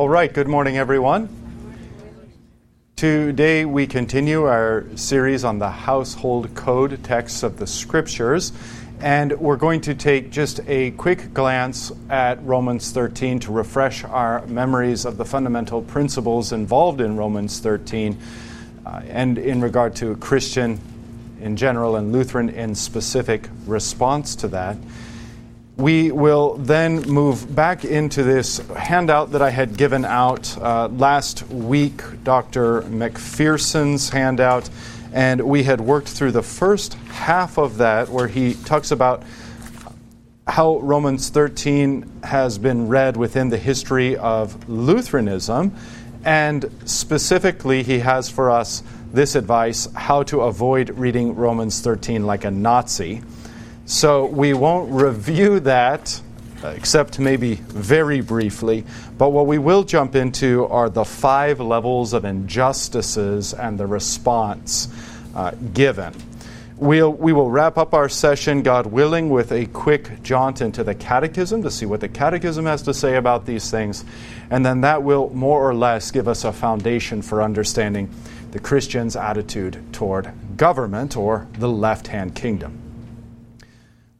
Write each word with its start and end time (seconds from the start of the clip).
All 0.00 0.08
right, 0.08 0.32
good 0.32 0.48
morning, 0.48 0.78
everyone. 0.78 1.28
Today 2.96 3.66
we 3.66 3.86
continue 3.86 4.44
our 4.44 4.86
series 4.96 5.44
on 5.44 5.58
the 5.58 5.68
household 5.68 6.54
code 6.54 7.04
texts 7.04 7.42
of 7.42 7.58
the 7.58 7.66
scriptures, 7.66 8.50
and 9.00 9.38
we're 9.38 9.58
going 9.58 9.82
to 9.82 9.94
take 9.94 10.30
just 10.30 10.60
a 10.66 10.92
quick 10.92 11.34
glance 11.34 11.92
at 12.08 12.42
Romans 12.42 12.92
13 12.92 13.40
to 13.40 13.52
refresh 13.52 14.02
our 14.02 14.46
memories 14.46 15.04
of 15.04 15.18
the 15.18 15.26
fundamental 15.26 15.82
principles 15.82 16.50
involved 16.50 17.02
in 17.02 17.18
Romans 17.18 17.60
13 17.60 18.18
uh, 18.86 19.02
and 19.06 19.36
in 19.36 19.60
regard 19.60 19.96
to 19.96 20.16
Christian 20.16 20.80
in 21.42 21.56
general 21.56 21.96
and 21.96 22.10
Lutheran 22.10 22.48
in 22.48 22.74
specific 22.74 23.50
response 23.66 24.34
to 24.36 24.48
that 24.48 24.78
we 25.80 26.12
will 26.12 26.56
then 26.56 27.00
move 27.02 27.54
back 27.54 27.86
into 27.86 28.22
this 28.22 28.58
handout 28.76 29.32
that 29.32 29.40
I 29.40 29.48
had 29.48 29.78
given 29.78 30.04
out 30.04 30.56
uh, 30.58 30.88
last 30.88 31.48
week, 31.48 32.02
Dr. 32.22 32.82
McPherson's 32.82 34.10
handout, 34.10 34.68
and 35.12 35.40
we 35.40 35.62
had 35.62 35.80
worked 35.80 36.08
through 36.08 36.32
the 36.32 36.42
first 36.42 36.94
half 37.08 37.56
of 37.56 37.78
that 37.78 38.10
where 38.10 38.28
he 38.28 38.54
talks 38.54 38.90
about 38.90 39.22
how 40.46 40.78
Romans 40.80 41.30
13 41.30 42.20
has 42.24 42.58
been 42.58 42.88
read 42.88 43.16
within 43.16 43.48
the 43.48 43.58
history 43.58 44.18
of 44.18 44.68
Lutheranism, 44.68 45.74
and 46.24 46.70
specifically, 46.84 47.82
he 47.82 48.00
has 48.00 48.28
for 48.28 48.50
us 48.50 48.82
this 49.12 49.34
advice 49.34 49.88
how 49.94 50.24
to 50.24 50.42
avoid 50.42 50.90
reading 50.90 51.34
Romans 51.34 51.80
13 51.80 52.26
like 52.26 52.44
a 52.44 52.50
Nazi. 52.50 53.22
So 53.86 54.26
we 54.26 54.54
won't 54.54 54.92
review 54.92 55.60
that, 55.60 56.20
except 56.62 57.18
maybe 57.18 57.54
very 57.56 58.20
briefly. 58.20 58.84
But 59.18 59.30
what 59.30 59.46
we 59.46 59.58
will 59.58 59.82
jump 59.82 60.14
into 60.14 60.66
are 60.66 60.88
the 60.88 61.04
five 61.04 61.60
levels 61.60 62.12
of 62.12 62.24
injustices 62.24 63.52
and 63.52 63.78
the 63.78 63.86
response 63.86 64.88
uh, 65.34 65.52
given. 65.72 66.14
We'll, 66.76 67.12
we 67.12 67.34
will 67.34 67.50
wrap 67.50 67.76
up 67.76 67.92
our 67.92 68.08
session, 68.08 68.62
God 68.62 68.86
willing, 68.86 69.28
with 69.28 69.52
a 69.52 69.66
quick 69.66 70.22
jaunt 70.22 70.62
into 70.62 70.82
the 70.82 70.94
Catechism 70.94 71.62
to 71.62 71.70
see 71.70 71.84
what 71.84 72.00
the 72.00 72.08
Catechism 72.08 72.64
has 72.64 72.80
to 72.82 72.94
say 72.94 73.16
about 73.16 73.44
these 73.44 73.70
things. 73.70 74.02
And 74.48 74.64
then 74.64 74.80
that 74.80 75.02
will 75.02 75.28
more 75.34 75.68
or 75.68 75.74
less 75.74 76.10
give 76.10 76.26
us 76.26 76.44
a 76.44 76.52
foundation 76.52 77.20
for 77.20 77.42
understanding 77.42 78.08
the 78.52 78.60
Christian's 78.60 79.14
attitude 79.14 79.92
toward 79.92 80.32
government 80.56 81.18
or 81.18 81.46
the 81.58 81.68
left 81.68 82.06
hand 82.06 82.34
kingdom. 82.34 82.89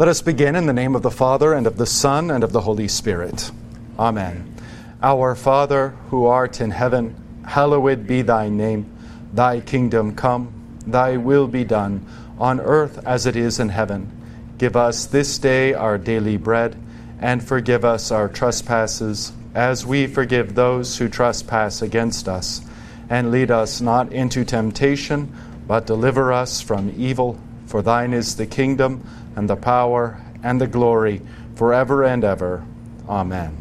Let 0.00 0.08
us 0.08 0.22
begin 0.22 0.56
in 0.56 0.64
the 0.64 0.72
name 0.72 0.96
of 0.96 1.02
the 1.02 1.10
Father, 1.10 1.52
and 1.52 1.66
of 1.66 1.76
the 1.76 1.84
Son, 1.84 2.30
and 2.30 2.42
of 2.42 2.52
the 2.52 2.62
Holy 2.62 2.88
Spirit. 2.88 3.50
Amen. 3.98 4.56
Our 5.02 5.34
Father, 5.34 5.90
who 6.08 6.24
art 6.24 6.62
in 6.62 6.70
heaven, 6.70 7.14
hallowed 7.46 8.06
be 8.06 8.22
thy 8.22 8.48
name. 8.48 8.90
Thy 9.34 9.60
kingdom 9.60 10.14
come, 10.14 10.54
thy 10.86 11.18
will 11.18 11.46
be 11.46 11.64
done, 11.64 12.06
on 12.38 12.60
earth 12.60 13.06
as 13.06 13.26
it 13.26 13.36
is 13.36 13.60
in 13.60 13.68
heaven. 13.68 14.10
Give 14.56 14.74
us 14.74 15.04
this 15.04 15.36
day 15.36 15.74
our 15.74 15.98
daily 15.98 16.38
bread, 16.38 16.76
and 17.20 17.46
forgive 17.46 17.84
us 17.84 18.10
our 18.10 18.30
trespasses, 18.30 19.34
as 19.54 19.84
we 19.84 20.06
forgive 20.06 20.54
those 20.54 20.96
who 20.96 21.10
trespass 21.10 21.82
against 21.82 22.26
us. 22.26 22.62
And 23.10 23.30
lead 23.30 23.50
us 23.50 23.82
not 23.82 24.14
into 24.14 24.46
temptation, 24.46 25.30
but 25.66 25.84
deliver 25.84 26.32
us 26.32 26.62
from 26.62 26.90
evil. 26.96 27.38
For 27.70 27.82
thine 27.82 28.12
is 28.12 28.34
the 28.34 28.46
kingdom 28.46 29.08
and 29.36 29.48
the 29.48 29.54
power 29.54 30.20
and 30.42 30.60
the 30.60 30.66
glory 30.66 31.22
forever 31.54 32.02
and 32.02 32.24
ever. 32.24 32.66
Amen. 33.08 33.56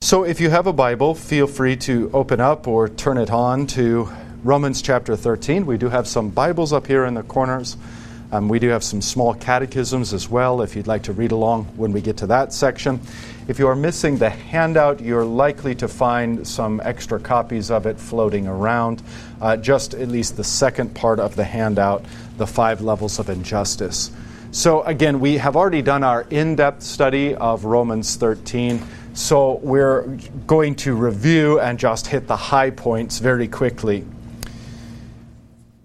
So, 0.00 0.24
if 0.24 0.40
you 0.40 0.48
have 0.48 0.66
a 0.66 0.72
Bible, 0.72 1.14
feel 1.14 1.46
free 1.46 1.76
to 1.76 2.10
open 2.14 2.40
up 2.40 2.66
or 2.66 2.88
turn 2.88 3.18
it 3.18 3.30
on 3.30 3.66
to 3.76 4.08
Romans 4.42 4.80
chapter 4.80 5.14
13. 5.14 5.66
We 5.66 5.76
do 5.76 5.90
have 5.90 6.08
some 6.08 6.30
Bibles 6.30 6.72
up 6.72 6.86
here 6.86 7.04
in 7.04 7.12
the 7.12 7.22
corners. 7.22 7.76
Um, 8.32 8.48
we 8.48 8.60
do 8.60 8.68
have 8.68 8.84
some 8.84 9.02
small 9.02 9.34
catechisms 9.34 10.14
as 10.14 10.28
well 10.28 10.62
if 10.62 10.76
you'd 10.76 10.86
like 10.86 11.02
to 11.04 11.12
read 11.12 11.32
along 11.32 11.64
when 11.76 11.90
we 11.90 12.00
get 12.00 12.16
to 12.18 12.26
that 12.28 12.52
section. 12.52 13.00
If 13.48 13.58
you 13.58 13.66
are 13.66 13.74
missing 13.74 14.18
the 14.18 14.30
handout, 14.30 15.00
you're 15.00 15.24
likely 15.24 15.74
to 15.76 15.88
find 15.88 16.46
some 16.46 16.80
extra 16.84 17.18
copies 17.18 17.70
of 17.72 17.86
it 17.86 17.98
floating 17.98 18.46
around. 18.46 19.02
Uh, 19.40 19.56
just 19.56 19.94
at 19.94 20.08
least 20.08 20.36
the 20.36 20.44
second 20.44 20.94
part 20.94 21.18
of 21.18 21.34
the 21.34 21.42
handout, 21.42 22.04
the 22.36 22.46
five 22.46 22.80
levels 22.80 23.18
of 23.18 23.28
injustice. 23.28 24.12
So, 24.52 24.82
again, 24.82 25.20
we 25.20 25.38
have 25.38 25.56
already 25.56 25.82
done 25.82 26.04
our 26.04 26.22
in 26.30 26.56
depth 26.56 26.82
study 26.82 27.34
of 27.34 27.64
Romans 27.64 28.16
13. 28.16 28.80
So, 29.14 29.54
we're 29.62 30.02
going 30.46 30.76
to 30.76 30.94
review 30.94 31.58
and 31.60 31.78
just 31.78 32.06
hit 32.06 32.26
the 32.28 32.36
high 32.36 32.70
points 32.70 33.18
very 33.18 33.48
quickly. 33.48 34.04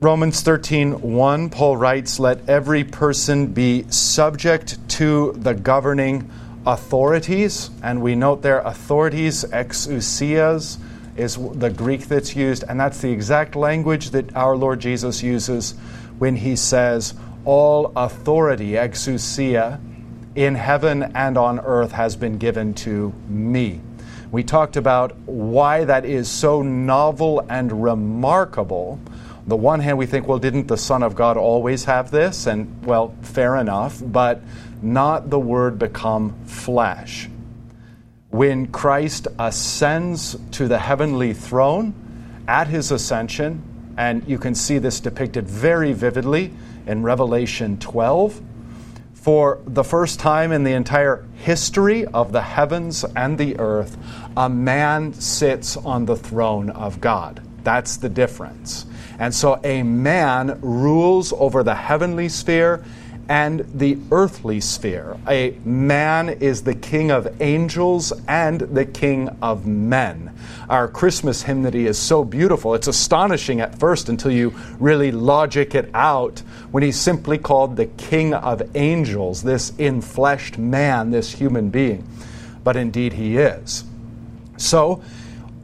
Romans 0.02 0.42
13, 0.42 1.14
1, 1.14 1.50
Paul 1.52 1.78
writes, 1.78 2.20
Let 2.20 2.50
every 2.50 2.84
person 2.84 3.54
be 3.54 3.90
subject 3.90 4.78
to 4.90 5.32
the 5.38 5.54
governing 5.54 6.30
authorities. 6.68 7.70
And 7.82 8.02
we 8.02 8.14
note 8.14 8.42
there 8.42 8.60
authorities, 8.60 9.46
exousias, 9.46 10.80
is 11.16 11.38
the 11.38 11.70
Greek 11.70 12.10
that's 12.10 12.36
used. 12.36 12.66
And 12.68 12.78
that's 12.78 13.00
the 13.00 13.10
exact 13.10 13.56
language 13.56 14.10
that 14.10 14.36
our 14.36 14.58
Lord 14.58 14.82
Jesus 14.82 15.24
uses 15.24 15.76
when 16.20 16.36
he 16.36 16.58
says, 16.58 17.14
All 17.46 17.94
authority, 17.96 18.72
exousia, 18.72 19.80
in 20.36 20.56
heaven 20.56 21.04
and 21.16 21.38
on 21.38 21.62
earth 21.62 21.94
has 21.94 22.18
been 22.18 22.38
given 22.38 22.74
to 22.74 23.14
me. 23.30 23.80
We 24.30 24.44
talked 24.44 24.76
about 24.76 25.16
why 25.20 25.86
that 25.86 26.04
is 26.04 26.30
so 26.30 26.62
novel 26.62 27.46
and 27.48 27.82
remarkable 27.82 29.00
the 29.48 29.56
one 29.56 29.80
hand, 29.80 29.98
we 29.98 30.06
think, 30.06 30.28
well, 30.28 30.40
didn't 30.40 30.68
the 30.68 30.78
Son 30.78 31.04
of 31.04 31.16
God 31.16 31.38
always 31.38 31.86
have 31.86 32.10
this? 32.10 32.48
And, 32.48 32.84
well, 32.86 33.16
fair 33.22 33.58
enough, 33.58 34.02
but 34.04 34.42
not 34.82 35.30
the 35.30 35.40
Word 35.40 35.78
become 35.78 36.36
flesh. 36.46 37.30
When 38.30 38.68
Christ 38.68 39.28
ascends 39.38 40.36
to 40.52 40.68
the 40.68 40.80
heavenly 40.80 41.34
throne 41.34 41.94
at 42.48 42.68
his 42.68 42.92
ascension, 42.92 43.62
and 43.98 44.28
you 44.28 44.38
can 44.38 44.56
see 44.56 44.78
this 44.78 45.00
depicted 45.00 45.48
very 45.48 45.94
vividly 45.94 46.52
in 46.88 47.04
Revelation 47.04 47.78
12, 47.78 48.42
for 49.14 49.60
the 49.66 49.84
first 49.84 50.20
time 50.20 50.52
in 50.52 50.64
the 50.64 50.74
entire 50.74 51.26
history 51.36 52.06
of 52.06 52.32
the 52.32 52.42
heavens 52.42 53.04
and 53.16 53.38
the 53.38 53.58
earth, 53.60 53.98
a 54.38 54.50
man 54.50 55.14
sits 55.14 55.78
on 55.78 56.06
the 56.06 56.16
throne 56.16 56.70
of 56.72 57.00
God. 57.00 57.42
That's 57.64 57.98
the 57.98 58.10
difference. 58.10 58.86
And 59.20 59.34
so 59.34 59.60
a 59.64 59.84
man 59.84 60.60
rules 60.62 61.34
over 61.34 61.64
the 61.64 61.76
heavenly 61.76 62.30
sphere 62.30 62.84
and 63.28 63.66
the 63.74 63.98
earthly 64.12 64.62
sphere. 64.62 65.18
A 65.28 65.58
man 65.66 66.30
is 66.30 66.64
the 66.64 66.76
king 66.76 67.12
of 67.12 67.42
angels 67.42 68.14
and 68.28 68.62
the 68.62 68.86
king 68.86 69.30
of 69.42 69.66
men. 69.66 70.36
Our 70.70 70.88
Christmas 70.88 71.42
hymnody 71.42 71.88
is 71.88 71.98
so 71.98 72.24
beautiful. 72.24 72.76
It's 72.76 72.88
astonishing 72.88 73.62
at 73.62 73.80
first 73.80 74.10
until 74.10 74.32
you 74.32 74.54
really 74.80 75.12
logic 75.12 75.74
it 75.74 75.90
out 75.94 76.40
when 76.72 76.84
he's 76.84 77.00
simply 77.00 77.38
called 77.38 77.78
the 77.78 77.88
king 77.88 78.34
of 78.34 78.62
angels, 78.76 79.42
this 79.42 79.72
infleshed 79.72 80.58
man, 80.58 81.12
this 81.12 81.32
human 81.32 81.70
being. 81.70 82.08
But 82.64 82.76
indeed 82.76 83.14
he 83.14 83.38
is. 83.38 83.84
So, 84.58 85.04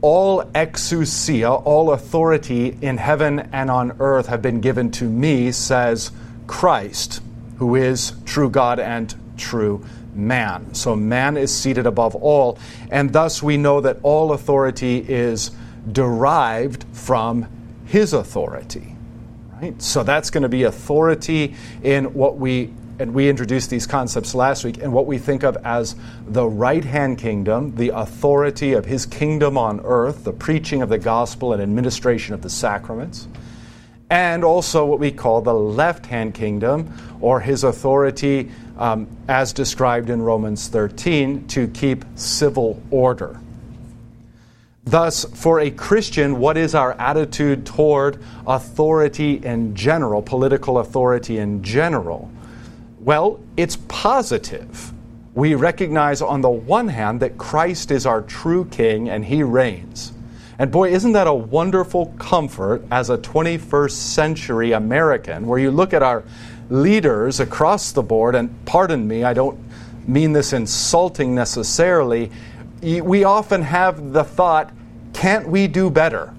all 0.02 0.42
exousia, 0.46 1.64
all 1.64 1.92
authority 1.92 2.76
in 2.82 2.98
heaven 2.98 3.38
and 3.52 3.70
on 3.70 3.96
earth 4.00 4.26
have 4.26 4.42
been 4.42 4.60
given 4.60 4.90
to 4.90 5.04
me, 5.04 5.52
says 5.52 6.10
Christ, 6.48 7.22
who 7.58 7.76
is 7.76 8.12
true 8.26 8.50
God 8.50 8.80
and 8.80 9.14
true 9.36 9.84
man. 10.12 10.74
So 10.74 10.96
man 10.96 11.36
is 11.36 11.54
seated 11.54 11.86
above 11.86 12.16
all, 12.16 12.58
and 12.90 13.12
thus 13.12 13.42
we 13.42 13.56
know 13.56 13.80
that 13.80 13.98
all 14.02 14.32
authority 14.32 14.98
is 14.98 15.52
derived 15.90 16.84
from 16.92 17.46
his 17.86 18.12
authority. 18.12 18.96
Right? 19.52 19.80
So 19.80 20.02
that's 20.02 20.30
going 20.30 20.42
to 20.42 20.48
be 20.48 20.64
authority 20.64 21.54
in 21.82 22.12
what 22.14 22.36
we 22.36 22.72
and 22.98 23.14
we 23.14 23.28
introduced 23.28 23.70
these 23.70 23.86
concepts 23.86 24.34
last 24.34 24.64
week, 24.64 24.78
and 24.78 24.92
what 24.92 25.06
we 25.06 25.18
think 25.18 25.42
of 25.42 25.56
as 25.64 25.96
the 26.26 26.46
right 26.46 26.84
hand 26.84 27.18
kingdom, 27.18 27.74
the 27.76 27.90
authority 27.90 28.72
of 28.72 28.84
his 28.84 29.06
kingdom 29.06 29.56
on 29.56 29.80
earth, 29.84 30.24
the 30.24 30.32
preaching 30.32 30.82
of 30.82 30.88
the 30.88 30.98
gospel 30.98 31.52
and 31.52 31.62
administration 31.62 32.34
of 32.34 32.42
the 32.42 32.50
sacraments, 32.50 33.28
and 34.10 34.44
also 34.44 34.84
what 34.84 34.98
we 34.98 35.10
call 35.10 35.40
the 35.40 35.54
left 35.54 36.06
hand 36.06 36.34
kingdom, 36.34 36.92
or 37.20 37.40
his 37.40 37.64
authority 37.64 38.50
um, 38.78 39.06
as 39.28 39.52
described 39.52 40.10
in 40.10 40.20
Romans 40.20 40.68
13 40.68 41.46
to 41.48 41.68
keep 41.68 42.04
civil 42.16 42.82
order. 42.90 43.38
Thus, 44.84 45.24
for 45.24 45.60
a 45.60 45.70
Christian, 45.70 46.40
what 46.40 46.56
is 46.56 46.74
our 46.74 46.92
attitude 46.94 47.64
toward 47.64 48.18
authority 48.46 49.34
in 49.34 49.76
general, 49.76 50.22
political 50.22 50.78
authority 50.78 51.38
in 51.38 51.62
general? 51.62 52.31
Well, 53.02 53.40
it's 53.56 53.76
positive. 53.88 54.92
we 55.34 55.56
recognize 55.56 56.22
on 56.22 56.40
the 56.40 56.50
one 56.50 56.86
hand 56.88 57.18
that 57.20 57.36
Christ 57.36 57.90
is 57.90 58.06
our 58.06 58.22
true 58.22 58.66
king 58.66 59.08
and 59.08 59.24
he 59.24 59.42
reigns. 59.42 60.12
And 60.58 60.70
boy, 60.70 60.92
isn't 60.92 61.12
that 61.12 61.26
a 61.26 61.34
wonderful 61.34 62.14
comfort 62.18 62.84
as 62.92 63.10
a 63.10 63.18
21st 63.18 63.90
century 63.90 64.72
American, 64.72 65.48
where 65.48 65.58
you 65.58 65.72
look 65.72 65.92
at 65.92 66.02
our 66.02 66.22
leaders 66.70 67.40
across 67.40 67.90
the 67.90 68.02
board, 68.02 68.36
and 68.36 68.54
pardon 68.66 69.08
me, 69.08 69.24
I 69.24 69.34
don't 69.34 69.58
mean 70.06 70.32
this 70.32 70.52
insulting 70.52 71.34
necessarily, 71.34 72.30
we 72.82 73.24
often 73.24 73.62
have 73.62 74.12
the 74.12 74.22
thought, 74.22 74.70
can't 75.12 75.48
we 75.48 75.66
do 75.66 75.90
better? 75.90 76.32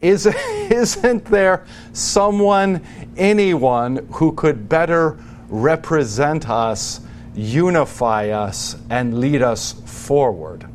Is, 0.00 0.26
isn't 0.70 1.24
there 1.24 1.64
someone, 1.92 2.84
anyone, 3.16 4.06
who 4.12 4.32
could 4.32 4.68
better 4.68 5.18
represent 5.52 6.48
us, 6.48 7.00
unify 7.34 8.30
us, 8.30 8.74
and 8.90 9.20
lead 9.20 9.42
us 9.42 9.72
forward? 9.84 10.66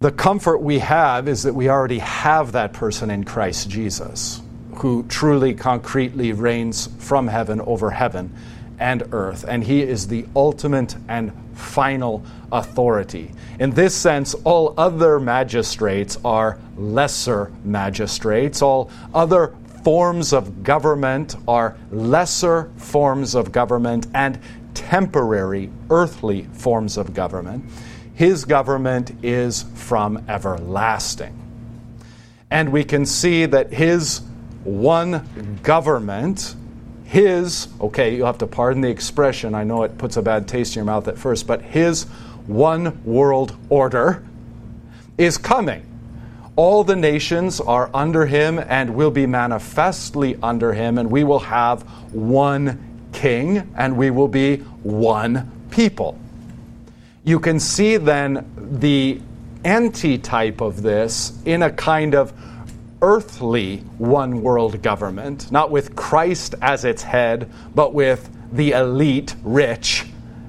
The 0.00 0.10
comfort 0.10 0.58
we 0.62 0.78
have 0.78 1.28
is 1.28 1.42
that 1.42 1.54
we 1.54 1.68
already 1.68 1.98
have 1.98 2.52
that 2.52 2.72
person 2.72 3.10
in 3.10 3.24
Christ 3.24 3.68
Jesus, 3.68 4.40
who 4.76 5.02
truly, 5.04 5.52
concretely 5.52 6.32
reigns 6.32 6.88
from 6.98 7.28
heaven 7.28 7.60
over 7.60 7.90
heaven 7.90 8.34
and 8.78 9.02
earth, 9.12 9.44
and 9.46 9.62
he 9.62 9.82
is 9.82 10.08
the 10.08 10.24
ultimate 10.34 10.96
and 11.06 11.32
final 11.52 12.24
authority. 12.50 13.30
In 13.58 13.72
this 13.72 13.94
sense, 13.94 14.32
all 14.32 14.72
other 14.78 15.20
magistrates 15.20 16.16
are 16.24 16.58
lesser 16.78 17.52
magistrates. 17.62 18.62
All 18.62 18.90
other 19.12 19.54
forms 19.82 20.32
of 20.32 20.62
government 20.62 21.36
are 21.48 21.76
lesser 21.90 22.70
forms 22.76 23.34
of 23.34 23.52
government 23.52 24.06
and 24.14 24.38
temporary 24.74 25.70
earthly 25.90 26.44
forms 26.52 26.96
of 26.96 27.14
government. 27.14 27.64
His 28.14 28.44
government 28.44 29.12
is 29.24 29.64
from 29.74 30.24
everlasting. 30.28 31.36
And 32.50 32.72
we 32.72 32.84
can 32.84 33.06
see 33.06 33.46
that 33.46 33.72
his 33.72 34.20
one 34.64 35.58
government 35.62 36.54
his, 37.10 37.66
okay, 37.80 38.14
you'll 38.14 38.26
have 38.26 38.38
to 38.38 38.46
pardon 38.46 38.82
the 38.82 38.88
expression, 38.88 39.52
I 39.52 39.64
know 39.64 39.82
it 39.82 39.98
puts 39.98 40.16
a 40.16 40.22
bad 40.22 40.46
taste 40.46 40.76
in 40.76 40.78
your 40.78 40.84
mouth 40.84 41.08
at 41.08 41.18
first, 41.18 41.44
but 41.44 41.60
his 41.60 42.04
one 42.46 43.02
world 43.04 43.56
order 43.68 44.24
is 45.18 45.36
coming. 45.36 45.84
All 46.60 46.84
the 46.84 46.94
nations 46.94 47.58
are 47.58 47.88
under 47.94 48.26
him 48.26 48.58
and 48.58 48.94
will 48.94 49.10
be 49.10 49.24
manifestly 49.26 50.36
under 50.42 50.74
him, 50.74 50.98
and 50.98 51.10
we 51.10 51.24
will 51.24 51.38
have 51.38 51.80
one 52.12 53.08
king 53.14 53.72
and 53.78 53.96
we 53.96 54.10
will 54.10 54.28
be 54.28 54.58
one 54.82 55.50
people. 55.70 56.18
You 57.24 57.40
can 57.40 57.60
see 57.60 57.96
then 57.96 58.46
the 58.56 59.22
antitype 59.64 60.60
of 60.60 60.82
this 60.82 61.32
in 61.46 61.62
a 61.62 61.70
kind 61.70 62.14
of 62.14 62.30
earthly 63.00 63.78
one 63.96 64.42
world 64.42 64.82
government, 64.82 65.50
not 65.50 65.70
with 65.70 65.96
Christ 65.96 66.56
as 66.60 66.84
its 66.84 67.02
head, 67.02 67.50
but 67.74 67.94
with 67.94 68.28
the 68.52 68.72
elite 68.72 69.34
rich 69.42 70.04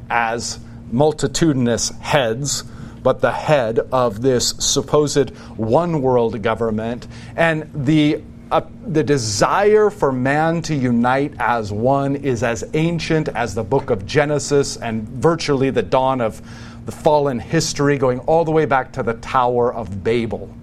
as 0.09 0.59
multitudinous 0.91 1.87
heads, 2.01 2.65
but 3.03 3.21
the 3.21 3.31
head 3.31 3.79
of 3.91 4.21
this 4.21 4.49
supposed 4.59 5.29
one 5.57 6.01
world 6.01 6.41
government. 6.41 7.07
And 7.35 7.69
the 7.73 8.21
uh, 8.51 8.61
the 8.85 9.01
desire 9.01 9.89
for 9.89 10.11
man 10.11 10.61
to 10.61 10.75
unite 10.75 11.33
as 11.39 11.71
one 11.71 12.17
is 12.17 12.43
as 12.43 12.65
ancient 12.73 13.29
as 13.29 13.55
the 13.55 13.63
book 13.63 13.89
of 13.89 14.05
Genesis 14.05 14.75
and 14.75 15.07
virtually 15.07 15.69
the 15.69 15.81
dawn 15.81 16.19
of 16.19 16.41
the 16.85 16.91
fallen 16.91 17.39
history, 17.39 17.97
going 17.97 18.19
all 18.19 18.43
the 18.43 18.51
way 18.51 18.65
back 18.65 18.91
to 18.91 19.03
the 19.03 19.13
Tower 19.13 19.73
of 19.73 20.03
Babel 20.03 20.53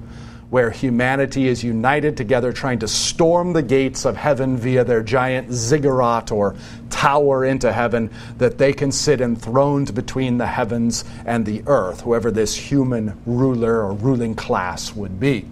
where 0.50 0.70
humanity 0.70 1.46
is 1.46 1.62
united 1.62 2.16
together 2.16 2.52
trying 2.52 2.78
to 2.78 2.88
storm 2.88 3.52
the 3.52 3.62
gates 3.62 4.06
of 4.06 4.16
heaven 4.16 4.56
via 4.56 4.82
their 4.82 5.02
giant 5.02 5.52
ziggurat 5.52 6.32
or 6.32 6.56
tower 6.98 7.44
into 7.44 7.72
heaven, 7.72 8.10
that 8.38 8.58
they 8.58 8.72
can 8.72 8.90
sit 8.90 9.20
enthroned 9.20 9.94
between 9.94 10.36
the 10.36 10.46
heavens 10.46 11.04
and 11.24 11.46
the 11.46 11.62
earth, 11.68 12.00
whoever 12.00 12.32
this 12.32 12.56
human 12.56 13.16
ruler 13.24 13.86
or 13.86 13.92
ruling 13.92 14.34
class 14.34 14.96
would 14.96 15.20
be. 15.20 15.46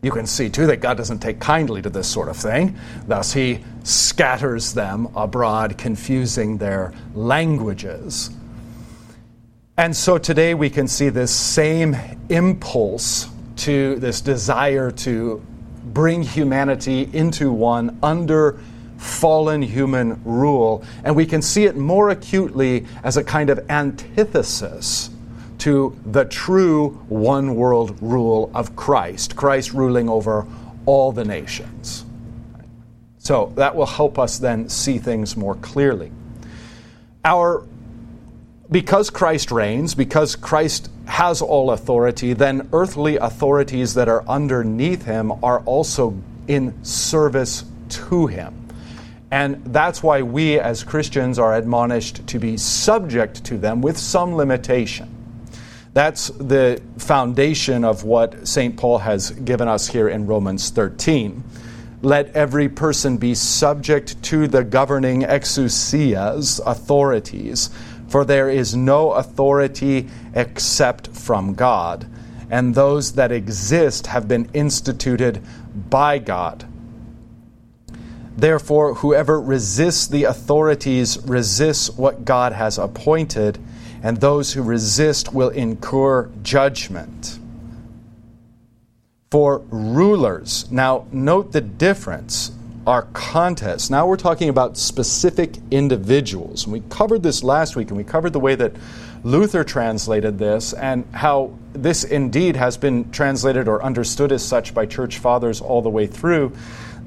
You 0.00 0.12
can 0.12 0.28
see, 0.28 0.48
too, 0.48 0.68
that 0.68 0.76
God 0.76 0.96
doesn't 0.96 1.18
take 1.18 1.40
kindly 1.40 1.82
to 1.82 1.90
this 1.90 2.06
sort 2.06 2.28
of 2.28 2.36
thing. 2.36 2.78
Thus, 3.08 3.32
He 3.32 3.64
scatters 3.82 4.74
them 4.74 5.08
abroad, 5.16 5.76
confusing 5.76 6.58
their 6.58 6.92
languages. 7.14 8.30
And 9.76 9.96
so 9.96 10.18
today 10.18 10.54
we 10.54 10.70
can 10.70 10.86
see 10.86 11.08
this 11.08 11.34
same 11.34 11.96
impulse 12.28 13.26
to 13.56 13.96
this 13.96 14.20
desire 14.20 14.92
to 14.92 15.44
bring 15.86 16.22
humanity 16.22 17.10
into 17.12 17.50
one 17.50 17.98
under 18.04 18.60
fallen 18.98 19.62
human 19.62 20.20
rule. 20.24 20.84
And 21.04 21.16
we 21.16 21.24
can 21.24 21.40
see 21.40 21.64
it 21.64 21.76
more 21.76 22.10
acutely 22.10 22.86
as 23.02 23.16
a 23.16 23.24
kind 23.24 23.48
of 23.48 23.70
antithesis 23.70 25.10
to 25.58 25.96
the 26.04 26.24
true 26.24 26.90
one 27.08 27.54
world 27.54 27.96
rule 28.00 28.50
of 28.54 28.76
Christ, 28.76 29.34
Christ 29.36 29.72
ruling 29.72 30.08
over 30.08 30.46
all 30.86 31.12
the 31.12 31.24
nations. 31.24 32.04
So 33.18 33.52
that 33.56 33.74
will 33.74 33.86
help 33.86 34.18
us 34.18 34.38
then 34.38 34.68
see 34.68 34.98
things 34.98 35.36
more 35.36 35.54
clearly. 35.56 36.12
Our 37.24 37.64
because 38.70 39.08
Christ 39.08 39.50
reigns, 39.50 39.94
because 39.94 40.36
Christ 40.36 40.90
has 41.06 41.40
all 41.40 41.70
authority, 41.70 42.34
then 42.34 42.68
earthly 42.72 43.16
authorities 43.16 43.94
that 43.94 44.08
are 44.08 44.22
underneath 44.28 45.04
him 45.04 45.32
are 45.42 45.60
also 45.60 46.22
in 46.46 46.84
service 46.84 47.64
to 47.88 48.26
him. 48.26 48.67
And 49.30 49.62
that's 49.66 50.02
why 50.02 50.22
we 50.22 50.58
as 50.58 50.84
Christians 50.84 51.38
are 51.38 51.54
admonished 51.54 52.26
to 52.28 52.38
be 52.38 52.56
subject 52.56 53.44
to 53.44 53.58
them 53.58 53.82
with 53.82 53.98
some 53.98 54.34
limitation. 54.34 55.14
That's 55.92 56.28
the 56.28 56.80
foundation 56.96 57.84
of 57.84 58.04
what 58.04 58.46
St. 58.46 58.76
Paul 58.76 58.98
has 58.98 59.30
given 59.30 59.68
us 59.68 59.88
here 59.88 60.08
in 60.08 60.26
Romans 60.26 60.70
13. 60.70 61.42
Let 62.00 62.34
every 62.36 62.68
person 62.68 63.16
be 63.16 63.34
subject 63.34 64.22
to 64.24 64.46
the 64.46 64.62
governing 64.62 65.22
exousias, 65.22 66.60
authorities 66.64 67.70
for 68.08 68.24
there 68.24 68.48
is 68.48 68.74
no 68.74 69.12
authority 69.12 70.08
except 70.34 71.08
from 71.08 71.54
God, 71.54 72.06
and 72.50 72.74
those 72.74 73.12
that 73.12 73.30
exist 73.30 74.06
have 74.06 74.26
been 74.26 74.48
instituted 74.54 75.42
by 75.90 76.18
God. 76.18 76.66
Therefore, 78.38 78.94
whoever 78.94 79.40
resists 79.40 80.06
the 80.06 80.22
authorities 80.22 81.18
resists 81.26 81.90
what 81.90 82.24
God 82.24 82.52
has 82.52 82.78
appointed, 82.78 83.58
and 84.00 84.20
those 84.20 84.52
who 84.52 84.62
resist 84.62 85.34
will 85.34 85.48
incur 85.48 86.30
judgment. 86.44 87.40
For 89.32 89.58
rulers, 89.70 90.70
now 90.70 91.08
note 91.10 91.50
the 91.50 91.60
difference 91.60 92.52
our 92.86 93.02
contest. 93.12 93.90
Now 93.90 94.06
we're 94.06 94.16
talking 94.16 94.48
about 94.48 94.78
specific 94.78 95.56
individuals. 95.72 96.62
And 96.62 96.72
we 96.72 96.80
covered 96.88 97.24
this 97.24 97.42
last 97.42 97.74
week, 97.74 97.88
and 97.88 97.96
we 97.96 98.04
covered 98.04 98.32
the 98.32 98.40
way 98.40 98.54
that 98.54 98.72
Luther 99.24 99.64
translated 99.64 100.38
this 100.38 100.72
and 100.74 101.04
how 101.12 101.52
this 101.72 102.04
indeed 102.04 102.54
has 102.54 102.76
been 102.76 103.10
translated 103.10 103.66
or 103.66 103.82
understood 103.82 104.30
as 104.30 104.44
such 104.44 104.74
by 104.74 104.86
church 104.86 105.18
fathers 105.18 105.60
all 105.60 105.82
the 105.82 105.90
way 105.90 106.06
through. 106.06 106.52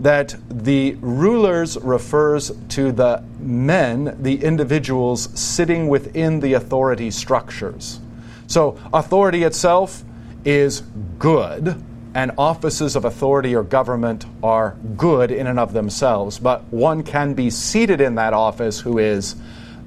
That 0.02 0.36
the 0.50 0.96
rulers 1.02 1.78
refers 1.78 2.52
to 2.70 2.92
the 2.92 3.24
men, 3.40 4.18
the 4.20 4.44
individuals 4.44 5.30
sitting 5.40 5.88
within 5.88 6.40
the 6.40 6.54
authority 6.54 7.12
structures. 7.12 8.00
So, 8.48 8.78
authority 8.94 9.44
itself 9.44 10.04
is 10.44 10.82
good 11.20 11.82
and 12.14 12.32
offices 12.38 12.96
of 12.96 13.06
authority 13.06 13.56
or 13.56 13.64
government 13.64 14.26
are 14.44 14.76
good 14.98 15.32
in 15.32 15.48
and 15.48 15.60
of 15.60 15.74
themselves, 15.74 16.40
but 16.40 16.64
one 16.66 17.04
can 17.04 17.34
be 17.34 17.50
seated 17.50 18.02
in 18.02 18.16
that 18.16 18.34
office 18.34 18.80
who 18.80 18.98
is 18.98 19.36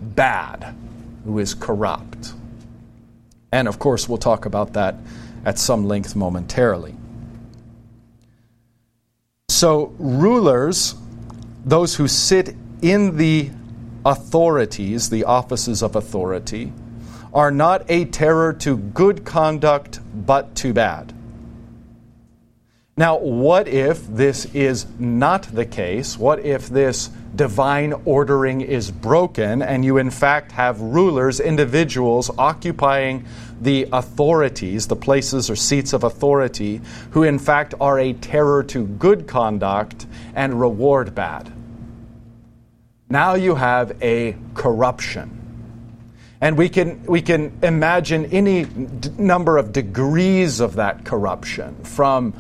bad, 0.00 0.74
who 1.24 1.38
is 1.38 1.54
corrupt. 1.54 2.32
And 3.52 3.68
of 3.68 3.78
course, 3.78 4.08
we'll 4.08 4.18
talk 4.18 4.46
about 4.46 4.72
that 4.72 4.96
at 5.44 5.58
some 5.58 5.86
length 5.86 6.16
momentarily. 6.16 6.94
So, 9.48 9.94
rulers, 9.98 10.94
those 11.64 11.96
who 11.96 12.08
sit 12.08 12.56
in 12.80 13.16
the 13.16 13.50
authorities, 14.04 15.10
the 15.10 15.24
offices 15.24 15.82
of 15.82 15.96
authority, 15.96 16.72
are 17.32 17.50
not 17.50 17.84
a 17.88 18.06
terror 18.06 18.52
to 18.52 18.76
good 18.76 19.24
conduct, 19.24 20.00
but 20.14 20.54
to 20.56 20.72
bad. 20.72 21.12
Now, 22.96 23.18
what 23.18 23.66
if 23.66 24.06
this 24.06 24.46
is 24.54 24.86
not 24.98 25.42
the 25.42 25.66
case? 25.66 26.16
What 26.16 26.38
if 26.40 26.68
this 26.68 27.10
divine 27.36 27.94
ordering 28.04 28.60
is 28.60 28.90
broken, 28.90 29.62
and 29.62 29.84
you 29.84 29.98
in 29.98 30.10
fact 30.10 30.52
have 30.52 30.80
rulers, 30.80 31.40
individuals 31.40 32.30
occupying 32.38 33.24
the 33.60 33.88
authorities, 33.92 34.88
the 34.88 34.96
places 34.96 35.50
or 35.50 35.56
seats 35.56 35.92
of 35.92 36.04
authority, 36.04 36.80
who 37.10 37.22
in 37.22 37.38
fact 37.38 37.74
are 37.80 37.98
a 37.98 38.12
terror 38.12 38.62
to 38.62 38.86
good 38.86 39.26
conduct 39.26 40.06
and 40.34 40.60
reward 40.60 41.14
bad. 41.14 41.52
Now 43.08 43.34
you 43.34 43.54
have 43.54 43.96
a 44.02 44.36
corruption. 44.54 45.40
And 46.40 46.58
we 46.58 46.68
can, 46.68 47.04
we 47.04 47.22
can 47.22 47.58
imagine 47.62 48.26
any 48.26 48.64
d- 48.64 49.10
number 49.16 49.56
of 49.56 49.72
degrees 49.72 50.60
of 50.60 50.74
that 50.76 51.04
corruption, 51.04 51.74
from 51.84 52.34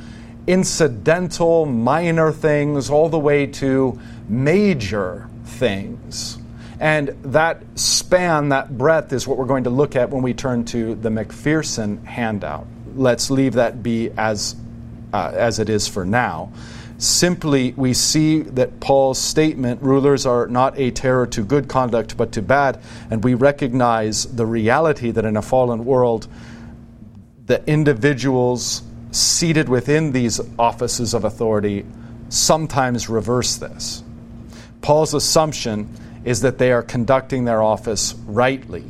incidental, 0.46 1.64
minor 1.64 2.32
things 2.32 2.90
all 2.90 3.08
the 3.08 3.18
way 3.18 3.46
to 3.46 3.98
major 4.28 5.28
things. 5.44 6.38
And 6.80 7.08
that 7.22 7.62
span, 7.76 8.50
that 8.50 8.76
breadth, 8.76 9.12
is 9.12 9.26
what 9.26 9.38
we're 9.38 9.44
going 9.44 9.64
to 9.64 9.70
look 9.70 9.96
at 9.96 10.10
when 10.10 10.22
we 10.22 10.34
turn 10.34 10.64
to 10.66 10.94
the 10.94 11.08
McPherson 11.08 12.04
handout. 12.04 12.66
Let's 12.94 13.30
leave 13.30 13.54
that 13.54 13.82
be 13.82 14.10
as, 14.16 14.56
uh, 15.12 15.32
as 15.34 15.58
it 15.58 15.68
is 15.68 15.86
for 15.88 16.04
now. 16.04 16.52
Simply, 16.98 17.72
we 17.76 17.92
see 17.92 18.42
that 18.42 18.80
Paul's 18.80 19.18
statement, 19.18 19.82
rulers 19.82 20.26
are 20.26 20.46
not 20.46 20.78
a 20.78 20.90
terror 20.90 21.26
to 21.28 21.44
good 21.44 21.68
conduct 21.68 22.16
but 22.16 22.32
to 22.32 22.42
bad, 22.42 22.80
and 23.10 23.22
we 23.22 23.34
recognize 23.34 24.24
the 24.24 24.46
reality 24.46 25.10
that 25.10 25.24
in 25.24 25.36
a 25.36 25.42
fallen 25.42 25.84
world, 25.84 26.28
the 27.46 27.62
individuals 27.68 28.82
seated 29.10 29.68
within 29.68 30.12
these 30.12 30.40
offices 30.58 31.14
of 31.14 31.24
authority 31.24 31.84
sometimes 32.28 33.08
reverse 33.08 33.56
this. 33.56 34.02
Paul's 34.84 35.14
assumption 35.14 35.88
is 36.26 36.42
that 36.42 36.58
they 36.58 36.70
are 36.70 36.82
conducting 36.82 37.46
their 37.46 37.62
office 37.62 38.14
rightly. 38.26 38.84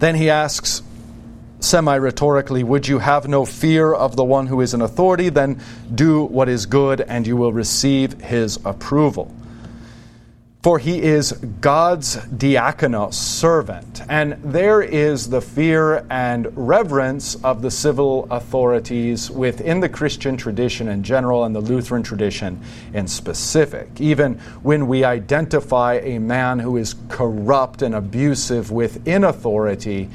Then 0.00 0.16
he 0.16 0.30
asks, 0.30 0.82
semi 1.60 1.94
rhetorically, 1.94 2.64
Would 2.64 2.88
you 2.88 2.98
have 2.98 3.28
no 3.28 3.44
fear 3.44 3.94
of 3.94 4.16
the 4.16 4.24
one 4.24 4.48
who 4.48 4.60
is 4.60 4.74
in 4.74 4.80
authority? 4.80 5.28
Then 5.28 5.62
do 5.94 6.24
what 6.24 6.48
is 6.48 6.66
good, 6.66 7.00
and 7.00 7.24
you 7.24 7.36
will 7.36 7.52
receive 7.52 8.20
his 8.20 8.58
approval. 8.64 9.32
For 10.68 10.78
he 10.78 11.00
is 11.00 11.32
God's 11.62 12.16
diakonos, 12.16 13.14
servant. 13.14 14.02
And 14.06 14.34
there 14.44 14.82
is 14.82 15.30
the 15.30 15.40
fear 15.40 16.04
and 16.10 16.46
reverence 16.54 17.36
of 17.36 17.62
the 17.62 17.70
civil 17.70 18.28
authorities 18.30 19.30
within 19.30 19.80
the 19.80 19.88
Christian 19.88 20.36
tradition 20.36 20.88
in 20.88 21.02
general 21.02 21.44
and 21.44 21.56
the 21.56 21.62
Lutheran 21.62 22.02
tradition 22.02 22.60
in 22.92 23.08
specific. 23.08 23.88
Even 23.98 24.34
when 24.60 24.88
we 24.88 25.04
identify 25.04 26.00
a 26.02 26.18
man 26.18 26.58
who 26.58 26.76
is 26.76 26.96
corrupt 27.08 27.80
and 27.80 27.94
abusive 27.94 28.70
within 28.70 29.24
authority, 29.24 30.10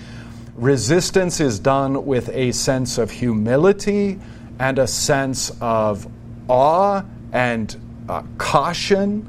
resistance 0.56 1.40
is 1.40 1.58
done 1.58 2.06
with 2.06 2.30
a 2.30 2.52
sense 2.52 3.00
of 3.00 3.10
humility 3.10 4.20
and 4.60 4.78
a 4.78 4.86
sense 4.86 5.52
of 5.60 6.06
awe 6.48 7.02
and 7.32 7.76
uh, 8.08 8.22
caution 8.38 9.28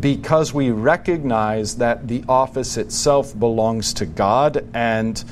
because 0.00 0.54
we 0.54 0.70
recognize 0.70 1.76
that 1.76 2.08
the 2.08 2.24
office 2.28 2.76
itself 2.76 3.38
belongs 3.38 3.94
to 3.94 4.06
God 4.06 4.66
and 4.74 5.22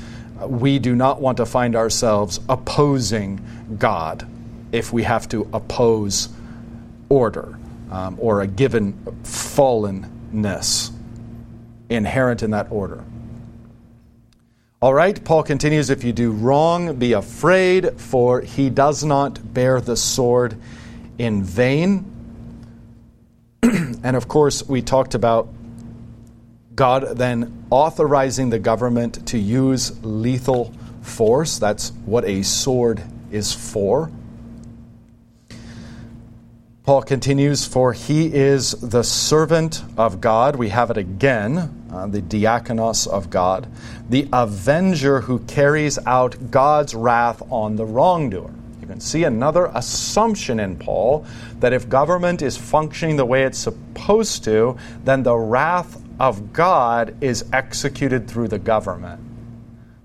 we 0.45 0.79
do 0.79 0.95
not 0.95 1.21
want 1.21 1.37
to 1.37 1.45
find 1.45 1.75
ourselves 1.75 2.39
opposing 2.49 3.45
God 3.77 4.27
if 4.71 4.93
we 4.93 5.03
have 5.03 5.27
to 5.29 5.47
oppose 5.53 6.29
order 7.09 7.57
um, 7.91 8.17
or 8.19 8.41
a 8.41 8.47
given 8.47 8.93
fallenness 9.23 10.91
inherent 11.89 12.41
in 12.41 12.51
that 12.51 12.71
order. 12.71 13.03
All 14.81 14.93
right, 14.93 15.23
Paul 15.23 15.43
continues 15.43 15.91
if 15.91 16.03
you 16.03 16.11
do 16.11 16.31
wrong, 16.31 16.95
be 16.95 17.13
afraid, 17.13 17.99
for 17.99 18.41
he 18.41 18.71
does 18.71 19.03
not 19.03 19.53
bear 19.53 19.79
the 19.79 19.95
sword 19.95 20.57
in 21.19 21.43
vain. 21.43 22.05
and 23.63 24.15
of 24.15 24.27
course, 24.27 24.67
we 24.67 24.81
talked 24.81 25.13
about 25.13 25.49
God 26.73 27.17
then 27.17 27.65
authorizing 27.69 28.49
the 28.49 28.59
government 28.59 29.27
to 29.27 29.37
use 29.37 30.03
lethal 30.03 30.73
force. 31.01 31.59
That's 31.59 31.91
what 32.05 32.25
a 32.25 32.41
sword 32.43 33.03
is 33.31 33.53
for. 33.53 34.11
Paul 36.83 37.03
continues, 37.03 37.65
For 37.65 37.93
he 37.93 38.33
is 38.33 38.71
the 38.71 39.03
servant 39.03 39.83
of 39.97 40.19
God. 40.19 40.55
We 40.55 40.69
have 40.69 40.89
it 40.89 40.97
again, 40.97 41.85
uh, 41.91 42.07
the 42.07 42.21
diakonos 42.21 43.07
of 43.07 43.29
God, 43.29 43.67
the 44.09 44.27
avenger 44.33 45.21
who 45.21 45.39
carries 45.39 45.99
out 46.07 46.49
God's 46.49 46.95
wrath 46.95 47.43
on 47.51 47.75
the 47.75 47.85
wrongdoer 47.85 48.51
can 48.87 48.99
see 48.99 49.23
another 49.23 49.71
assumption 49.73 50.59
in 50.59 50.77
Paul 50.77 51.25
that 51.59 51.73
if 51.73 51.89
government 51.89 52.41
is 52.41 52.57
functioning 52.57 53.15
the 53.15 53.25
way 53.25 53.43
it's 53.43 53.57
supposed 53.57 54.43
to, 54.45 54.77
then 55.03 55.23
the 55.23 55.35
wrath 55.35 56.01
of 56.19 56.53
God 56.53 57.15
is 57.21 57.45
executed 57.53 58.27
through 58.27 58.47
the 58.47 58.59
government. 58.59 59.21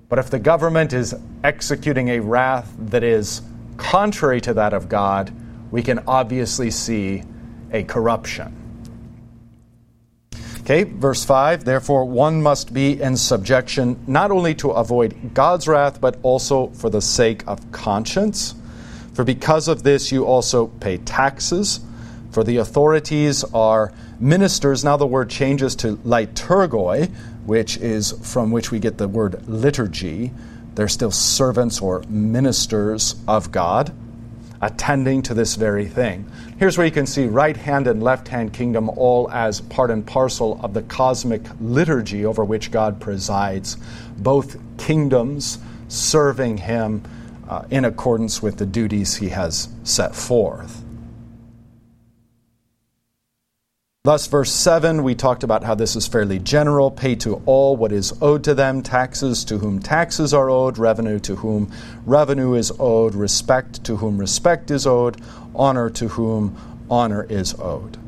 But 0.09 0.19
if 0.19 0.31
the 0.31 0.39
government 0.39 0.93
is 0.93 1.15
executing 1.43 2.09
a 2.11 2.21
wrath 2.21 2.75
that 2.79 3.03
is 3.03 3.43
contrary 3.77 4.41
to 4.43 4.55
that 4.55 4.73
of 4.73 4.89
God, 4.89 5.33
we 5.71 5.83
can 5.83 6.01
obviously 6.07 6.71
see 6.71 7.23
a 7.73 7.83
corruption. 7.83 8.55
Okay, 10.61 10.83
verse 10.83 11.25
5 11.25 11.65
Therefore, 11.65 12.05
one 12.05 12.43
must 12.43 12.75
be 12.75 13.01
in 13.01 13.17
subjection 13.17 14.03
not 14.07 14.31
only 14.31 14.55
to 14.57 14.71
avoid 14.71 15.33
God's 15.33 15.69
wrath, 15.69 16.01
but 16.01 16.19
also 16.23 16.69
for 16.69 16.91
the 16.91 17.01
sake 17.01 17.45
of 17.47 17.71
conscience. 17.71 18.55
For 19.17 19.25
because 19.25 19.67
of 19.67 19.83
this 19.83 20.13
you 20.13 20.27
also 20.27 20.67
pay 20.67 20.99
taxes, 20.99 21.81
for 22.33 22.45
the 22.45 22.59
authorities 22.59 23.45
are 23.45 23.95
ministers. 24.21 24.85
Now 24.85 24.99
the 24.99 25.07
word 25.07 25.31
changes 25.31 25.75
to 25.77 25.97
liturgoi, 25.97 27.09
which 27.47 27.79
is 27.79 28.13
from 28.13 28.51
which 28.51 28.71
we 28.71 28.79
get 28.79 28.99
the 28.99 29.09
word 29.09 29.49
liturgy. 29.49 30.33
They're 30.75 30.87
still 30.87 31.11
servants 31.11 31.81
or 31.81 32.03
ministers 32.11 33.15
of 33.27 33.51
God, 33.53 33.91
attending 34.61 35.23
to 35.23 35.33
this 35.33 35.55
very 35.55 35.87
thing. 35.87 36.31
Here's 36.59 36.77
where 36.77 36.87
you 36.87 36.93
can 36.93 37.07
see 37.07 37.25
right 37.25 37.57
hand 37.57 37.87
and 37.87 38.03
left 38.03 38.29
hand 38.29 38.53
kingdom 38.53 38.91
all 38.91 39.31
as 39.31 39.63
part 39.63 39.91
and 39.91 40.07
parcel 40.07 40.61
of 40.63 40.75
the 40.75 40.83
cosmic 40.83 41.41
liturgy 41.59 42.27
over 42.27 42.45
which 42.45 42.71
God 42.71 43.01
presides, 43.01 43.79
both 44.19 44.59
kingdoms 44.77 45.59
serving 45.89 46.59
Him 46.59 47.03
uh, 47.49 47.65
in 47.71 47.85
accordance 47.85 48.43
with 48.43 48.59
the 48.59 48.67
duties 48.67 49.17
he 49.17 49.29
has 49.31 49.69
set 49.85 50.15
forth. 50.15 50.83
Thus, 54.07 54.29
verse 54.29 54.53
7, 54.53 55.03
we 55.03 55.17
talked 55.17 55.43
about 55.43 55.65
how 55.65 55.75
this 55.75 55.97
is 55.97 56.07
fairly 56.07 56.39
general. 56.39 56.93
Pay 56.93 57.17
to 57.17 57.43
all 57.45 57.77
what 57.77 57.91
is 57.91 58.17
owed 58.23 58.45
to 58.45 58.55
them, 58.55 58.81
taxes 58.81 59.45
to 59.47 59.59
whom 59.59 59.81
taxes 59.81 60.33
are 60.33 60.49
owed, 60.49 60.79
revenue 60.79 61.19
to 61.19 61.35
whom 61.35 61.73
revenue 62.05 62.55
is 62.55 62.71
owed, 62.79 63.17
respect 63.17 63.83
to 63.83 63.97
whom 63.97 64.17
respect 64.17 64.71
is 64.71 64.87
owed, 64.87 65.21
honor 65.57 65.91
to 65.91 66.07
whom 66.07 66.57
honor 66.89 67.25
is 67.25 67.59
owed. 67.59 67.99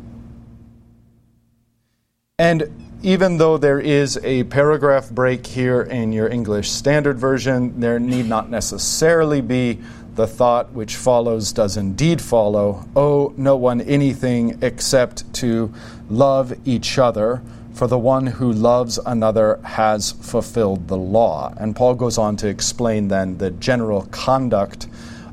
And 2.39 2.88
even 3.03 3.39
though 3.39 3.57
there 3.57 3.79
is 3.79 4.19
a 4.25 4.43
paragraph 4.45 5.09
break 5.11 5.47
here 5.47 5.83
in 5.83 6.13
your 6.13 6.29
English 6.29 6.71
Standard 6.71 7.17
Version, 7.17 7.79
there 7.79 8.01
need 8.01 8.27
not 8.27 8.51
necessarily 8.51 9.41
be 9.41 9.79
the 10.17 10.27
thought 10.27 10.73
which 10.73 10.97
follows 10.97 11.53
does 11.53 11.77
indeed 11.77 12.21
follow 12.21 12.85
owe 12.97 13.33
no 13.37 13.57
one 13.57 13.81
anything 13.83 14.59
except 14.63 15.33
to 15.33 15.73
love 16.11 16.53
each 16.65 16.99
other, 16.99 17.41
for 17.73 17.87
the 17.87 17.99
one 17.99 18.27
who 18.27 18.53
loves 18.53 18.99
another 19.07 19.61
has 19.63 20.11
fulfilled 20.11 20.89
the 20.89 20.97
law. 20.97 21.55
And 21.57 21.77
Paul 21.77 21.95
goes 21.95 22.19
on 22.19 22.37
to 22.39 22.49
explain 22.49 23.07
then 23.07 23.39
the 23.39 23.53
general 23.53 24.03
conduct 24.11 24.89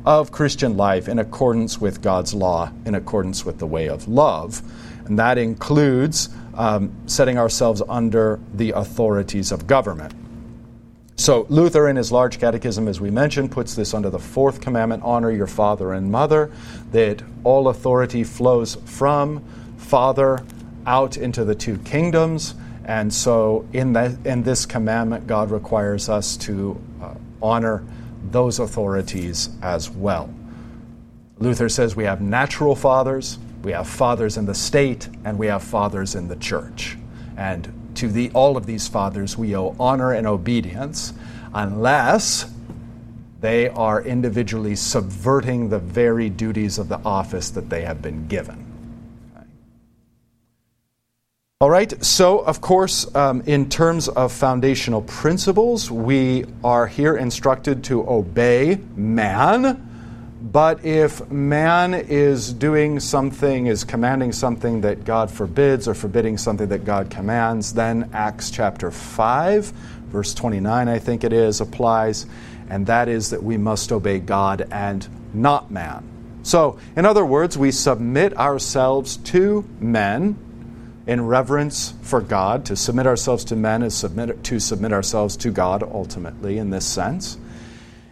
of 0.05 0.31
Christian 0.31 0.77
life 0.77 1.07
in 1.07 1.17
accordance 1.17 1.81
with 1.81 2.03
God's 2.03 2.35
law, 2.35 2.71
in 2.85 2.93
accordance 2.93 3.43
with 3.43 3.57
the 3.57 3.65
way 3.65 3.89
of 3.89 4.07
love. 4.07 4.61
And 5.05 5.19
that 5.19 5.37
includes 5.37 6.29
um, 6.55 6.91
setting 7.05 7.37
ourselves 7.37 7.81
under 7.87 8.39
the 8.53 8.71
authorities 8.71 9.51
of 9.51 9.67
government. 9.67 10.13
So, 11.17 11.45
Luther, 11.49 11.87
in 11.87 11.95
his 11.95 12.11
large 12.11 12.39
catechism, 12.39 12.87
as 12.87 12.99
we 12.99 13.09
mentioned, 13.09 13.51
puts 13.51 13.73
this 13.73 13.93
under 13.93 14.09
the 14.09 14.19
fourth 14.19 14.59
commandment 14.59 15.03
honor 15.03 15.31
your 15.31 15.47
father 15.47 15.93
and 15.93 16.11
mother, 16.11 16.51
that 16.91 17.21
all 17.43 17.69
authority 17.69 18.23
flows 18.23 18.75
from 18.85 19.43
Father 19.77 20.45
out 20.85 21.15
into 21.15 21.45
the 21.45 21.55
two 21.55 21.77
kingdoms. 21.79 22.53
And 22.83 23.13
so, 23.13 23.65
in, 23.71 23.93
that, 23.93 24.25
in 24.25 24.43
this 24.43 24.65
commandment, 24.65 25.25
God 25.25 25.51
requires 25.51 26.09
us 26.09 26.35
to 26.37 26.79
uh, 27.01 27.15
honor 27.41 27.83
those 28.31 28.59
authorities 28.59 29.49
as 29.61 29.89
well. 29.89 30.33
Luther 31.39 31.69
says 31.69 31.95
we 31.95 32.03
have 32.05 32.21
natural 32.21 32.75
fathers, 32.75 33.37
We 33.65 33.71
have 33.71 33.89
fathers 33.89 34.37
in 34.37 34.45
the 34.45 34.53
state 34.53 35.09
and 35.23 35.39
we 35.39 35.47
have 35.47 35.63
fathers 35.63 36.13
in 36.13 36.27
the 36.27 36.35
church. 36.35 36.99
And 37.35 37.73
to 37.95 38.07
the, 38.07 38.29
all 38.35 38.57
of 38.57 38.67
these 38.67 38.87
fathers, 38.87 39.39
we 39.39 39.55
owe 39.55 39.75
honor 39.79 40.13
and 40.13 40.27
obedience 40.27 41.13
unless 41.51 42.45
they 43.41 43.69
are 43.69 44.03
individually 44.03 44.75
subverting 44.75 45.69
the 45.69 45.79
very 45.79 46.29
duties 46.29 46.77
of 46.77 46.89
the 46.89 46.99
office 46.99 47.49
that 47.49 47.71
they 47.71 47.81
have 47.81 48.03
been 48.03 48.27
given. 48.27 48.61
All 51.59 51.71
right, 51.71 52.05
so 52.05 52.41
of 52.41 52.61
course, 52.61 53.15
um, 53.15 53.41
in 53.47 53.67
terms 53.67 54.09
of 54.09 54.31
foundational 54.31 55.01
principles, 55.01 55.89
we 55.89 56.45
are 56.63 56.85
here 56.85 57.17
instructed 57.17 57.83
to 57.85 58.07
obey 58.07 58.79
man. 58.95 59.94
But 60.51 60.85
if 60.85 61.31
man 61.31 61.95
is 61.95 62.53
doing 62.53 62.99
something, 62.99 63.65
is 63.65 63.83
commanding 63.83 64.31
something 64.31 64.81
that 64.81 65.03
God 65.03 65.31
forbids, 65.31 65.87
or 65.87 65.95
forbidding 65.95 66.37
something 66.37 66.67
that 66.69 66.85
God 66.85 67.09
commands, 67.09 67.73
then 67.73 68.11
Acts 68.13 68.51
chapter 68.51 68.91
5, 68.91 69.65
verse 69.65 70.35
29, 70.35 70.87
I 70.87 70.99
think 70.99 71.23
it 71.23 71.33
is, 71.33 71.61
applies, 71.61 72.27
and 72.69 72.85
that 72.85 73.09
is 73.09 73.31
that 73.31 73.41
we 73.41 73.57
must 73.57 73.91
obey 73.91 74.19
God 74.19 74.67
and 74.69 75.07
not 75.33 75.71
man. 75.71 76.07
So, 76.43 76.77
in 76.95 77.07
other 77.07 77.25
words, 77.25 77.57
we 77.57 77.71
submit 77.71 78.37
ourselves 78.37 79.17
to 79.17 79.67
men 79.79 80.37
in 81.07 81.25
reverence 81.25 81.95
for 82.03 82.21
God. 82.21 82.65
To 82.65 82.75
submit 82.75 83.07
ourselves 83.07 83.45
to 83.45 83.55
men 83.55 83.81
is 83.81 83.95
submit, 83.95 84.43
to 84.43 84.59
submit 84.59 84.93
ourselves 84.93 85.37
to 85.37 85.49
God 85.49 85.81
ultimately 85.81 86.59
in 86.59 86.69
this 86.69 86.85
sense. 86.85 87.39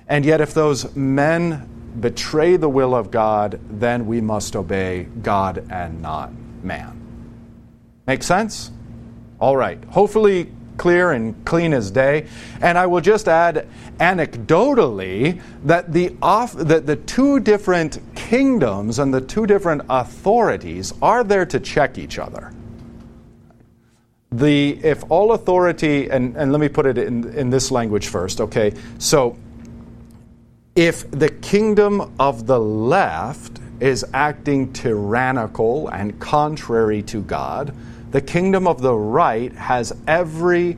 And 0.07 0.25
yet, 0.25 0.41
if 0.41 0.55
those 0.55 0.95
men 0.95 1.69
betray 1.99 2.57
the 2.57 2.69
will 2.69 2.95
of 2.95 3.11
God, 3.11 3.59
then 3.69 4.05
we 4.05 4.21
must 4.21 4.55
obey 4.55 5.07
God 5.21 5.67
and 5.69 6.01
not 6.01 6.31
man. 6.63 6.99
Make 8.07 8.23
sense? 8.23 8.71
All 9.39 9.55
right. 9.55 9.83
Hopefully, 9.85 10.51
clear 10.77 11.11
and 11.11 11.45
clean 11.45 11.73
as 11.73 11.91
day. 11.91 12.27
And 12.61 12.77
I 12.77 12.87
will 12.87 13.01
just 13.01 13.27
add 13.27 13.67
anecdotally 13.99 15.41
that 15.65 15.93
the, 15.93 16.15
off, 16.21 16.53
that 16.53 16.85
the 16.85 16.95
two 16.95 17.39
different 17.39 17.99
kingdoms 18.15 18.99
and 18.99 19.13
the 19.13 19.21
two 19.21 19.45
different 19.45 19.83
authorities 19.89 20.93
are 21.01 21.23
there 21.23 21.45
to 21.45 21.59
check 21.59 21.97
each 21.97 22.19
other 22.19 22.51
the 24.33 24.79
if 24.83 25.03
all 25.11 25.33
authority 25.33 26.09
and, 26.09 26.35
and 26.35 26.51
let 26.51 26.59
me 26.59 26.67
put 26.67 26.85
it 26.85 26.97
in, 26.97 27.31
in 27.35 27.49
this 27.49 27.69
language 27.69 28.07
first 28.07 28.41
okay 28.41 28.73
so 28.97 29.37
if 30.75 31.09
the 31.11 31.29
kingdom 31.29 32.13
of 32.19 32.47
the 32.47 32.59
left 32.59 33.59
is 33.79 34.05
acting 34.13 34.73
tyrannical 34.73 35.87
and 35.89 36.19
contrary 36.19 37.03
to 37.03 37.21
god 37.21 37.75
the 38.11 38.21
kingdom 38.21 38.67
of 38.67 38.81
the 38.81 38.93
right 38.93 39.53
has 39.53 39.93
every 40.07 40.77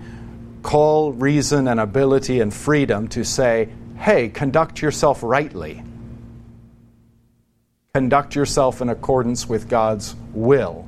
call 0.64 1.14
reason 1.14 1.68
and 1.68 1.80
ability 1.80 2.40
and 2.42 2.54
freedom 2.54 3.08
to 3.08 3.24
say 3.24 3.70
hey 3.98 4.30
conduct 4.30 4.82
yourself 4.82 5.24
rightly. 5.24 5.82
Conduct 7.94 8.36
yourself 8.36 8.82
in 8.82 8.90
accordance 8.90 9.48
with 9.48 9.70
god's 9.70 10.16
will 10.34 10.86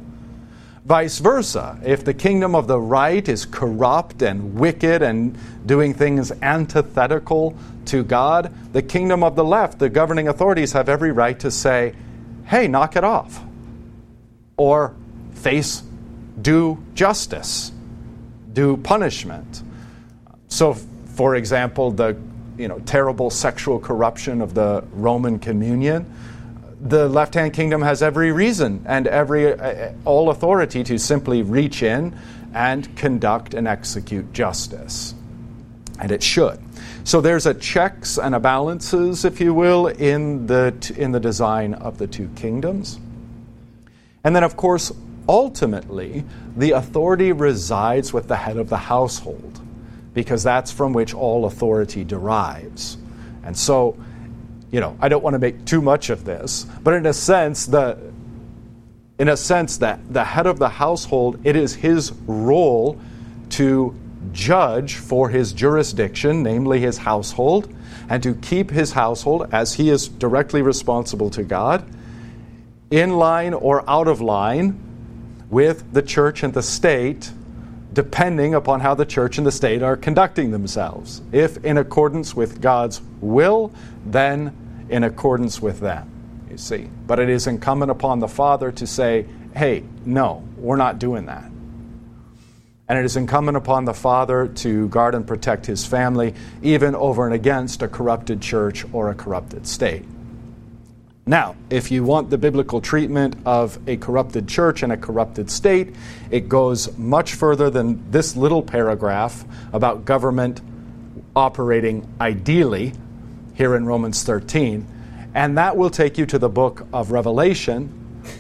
Vice 0.88 1.20
versa, 1.20 1.77
if 1.84 2.06
the 2.06 2.13
kingdom 2.13 2.56
of 2.56 2.65
the 2.65 2.79
right 2.79 3.27
is 3.27 3.46
corrupt 3.46 4.22
and 4.22 4.56
wicked 4.56 5.01
and 5.01 5.38
doing 5.65 5.94
things 5.94 6.32
antithetical 6.41 7.58
to 7.84 8.06
God, 8.06 8.53
the 8.72 8.82
kingdom 8.82 9.22
of 9.22 9.36
the 9.36 9.44
left, 9.44 9.79
the 9.79 9.89
governing 9.89 10.29
authorities 10.29 10.72
have 10.72 10.88
every 10.88 11.12
right 11.12 11.38
to 11.41 11.51
say, 11.51 11.94
hey, 12.46 12.70
knock 12.70 12.96
it 12.96 13.03
off. 13.03 13.44
Or 14.56 14.96
face 15.34 15.84
due 16.41 16.82
justice, 16.94 17.74
due 18.53 18.77
punishment. 18.77 19.63
So, 20.48 20.74
for 20.74 21.36
example, 21.36 21.91
the 21.91 22.17
you 22.58 22.70
know, 22.70 22.79
terrible 22.79 23.29
sexual 23.29 23.77
corruption 23.77 24.41
of 24.41 24.53
the 24.53 24.86
Roman 24.94 25.38
communion 25.38 26.10
the 26.81 27.09
left 27.09 27.33
hand 27.33 27.53
kingdom 27.53 27.81
has 27.81 28.03
every 28.03 28.31
reason 28.31 28.83
and 28.85 29.07
every 29.07 29.53
uh, 29.53 29.92
all 30.05 30.29
authority 30.29 30.83
to 30.83 30.98
simply 31.00 31.42
reach 31.42 31.81
in 31.81 32.18
and 32.53 32.96
conduct 32.96 33.53
and 33.53 33.68
execute 33.68 34.31
justice. 34.33 35.16
And 36.00 36.11
it 36.11 36.22
should. 36.22 36.59
So 37.03 37.22
there's 37.22 37.46
a 37.46 37.53
checks 37.53 38.18
and 38.18 38.35
a 38.35 38.40
balances 38.40 39.25
if 39.25 39.42
you 39.42 39.53
will 39.53 39.87
in 39.87 40.46
the 40.46 40.94
in 40.98 41.11
the 41.11 41.20
design 41.20 41.74
of 41.74 41.98
the 41.98 42.05
two 42.05 42.29
kingdoms. 42.35 43.00
And 44.24 44.35
then 44.35 44.44
of 44.44 44.55
course 44.55 44.92
ultimately 45.27 46.24
the 46.55 46.72
authority 46.72 47.31
resides 47.31 48.13
with 48.13 48.27
the 48.27 48.35
head 48.35 48.57
of 48.57 48.70
the 48.70 48.77
household 48.77 49.61
because 50.13 50.44
that's 50.44 50.72
from 50.72 50.94
which 50.94 51.13
all 51.13 51.46
authority 51.46 52.03
derives. 52.03 52.98
And 53.44 53.57
so 53.57 53.98
you 54.77 54.81
know, 54.81 54.96
I 55.01 55.09
don't 55.09 55.24
want 55.24 55.33
to 55.33 55.40
make 55.40 55.66
too 55.66 55.81
much 55.81 56.11
of 56.11 56.24
this, 56.24 56.68
but 56.83 56.94
in 56.94 57.07
a 57.07 57.13
sense, 57.13 57.66
the 57.66 57.98
in 59.18 59.27
a 59.27 59.35
sense 59.35 59.77
that 59.77 60.00
the 60.13 60.24
head 60.24 60.46
of 60.46 60.59
the 60.59 60.70
household, 60.70 61.40
it 61.44 61.55
is 61.55 61.74
his 61.74 62.11
role 62.27 63.01
to 63.50 63.96
judge 64.33 64.98
for 64.98 65.29
his 65.29 65.51
jurisdiction, 65.51 66.44
namely 66.44 66.79
his 66.79 67.00
household, 67.00 67.74
and 68.07 68.22
to 68.22 68.35
keep 68.35 68.70
his 68.70 68.92
household, 68.92 69.50
as 69.51 69.74
he 69.74 69.90
is 69.90 70.07
directly 70.07 70.61
responsible 70.61 71.31
to 71.31 71.42
God, 71.42 71.83
in 72.92 73.18
line 73.18 73.55
or 73.55 73.83
out 73.90 74.07
of 74.07 74.22
line 74.22 74.79
with 75.50 75.92
the 75.92 76.03
church 76.03 76.44
and 76.44 76.53
the 76.53 76.61
state, 76.61 77.31
depending 77.94 78.53
upon 78.53 78.81
how 78.81 78.94
the 78.94 79.07
church 79.07 79.40
and 79.40 79.48
the 79.48 79.51
state 79.51 79.81
are 79.81 79.98
conducting 79.98 80.51
themselves. 80.51 81.24
If 81.31 81.66
in 81.66 81.79
accordance 81.79 82.35
with 82.35 82.61
God's 82.61 83.01
will, 83.22 83.72
then 84.05 84.55
in 84.89 85.03
accordance 85.03 85.61
with 85.61 85.81
that, 85.81 86.07
you 86.50 86.57
see. 86.57 86.89
But 87.05 87.19
it 87.19 87.29
is 87.29 87.47
incumbent 87.47 87.91
upon 87.91 88.19
the 88.19 88.27
Father 88.27 88.71
to 88.73 88.87
say, 88.87 89.25
hey, 89.55 89.83
no, 90.05 90.47
we're 90.57 90.77
not 90.77 91.00
doing 91.00 91.25
that. 91.25 91.43
And 92.89 92.97
it 92.97 93.03
is 93.03 93.17
incumbent 93.17 93.57
upon 93.57 93.85
the 93.85 93.93
Father 93.93 94.47
to 94.47 94.87
guard 94.87 95.13
and 95.13 95.27
protect 95.27 95.65
his 95.65 95.85
family, 95.85 96.33
even 96.61 96.95
over 96.95 97.25
and 97.25 97.33
against 97.33 97.81
a 97.81 97.87
corrupted 97.87 98.41
church 98.41 98.85
or 98.93 99.09
a 99.09 99.15
corrupted 99.15 99.67
state. 99.67 100.05
Now, 101.25 101.57
if 101.69 101.91
you 101.91 102.05
want 102.05 102.29
the 102.29 102.37
biblical 102.37 102.79
treatment 102.79 103.35
of 103.45 103.77
a 103.85 103.97
corrupted 103.97 104.47
church 104.47 104.83
and 104.83 104.93
a 104.93 104.97
corrupted 104.97 105.51
state, 105.51 105.93
it 106.31 106.47
goes 106.47 106.97
much 106.97 107.33
further 107.33 107.69
than 107.69 108.09
this 108.09 108.37
little 108.37 108.61
paragraph 108.61 109.43
about 109.73 110.05
government 110.05 110.61
operating 111.35 112.07
ideally 112.21 112.93
here 113.57 113.75
in 113.75 113.85
Romans 113.85 114.24
13. 114.24 114.85
And 115.33 115.57
that 115.57 115.75
will 115.75 115.89
take 115.89 116.17
you 116.17 116.25
to 116.27 116.37
the 116.37 116.50
book 116.50 116.87
of 116.93 117.11
Revelation, 117.11 117.91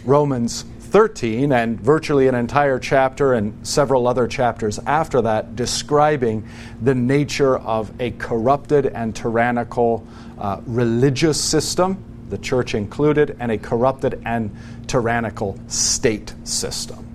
Romans 0.05 0.63
13, 0.79 1.51
and 1.51 1.81
virtually 1.81 2.27
an 2.27 2.35
entire 2.35 2.79
chapter 2.79 3.33
and 3.33 3.67
several 3.67 4.07
other 4.07 4.27
chapters 4.27 4.79
after 4.85 5.21
that, 5.23 5.55
describing 5.55 6.47
the 6.81 6.95
nature 6.95 7.57
of 7.57 7.91
a 7.99 8.11
corrupted 8.11 8.85
and 8.85 9.15
tyrannical 9.15 10.07
uh, 10.37 10.61
religious 10.65 11.41
system, 11.41 12.03
the 12.29 12.37
church 12.37 12.75
included, 12.75 13.35
and 13.39 13.51
a 13.51 13.57
corrupted 13.57 14.21
and 14.25 14.55
tyrannical 14.87 15.59
state 15.67 16.33
system, 16.43 17.05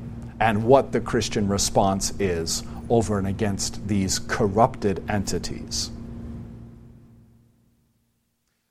and 0.41 0.65
what 0.65 0.91
the 0.93 1.01
Christian 1.01 1.49
response 1.49 2.13
is 2.19 2.65
over 2.91 3.19
and 3.19 3.29
against 3.29 3.87
these 3.87 4.19
corrupted 4.19 5.03
entities. 5.09 5.91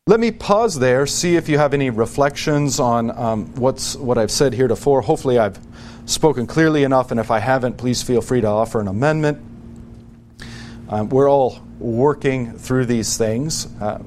Let 0.07 0.19
me 0.19 0.31
pause 0.31 0.79
there, 0.79 1.05
see 1.05 1.35
if 1.35 1.47
you 1.47 1.59
have 1.59 1.75
any 1.75 1.91
reflections 1.91 2.79
on 2.79 3.11
um, 3.11 3.53
what's, 3.53 3.95
what 3.95 4.17
I've 4.17 4.31
said 4.31 4.51
heretofore. 4.51 5.01
Hopefully, 5.01 5.37
I've 5.37 5.59
spoken 6.05 6.47
clearly 6.47 6.83
enough, 6.83 7.11
and 7.11 7.19
if 7.19 7.29
I 7.29 7.37
haven't, 7.37 7.77
please 7.77 8.01
feel 8.01 8.19
free 8.19 8.41
to 8.41 8.47
offer 8.47 8.81
an 8.81 8.87
amendment. 8.87 9.37
Um, 10.89 11.09
we're 11.09 11.29
all 11.29 11.59
working 11.77 12.57
through 12.57 12.87
these 12.87 13.15
things. 13.15 13.67
Uh, 13.79 14.01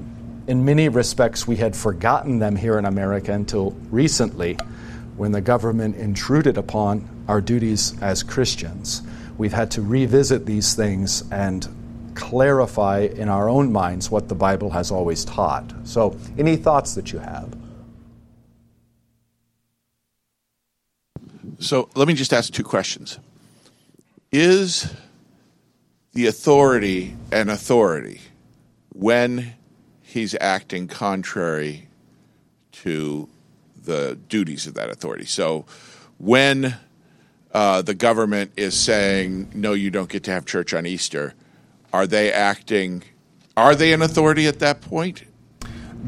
in 0.47 0.65
many 0.65 0.89
respects, 0.89 1.47
we 1.47 1.55
had 1.55 1.77
forgotten 1.77 2.39
them 2.39 2.57
here 2.57 2.77
in 2.77 2.83
America 2.83 3.31
until 3.31 3.71
recently 3.89 4.55
when 5.15 5.31
the 5.31 5.39
government 5.39 5.95
intruded 5.95 6.57
upon 6.57 7.07
our 7.29 7.39
duties 7.39 7.97
as 8.01 8.21
Christians. 8.21 9.01
We've 9.37 9.53
had 9.53 9.71
to 9.71 9.81
revisit 9.81 10.45
these 10.45 10.75
things 10.75 11.23
and 11.31 11.65
clarify 12.15 13.01
in 13.01 13.29
our 13.29 13.47
own 13.47 13.71
minds 13.71 14.09
what 14.09 14.29
the 14.29 14.35
Bible 14.35 14.69
has 14.71 14.91
always 14.91 15.25
taught. 15.25 15.71
So, 15.83 16.17
any 16.37 16.55
thoughts 16.55 16.95
that 16.95 17.11
you 17.11 17.19
have? 17.19 17.55
So, 21.59 21.89
let 21.95 22.07
me 22.07 22.13
just 22.13 22.33
ask 22.33 22.51
two 22.51 22.63
questions. 22.63 23.19
Is 24.31 24.93
the 26.13 26.27
authority 26.27 27.15
an 27.31 27.49
authority 27.49 28.21
when 28.93 29.53
he's 30.01 30.35
acting 30.39 30.87
contrary 30.87 31.87
to 32.71 33.27
the 33.83 34.17
duties 34.29 34.65
of 34.65 34.73
that 34.75 34.89
authority. 34.89 35.25
So 35.25 35.65
when 36.17 36.77
uh, 37.53 37.81
the 37.81 37.93
government 37.93 38.51
is 38.55 38.77
saying 38.77 39.51
no, 39.53 39.73
you 39.73 39.91
don't 39.91 40.09
get 40.09 40.23
to 40.23 40.31
have 40.31 40.45
church 40.45 40.73
on 40.73 40.85
Easter, 40.85 41.33
are 41.95 42.05
they 42.05 42.29
acting? 42.29 43.01
Are 43.55 43.73
they 43.73 43.93
an 43.93 44.01
authority 44.01 44.47
at 44.47 44.59
that 44.59 44.81
point, 44.81 45.23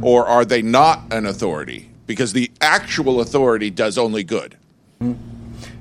or 0.02 0.28
are 0.28 0.44
they 0.44 0.62
not 0.62 1.02
an 1.12 1.26
authority? 1.26 1.90
Because 2.06 2.34
the 2.34 2.52
actual 2.60 3.22
authority 3.22 3.70
does 3.70 3.98
only 3.98 4.26
good. 4.26 4.58
Mm-hmm. 5.02 5.14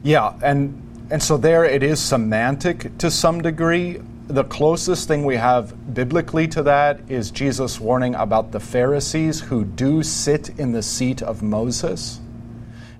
Yeah, 0.05 0.35
and 0.45 0.81
and 1.11 1.21
so 1.21 1.37
there 1.37 1.64
it 1.64 1.83
is 1.83 2.01
semantic 2.01 2.97
to 2.99 3.11
some 3.11 3.42
degree. 3.42 4.01
The 4.29 4.45
closest 4.45 5.09
thing 5.09 5.25
we 5.25 5.35
have 5.35 5.92
biblically 5.92 6.47
to 6.49 6.62
that 6.62 7.01
is 7.11 7.33
Jesus' 7.33 7.81
warning 7.81 8.14
about 8.14 8.53
the 8.53 8.61
Pharisees 8.61 9.40
who 9.40 9.64
do 9.64 10.05
sit 10.05 10.51
in 10.51 10.71
the 10.71 10.83
seat 10.83 11.21
of 11.21 11.42
Moses. 11.42 12.21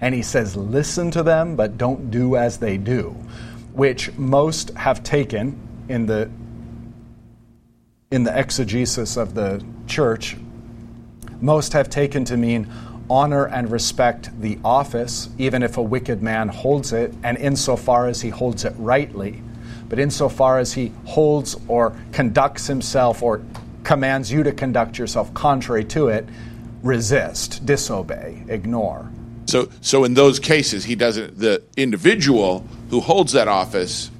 And 0.01 0.13
he 0.13 0.23
says, 0.23 0.57
Listen 0.57 1.13
to 1.13 1.23
them, 1.23 1.55
but 1.55 1.79
don't 1.79 2.11
do 2.11 2.35
as 2.35 2.59
they 2.59 2.77
do, 2.77 3.11
which 3.75 4.13
most 4.17 4.71
have 4.71 5.05
taken 5.05 5.57
in 5.89 6.07
the 6.07 6.29
in 8.11 8.25
the 8.25 8.39
exegesis 8.39 9.17
of 9.17 9.35
the 9.35 9.65
church, 9.87 10.37
most 11.41 11.73
have 11.73 11.91
taken 11.91 12.25
to 12.25 12.37
mean 12.37 12.71
honor 13.11 13.47
and 13.47 13.71
respect 13.71 14.41
the 14.41 14.59
office, 14.65 15.29
even 15.39 15.63
if 15.63 15.77
a 15.77 15.83
wicked 15.83 16.23
man 16.23 16.49
holds 16.49 16.93
it, 16.93 17.13
and 17.23 17.37
insofar 17.39 18.07
as 18.07 18.21
he 18.21 18.31
holds 18.31 18.65
it 18.65 18.75
rightly. 18.79 19.43
But 19.89 19.99
insofar 19.99 20.59
as 20.59 20.73
he 20.73 20.93
holds 21.05 21.57
or 21.69 21.97
conducts 22.13 22.67
himself 22.67 23.23
or 23.23 23.43
commands 23.85 24.33
you 24.33 24.43
to 24.43 24.53
conduct 24.53 24.99
yourself 24.99 25.33
contrary 25.35 25.85
to 25.85 26.09
it, 26.09 26.29
resist, 26.83 27.65
disobey, 27.65 28.45
ignore. 28.49 29.11
So, 29.47 29.69
so 29.81 30.03
in 30.03 30.15
those 30.15 30.41
cases, 30.41 30.85
he 30.85 30.97
doesn't. 30.97 31.39
The 31.39 31.63
individual 31.77 32.67
who 32.91 33.01
holds 33.01 33.33
that 33.33 33.47
office 33.47 34.11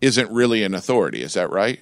isn't 0.00 0.30
really 0.30 0.64
an 0.64 0.74
authority. 0.74 1.22
Is 1.22 1.34
that 1.34 1.50
right? 1.50 1.78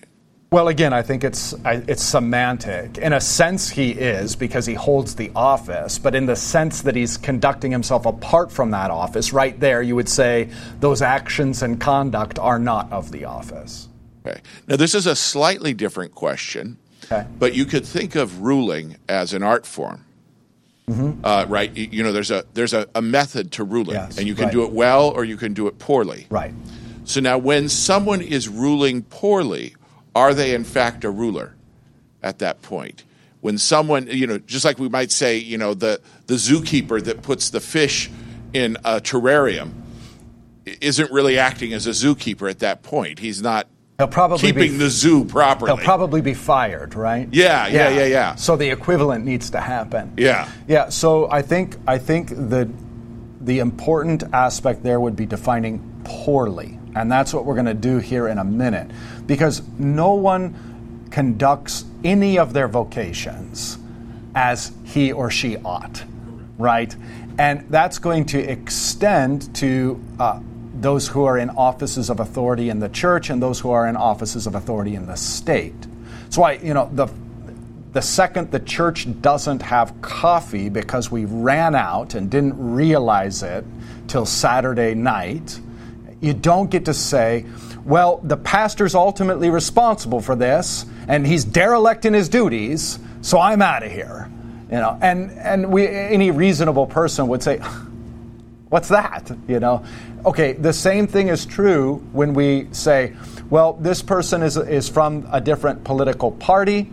Well, 0.50 0.68
again, 0.68 0.94
I 0.94 1.02
think 1.02 1.24
it's 1.24 1.52
it's 1.66 2.02
semantic. 2.02 2.96
In 2.96 3.12
a 3.12 3.20
sense, 3.20 3.68
he 3.68 3.90
is 3.90 4.34
because 4.34 4.64
he 4.64 4.72
holds 4.72 5.14
the 5.14 5.30
office, 5.36 5.98
but 5.98 6.14
in 6.14 6.24
the 6.24 6.36
sense 6.36 6.82
that 6.82 6.96
he's 6.96 7.18
conducting 7.18 7.70
himself 7.70 8.06
apart 8.06 8.50
from 8.50 8.70
that 8.70 8.90
office, 8.90 9.34
right 9.34 9.58
there, 9.60 9.82
you 9.82 9.94
would 9.94 10.08
say 10.08 10.48
those 10.80 11.02
actions 11.02 11.62
and 11.62 11.78
conduct 11.78 12.38
are 12.38 12.58
not 12.58 12.90
of 12.90 13.12
the 13.12 13.26
office. 13.26 13.88
Okay. 14.26 14.40
Now, 14.66 14.76
this 14.76 14.94
is 14.94 15.06
a 15.06 15.14
slightly 15.14 15.74
different 15.74 16.14
question, 16.14 16.78
Okay. 17.04 17.26
but 17.38 17.54
you 17.54 17.66
could 17.66 17.84
think 17.84 18.14
of 18.14 18.40
ruling 18.40 18.96
as 19.06 19.34
an 19.34 19.42
art 19.42 19.66
form. 19.66 20.06
Mm-hmm. 20.88 21.26
Uh, 21.26 21.44
right? 21.46 21.76
You 21.76 22.02
know, 22.02 22.12
there's 22.12 22.30
a 22.30 22.46
there's 22.54 22.72
a, 22.72 22.88
a 22.94 23.02
method 23.02 23.52
to 23.52 23.64
ruling, 23.64 23.96
Yes, 23.96 24.16
and 24.16 24.26
you 24.26 24.34
can 24.34 24.44
right. 24.44 24.52
do 24.52 24.64
it 24.64 24.72
well 24.72 25.10
or 25.10 25.26
you 25.26 25.36
can 25.36 25.52
do 25.52 25.66
it 25.66 25.78
poorly. 25.78 26.26
Right. 26.30 26.54
So 27.04 27.20
now, 27.20 27.36
when 27.36 27.68
someone 27.68 28.22
is 28.22 28.48
ruling 28.48 29.02
poorly, 29.02 29.74
are 30.14 30.34
they 30.34 30.54
in 30.54 30.64
fact 30.64 31.04
a 31.04 31.10
ruler 31.10 31.54
at 32.22 32.38
that 32.38 32.62
point? 32.62 33.04
When 33.40 33.56
someone, 33.56 34.08
you 34.08 34.26
know, 34.26 34.38
just 34.38 34.64
like 34.64 34.78
we 34.78 34.88
might 34.88 35.12
say, 35.12 35.36
you 35.36 35.58
know, 35.58 35.74
the, 35.74 36.00
the 36.26 36.34
zookeeper 36.34 37.02
that 37.04 37.22
puts 37.22 37.50
the 37.50 37.60
fish 37.60 38.10
in 38.52 38.76
a 38.84 39.00
terrarium 39.00 39.72
isn't 40.80 41.10
really 41.12 41.38
acting 41.38 41.72
as 41.72 41.86
a 41.86 41.90
zookeeper 41.90 42.50
at 42.50 42.58
that 42.60 42.82
point. 42.82 43.20
He's 43.20 43.40
not 43.40 43.68
He'll 43.98 44.06
probably 44.06 44.38
keeping 44.38 44.72
be, 44.72 44.76
the 44.76 44.90
zoo 44.90 45.24
properly. 45.24 45.72
He'll 45.72 45.84
probably 45.84 46.20
be 46.20 46.34
fired, 46.34 46.94
right? 46.94 47.28
Yeah, 47.32 47.66
yeah, 47.66 47.88
yeah, 47.88 48.04
yeah. 48.04 48.34
So 48.36 48.56
the 48.56 48.70
equivalent 48.70 49.24
needs 49.24 49.50
to 49.50 49.60
happen. 49.60 50.14
Yeah. 50.16 50.48
Yeah. 50.68 50.88
So 50.88 51.28
I 51.30 51.42
think 51.42 51.76
I 51.86 51.98
think 51.98 52.28
the 52.28 52.70
the 53.40 53.58
important 53.58 54.22
aspect 54.32 54.84
there 54.84 55.00
would 55.00 55.16
be 55.16 55.26
defining 55.26 56.02
poorly, 56.04 56.78
and 56.98 57.10
that's 57.10 57.32
what 57.32 57.44
we're 57.44 57.54
going 57.54 57.66
to 57.66 57.74
do 57.74 57.98
here 57.98 58.28
in 58.28 58.38
a 58.38 58.44
minute, 58.44 58.90
because 59.26 59.62
no 59.78 60.14
one 60.14 61.08
conducts 61.10 61.84
any 62.04 62.38
of 62.38 62.52
their 62.52 62.68
vocations 62.68 63.78
as 64.34 64.72
he 64.84 65.12
or 65.12 65.30
she 65.30 65.56
ought, 65.58 66.04
right? 66.58 66.94
And 67.38 67.66
that's 67.70 67.98
going 67.98 68.26
to 68.26 68.38
extend 68.38 69.54
to 69.56 70.02
uh, 70.18 70.40
those 70.80 71.08
who 71.08 71.24
are 71.24 71.38
in 71.38 71.50
offices 71.50 72.10
of 72.10 72.20
authority 72.20 72.68
in 72.68 72.78
the 72.78 72.88
church 72.88 73.30
and 73.30 73.42
those 73.42 73.58
who 73.60 73.70
are 73.70 73.88
in 73.88 73.96
offices 73.96 74.46
of 74.46 74.54
authority 74.54 74.94
in 74.94 75.06
the 75.06 75.16
state. 75.16 75.86
So 76.30 76.42
why, 76.42 76.52
you 76.54 76.74
know, 76.74 76.90
the 76.92 77.08
the 77.92 78.02
second 78.02 78.50
the 78.50 78.60
church 78.60 79.08
doesn't 79.22 79.62
have 79.62 79.94
coffee 80.02 80.68
because 80.68 81.10
we 81.10 81.24
ran 81.24 81.74
out 81.74 82.14
and 82.14 82.30
didn't 82.30 82.74
realize 82.74 83.42
it 83.42 83.64
till 84.08 84.26
Saturday 84.26 84.94
night, 84.94 85.58
you 86.20 86.34
don't 86.34 86.70
get 86.70 86.86
to 86.86 86.94
say, 86.94 87.46
well, 87.84 88.20
the 88.22 88.36
pastor's 88.36 88.94
ultimately 88.94 89.50
responsible 89.50 90.20
for 90.20 90.36
this 90.36 90.84
and 91.08 91.26
he's 91.26 91.44
derelict 91.44 92.04
in 92.04 92.14
his 92.14 92.28
duties, 92.28 92.98
so 93.22 93.38
I'm 93.40 93.62
out 93.62 93.82
of 93.82 93.90
here. 93.90 94.30
You 94.70 94.76
know, 94.76 94.98
and 95.00 95.30
and 95.32 95.72
we 95.72 95.86
any 95.86 96.30
reasonable 96.30 96.86
person 96.86 97.28
would 97.28 97.42
say, 97.42 97.58
What's 98.68 98.88
that? 98.88 99.30
You 99.48 99.60
know? 99.60 99.84
Okay, 100.26 100.52
the 100.52 100.74
same 100.74 101.06
thing 101.06 101.28
is 101.28 101.46
true 101.46 102.04
when 102.12 102.34
we 102.34 102.68
say, 102.72 103.14
well, 103.48 103.72
this 103.72 104.02
person 104.02 104.42
is, 104.42 104.58
is 104.58 104.90
from 104.90 105.26
a 105.32 105.40
different 105.40 105.84
political 105.84 106.32
party. 106.32 106.90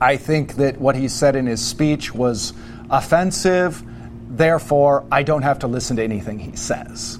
I 0.00 0.16
think 0.16 0.54
that 0.56 0.78
what 0.80 0.94
he 0.94 1.08
said 1.08 1.34
in 1.34 1.46
his 1.46 1.64
speech 1.64 2.14
was 2.14 2.52
offensive. 2.90 3.82
Therefore, 4.28 5.04
I 5.10 5.24
don't 5.24 5.42
have 5.42 5.60
to 5.60 5.66
listen 5.66 5.96
to 5.96 6.04
anything 6.04 6.38
he 6.38 6.54
says. 6.54 7.18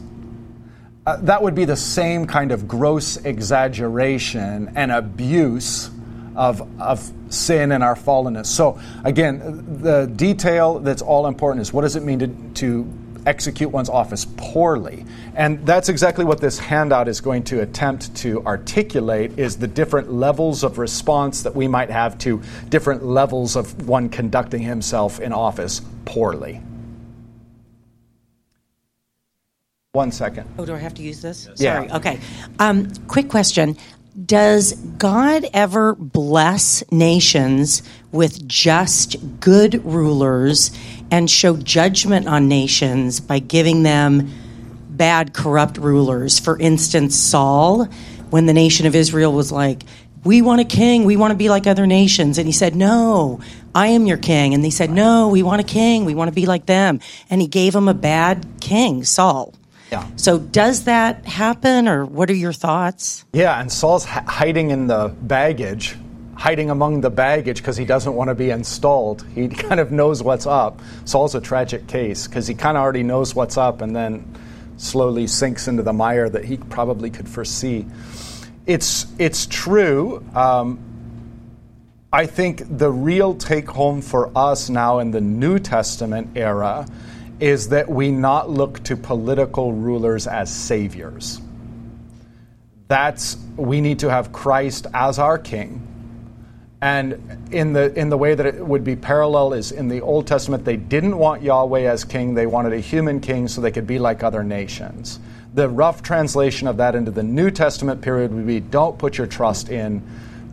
Uh, 1.07 1.17
that 1.19 1.43
would 1.43 1.55
be 1.55 1.67
the 1.67 1.77
same 1.77 2.27
kind 2.27 2.51
of 2.51 2.67
gross 2.67 3.19
exaggeration 3.19 4.73
and 4.75 4.90
abuse 4.90 5.90
of, 6.35 6.67
of 6.81 7.12
sin 7.29 7.73
and 7.73 7.85
our 7.85 7.95
fallenness. 7.95 8.47
So, 8.47 8.81
again, 9.05 9.81
the 9.83 10.07
detail 10.07 10.79
that's 10.79 11.03
all 11.03 11.27
important 11.27 11.61
is 11.61 11.75
what 11.75 11.83
does 11.83 11.97
it 11.97 12.05
mean 12.05 12.19
to, 12.21 12.29
to 12.55 12.93
execute 13.27 13.71
one's 13.71 13.90
office 13.90 14.27
poorly? 14.38 15.05
And 15.35 15.67
that's 15.67 15.90
exactly 15.90 16.25
what 16.25 16.40
this 16.40 16.59
handout 16.59 17.07
is 17.07 17.21
going 17.21 17.45
to 17.45 17.61
attempt 17.61 18.17
to 18.17 18.43
articulate 18.47 19.38
is 19.38 19.57
the 19.59 19.69
different 19.69 20.11
levels 20.11 20.64
of 20.64 20.79
response 20.79 21.43
that 21.43 21.55
we 21.55 21.69
might 21.69 21.90
have 21.90 22.17
to 22.19 22.43
different 22.71 23.05
levels 23.05 23.57
of 23.57 23.87
one 23.87 24.09
conducting 24.09 24.62
himself 24.62 25.21
in 25.21 25.35
office 25.35 25.83
poorly. 26.07 26.62
One 29.94 30.11
second. 30.11 30.48
Oh, 30.59 30.66
do 30.66 30.74
I 30.74 30.78
have 30.78 30.94
to 30.94 31.02
use 31.02 31.22
this? 31.22 31.48
Yeah. 31.54 31.87
Sorry. 31.87 31.90
Okay. 31.92 32.20
Um, 32.59 32.92
quick 33.07 33.28
question. 33.28 33.76
Does 34.26 34.72
God 34.72 35.46
ever 35.54 35.94
bless 35.94 36.83
nations 36.90 37.80
with 38.11 38.44
just 38.48 39.38
good 39.38 39.85
rulers 39.85 40.72
and 41.12 41.30
show 41.30 41.57
judgment 41.57 42.26
on 42.26 42.48
nations 42.48 43.20
by 43.20 43.38
giving 43.38 43.85
them 43.85 44.33
bad, 44.88 45.33
corrupt 45.33 45.78
rulers? 45.78 46.40
For 46.40 46.59
instance, 46.59 47.14
Saul, 47.14 47.85
when 48.30 48.46
the 48.46 48.52
nation 48.52 48.87
of 48.87 48.96
Israel 48.96 49.33
was 49.33 49.52
like, 49.52 49.85
we 50.24 50.42
want 50.42 50.61
a 50.61 50.64
king. 50.64 51.04
We 51.04 51.16
want 51.16 51.30
to 51.30 51.37
be 51.37 51.48
like 51.48 51.68
other 51.68 51.87
nations. 51.87 52.37
And 52.38 52.48
he 52.48 52.52
said, 52.52 52.74
No, 52.74 53.40
I 53.76 53.88
am 53.88 54.07
your 54.07 54.16
king. 54.16 54.54
And 54.54 54.64
they 54.64 54.70
said, 54.70 54.90
No, 54.90 55.28
we 55.28 55.44
want 55.44 55.61
a 55.61 55.64
king. 55.64 56.04
We 56.04 56.16
want 56.16 56.28
to 56.30 56.35
be 56.35 56.46
like 56.46 56.66
them. 56.66 56.98
And 57.30 57.40
he 57.40 57.46
gave 57.46 57.74
them 57.74 57.87
a 57.87 57.94
bad 57.94 58.44
king, 58.61 59.04
Saul. 59.04 59.54
Yeah. 59.92 60.07
So 60.16 60.38
does 60.38 60.85
that 60.85 61.25
happen, 61.25 61.88
or 61.88 62.05
what 62.05 62.31
are 62.31 62.35
your 62.35 62.53
thoughts? 62.53 63.25
Yeah, 63.33 63.61
and 63.61 63.70
Saul's 63.70 64.05
h- 64.07 64.25
hiding 64.27 64.70
in 64.70 64.87
the 64.87 65.14
baggage, 65.23 65.97
hiding 66.37 66.70
among 66.70 67.01
the 67.03 67.11
baggage 67.11 67.59
because 67.59 67.77
he 67.77 67.85
doesn't 67.85 68.14
want 68.14 68.29
to 68.29 68.35
be 68.35 68.51
installed. 68.51 69.25
He 69.35 69.49
kind 69.66 69.81
of 69.81 69.92
knows 69.92 70.23
what's 70.23 70.47
up. 70.47 70.81
Saul's 71.05 71.35
a 71.35 71.40
tragic 71.40 71.87
case 71.87 72.27
because 72.27 72.47
he 72.47 72.55
kind 72.55 72.77
of 72.77 72.83
already 72.83 73.03
knows 73.03 73.35
what's 73.35 73.57
up 73.57 73.83
and 73.83 73.94
then 73.94 74.25
slowly 74.77 75.27
sinks 75.27 75.68
into 75.68 75.83
the 75.83 75.92
mire 75.92 76.29
that 76.29 76.44
he 76.44 76.57
probably 76.57 77.11
could 77.11 77.29
foresee. 77.29 77.87
It's, 78.66 79.07
it's 79.18 79.47
true. 79.47 80.25
Um, 80.35 80.79
I 82.12 82.27
think 82.27 82.62
the 82.79 82.90
real 82.90 83.35
take 83.35 83.68
home 83.68 84.01
for 84.01 84.31
us 84.37 84.70
now 84.70 85.01
in 85.01 85.11
the 85.11 85.20
New 85.20 85.59
Testament 85.59 86.31
era 86.37 86.87
is 87.40 87.68
that 87.70 87.88
we 87.88 88.11
not 88.11 88.51
look 88.51 88.83
to 88.85 88.97
political 88.97 89.73
rulers 89.73 90.27
as 90.27 90.55
saviors. 90.55 91.40
That's 92.88 93.37
we 93.57 93.81
need 93.81 94.01
to 94.01 94.11
have 94.11 94.33
Christ 94.33 94.87
as 94.92 95.18
our 95.18 95.38
king. 95.38 95.90
And 96.81 97.49
in 97.51 97.73
the 97.73 97.99
in 97.99 98.11
the 98.11 98.18
way 98.18 98.35
that 98.35 98.44
it 98.44 98.64
would 98.64 98.85
be 98.85 98.94
parallel 98.94 99.55
is 99.55 99.73
in 99.73 99.88
the 99.88 100.03
Old 100.03 100.27
Testament 100.27 100.64
they 100.64 100.77
didn't 100.77 101.16
want 101.16 101.42
Yahweh 101.42 101.83
as 101.83 102.05
king, 102.05 102.35
they 102.35 102.47
wanted 102.47 102.75
a 102.75 102.81
human 102.81 103.20
king 103.20 103.49
so 103.49 103.61
they 103.61 103.70
could 103.70 103.87
be 103.87 103.99
like 103.99 104.23
other 104.23 104.44
nations. 104.44 105.18
The 105.55 105.68
rough 105.68 106.03
translation 106.03 106.68
of 106.68 106.77
that 106.77 106.94
into 106.94 107.11
the 107.11 107.23
New 107.23 107.51
Testament 107.51 108.03
period 108.03 108.35
would 108.35 108.47
be 108.47 108.61
don't 108.61 108.99
put 108.99 109.16
your 109.16 109.27
trust 109.27 109.70
in 109.70 110.03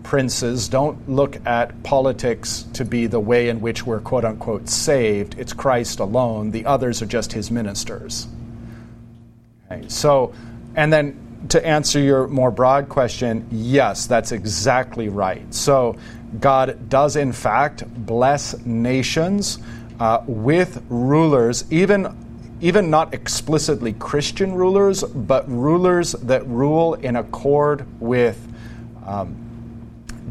princes. 0.03 0.67
Don't 0.67 1.09
look 1.09 1.45
at 1.45 1.83
politics 1.83 2.65
to 2.73 2.85
be 2.85 3.07
the 3.07 3.19
way 3.19 3.49
in 3.49 3.61
which 3.61 3.85
we're 3.85 3.99
quote 3.99 4.25
unquote 4.25 4.69
saved. 4.69 5.35
It's 5.37 5.53
Christ 5.53 5.99
alone. 5.99 6.51
The 6.51 6.65
others 6.65 7.01
are 7.01 7.05
just 7.05 7.33
his 7.33 7.51
ministers. 7.51 8.27
Okay, 9.71 9.87
so, 9.87 10.33
and 10.75 10.91
then 10.91 11.45
to 11.49 11.65
answer 11.65 11.99
your 11.99 12.27
more 12.27 12.51
broad 12.51 12.89
question, 12.89 13.47
yes, 13.51 14.05
that's 14.05 14.31
exactly 14.31 15.09
right. 15.09 15.53
So, 15.53 15.97
God 16.39 16.89
does 16.89 17.15
in 17.15 17.33
fact 17.33 17.83
bless 18.05 18.57
nations 18.65 19.59
uh, 19.99 20.23
with 20.25 20.83
rulers, 20.89 21.65
even 21.71 22.17
even 22.61 22.91
not 22.91 23.13
explicitly 23.13 23.93
Christian 23.93 24.53
rulers, 24.53 25.03
but 25.03 25.49
rulers 25.49 26.11
that 26.11 26.45
rule 26.45 26.93
in 26.93 27.15
accord 27.15 27.85
with 27.99 28.47
um, 29.05 29.35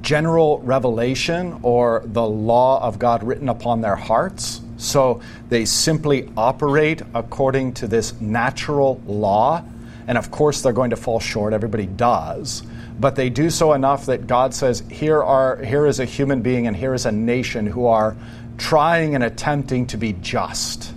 general 0.02 0.60
revelation 0.60 1.60
or 1.62 2.02
the 2.06 2.26
law 2.26 2.82
of 2.82 2.98
God 2.98 3.22
written 3.22 3.48
upon 3.48 3.80
their 3.80 3.96
hearts. 3.96 4.60
So 4.76 5.20
they 5.48 5.64
simply 5.64 6.30
operate 6.36 7.02
according 7.14 7.74
to 7.74 7.86
this 7.86 8.18
natural 8.20 9.00
law. 9.06 9.64
And 10.06 10.16
of 10.16 10.30
course, 10.30 10.62
they're 10.62 10.72
going 10.72 10.90
to 10.90 10.96
fall 10.96 11.20
short. 11.20 11.52
Everybody 11.52 11.86
does. 11.86 12.62
But 12.98 13.16
they 13.16 13.30
do 13.30 13.50
so 13.50 13.72
enough 13.72 14.06
that 14.06 14.26
God 14.26 14.54
says, 14.54 14.82
here, 14.90 15.22
are, 15.22 15.56
here 15.62 15.86
is 15.86 16.00
a 16.00 16.04
human 16.04 16.42
being 16.42 16.66
and 16.66 16.76
here 16.76 16.94
is 16.94 17.06
a 17.06 17.12
nation 17.12 17.66
who 17.66 17.86
are 17.86 18.16
trying 18.58 19.14
and 19.14 19.24
attempting 19.24 19.86
to 19.88 19.96
be 19.96 20.12
just. 20.14 20.92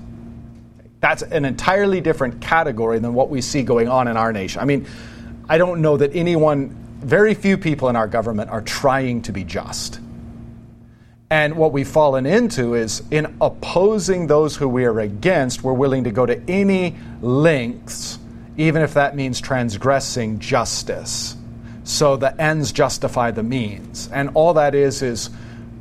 That's 1.00 1.22
an 1.22 1.46
entirely 1.46 2.02
different 2.02 2.42
category 2.42 3.00
than 3.00 3.14
what 3.14 3.30
we 3.30 3.42
see 3.42 3.64
going 3.64 3.88
on 3.88 4.08
in 4.08 4.18
our 4.18 4.32
nation. 4.32 4.62
I 4.62 4.66
mean, 4.66 4.88
I 5.50 5.58
don't 5.58 5.82
know 5.82 5.98
that 5.98 6.16
anyone 6.16 6.83
very 7.04 7.34
few 7.34 7.58
people 7.58 7.90
in 7.90 7.96
our 7.96 8.08
government 8.08 8.50
are 8.50 8.62
trying 8.62 9.22
to 9.24 9.32
be 9.32 9.44
just. 9.44 10.00
And 11.30 11.56
what 11.56 11.72
we've 11.72 11.88
fallen 11.88 12.26
into 12.26 12.76
is 12.76 13.02
in 13.10 13.38
opposing 13.42 14.28
those 14.28 14.56
who 14.56 14.70
we 14.70 14.86
are 14.86 15.00
against, 15.00 15.64
we're 15.64 15.74
willing 15.74 16.04
to 16.04 16.12
go 16.12 16.26
to 16.26 16.40
any 16.48 16.96
lengths, 17.22 18.20
even 18.56 18.84
if 18.84 18.94
that 18.94 19.16
means 19.16 19.42
transgressing 19.42 20.38
justice. 20.38 21.36
So 21.86 22.18
the 22.18 22.40
ends 22.40 22.72
justify 22.72 23.32
the 23.32 23.42
means. 23.42 24.10
And 24.14 24.30
all 24.36 24.54
that 24.54 24.76
is 24.76 25.02
is 25.02 25.32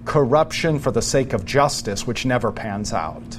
corruption 0.07 0.79
for 0.79 0.91
the 0.91 1.03
sake 1.03 1.35
of 1.35 1.45
justice, 1.45 2.07
which 2.07 2.25
never 2.25 2.51
pans 2.51 2.93
out. 2.93 3.39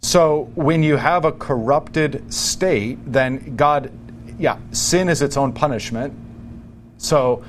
So 0.00 0.50
when 0.54 0.84
you 0.84 0.96
have 0.96 1.24
a 1.24 1.32
corrupted 1.32 2.32
state, 2.32 2.98
then 3.04 3.56
God, 3.56 3.90
yeah, 4.38 4.58
sin 4.70 5.08
is 5.08 5.22
its 5.22 5.36
own 5.36 5.52
punishment 5.52 6.14
so, 6.98 7.44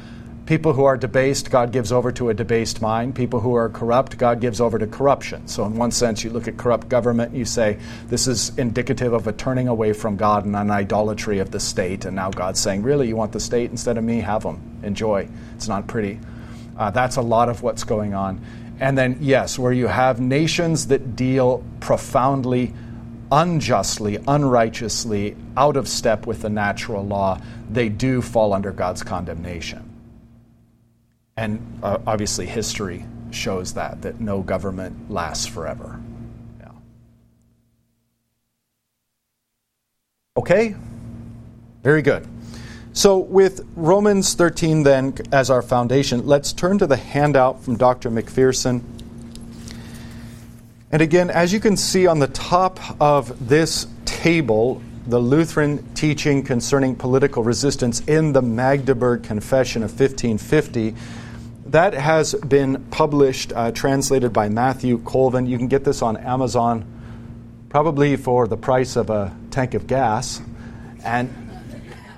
people 0.45 0.73
who 0.73 0.83
are 0.83 0.97
debased, 0.97 1.51
God 1.51 1.71
gives 1.71 1.91
over 1.91 2.11
to 2.13 2.29
a 2.29 2.33
debased 2.33 2.81
mind. 2.81 3.13
People 3.15 3.39
who 3.39 3.55
are 3.55 3.69
corrupt, 3.69 4.17
God 4.17 4.41
gives 4.41 4.61
over 4.61 4.79
to 4.79 4.87
corruption. 4.87 5.47
So, 5.47 5.65
in 5.65 5.75
one 5.75 5.91
sense, 5.91 6.23
you 6.23 6.29
look 6.29 6.47
at 6.47 6.57
corrupt 6.57 6.87
government, 6.87 7.35
you 7.35 7.45
say, 7.45 7.77
this 8.07 8.27
is 8.27 8.57
indicative 8.57 9.11
of 9.13 9.27
a 9.27 9.33
turning 9.33 9.67
away 9.67 9.93
from 9.93 10.17
God 10.17 10.45
and 10.45 10.55
an 10.55 10.71
idolatry 10.71 11.39
of 11.39 11.51
the 11.51 11.59
state. 11.59 12.05
And 12.05 12.15
now 12.15 12.29
God's 12.29 12.59
saying, 12.59 12.83
really, 12.83 13.07
you 13.07 13.15
want 13.15 13.31
the 13.31 13.39
state 13.39 13.71
instead 13.71 13.97
of 13.97 14.03
me? 14.03 14.21
Have 14.21 14.43
them. 14.43 14.61
Enjoy. 14.83 15.27
It's 15.55 15.67
not 15.67 15.87
pretty. 15.87 16.19
Uh, 16.77 16.91
that's 16.91 17.17
a 17.17 17.21
lot 17.21 17.49
of 17.49 17.61
what's 17.61 17.83
going 17.83 18.13
on. 18.13 18.39
And 18.79 18.97
then, 18.97 19.17
yes, 19.19 19.59
where 19.59 19.73
you 19.73 19.87
have 19.87 20.21
nations 20.21 20.87
that 20.87 21.15
deal 21.15 21.63
profoundly 21.79 22.73
unjustly, 23.31 24.17
unrighteously, 24.27 25.35
out 25.55 25.77
of 25.77 25.87
step 25.87 26.25
with 26.25 26.41
the 26.41 26.49
natural 26.49 27.05
law, 27.05 27.39
they 27.69 27.89
do 27.89 28.21
fall 28.21 28.53
under 28.53 28.71
God's 28.71 29.03
condemnation. 29.03 29.85
And 31.37 31.79
uh, 31.83 31.99
obviously, 32.05 32.45
history 32.45 33.05
shows 33.31 33.73
that, 33.75 34.01
that 34.01 34.19
no 34.19 34.41
government 34.41 35.09
lasts 35.09 35.45
forever. 35.45 35.99
Yeah. 36.59 36.71
Okay? 40.37 40.75
Very 41.83 42.01
good. 42.01 42.27
So, 42.91 43.19
with 43.19 43.65
Romans 43.75 44.33
13 44.33 44.83
then 44.83 45.13
as 45.31 45.49
our 45.49 45.61
foundation, 45.61 46.25
let's 46.25 46.51
turn 46.51 46.79
to 46.79 46.87
the 46.87 46.97
handout 46.97 47.63
from 47.63 47.77
Dr. 47.77 48.09
McPherson 48.09 48.83
and 50.91 51.01
again, 51.01 51.29
as 51.29 51.53
you 51.53 51.59
can 51.59 51.77
see 51.77 52.07
on 52.07 52.19
the 52.19 52.27
top 52.27 52.79
of 52.99 53.47
this 53.47 53.85
table, 54.05 54.81
the 55.05 55.19
Lutheran 55.19 55.93
teaching 55.93 56.43
concerning 56.43 56.95
political 56.95 57.43
resistance 57.43 57.99
in 58.01 58.33
the 58.33 58.41
Magdeburg 58.41 59.23
Confession 59.23 59.83
of 59.83 59.91
1550, 59.91 60.95
that 61.67 61.93
has 61.93 62.33
been 62.33 62.83
published, 62.89 63.53
uh, 63.53 63.71
translated 63.71 64.33
by 64.33 64.49
Matthew 64.49 64.97
Colvin. 64.99 65.45
You 65.45 65.59
can 65.59 65.67
get 65.67 65.83
this 65.83 66.01
on 66.01 66.17
Amazon, 66.17 66.85
probably 67.69 68.15
for 68.15 68.47
the 68.47 68.57
price 68.57 68.95
of 68.95 69.11
a 69.11 69.35
tank 69.51 69.75
of 69.75 69.85
gas. 69.85 70.41
And 71.03 71.29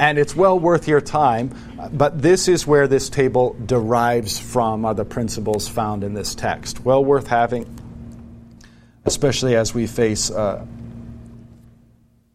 and 0.00 0.18
it's 0.18 0.34
well 0.34 0.58
worth 0.58 0.88
your 0.88 1.02
time. 1.02 1.54
But 1.92 2.22
this 2.22 2.48
is 2.48 2.66
where 2.66 2.88
this 2.88 3.10
table 3.10 3.54
derives 3.66 4.38
from 4.38 4.86
are 4.86 4.94
the 4.94 5.04
principles 5.04 5.68
found 5.68 6.02
in 6.02 6.14
this 6.14 6.34
text. 6.34 6.82
Well 6.82 7.04
worth 7.04 7.26
having, 7.26 7.66
especially 9.04 9.56
as 9.56 9.74
we 9.74 9.86
face 9.86 10.30
uh, 10.30 10.64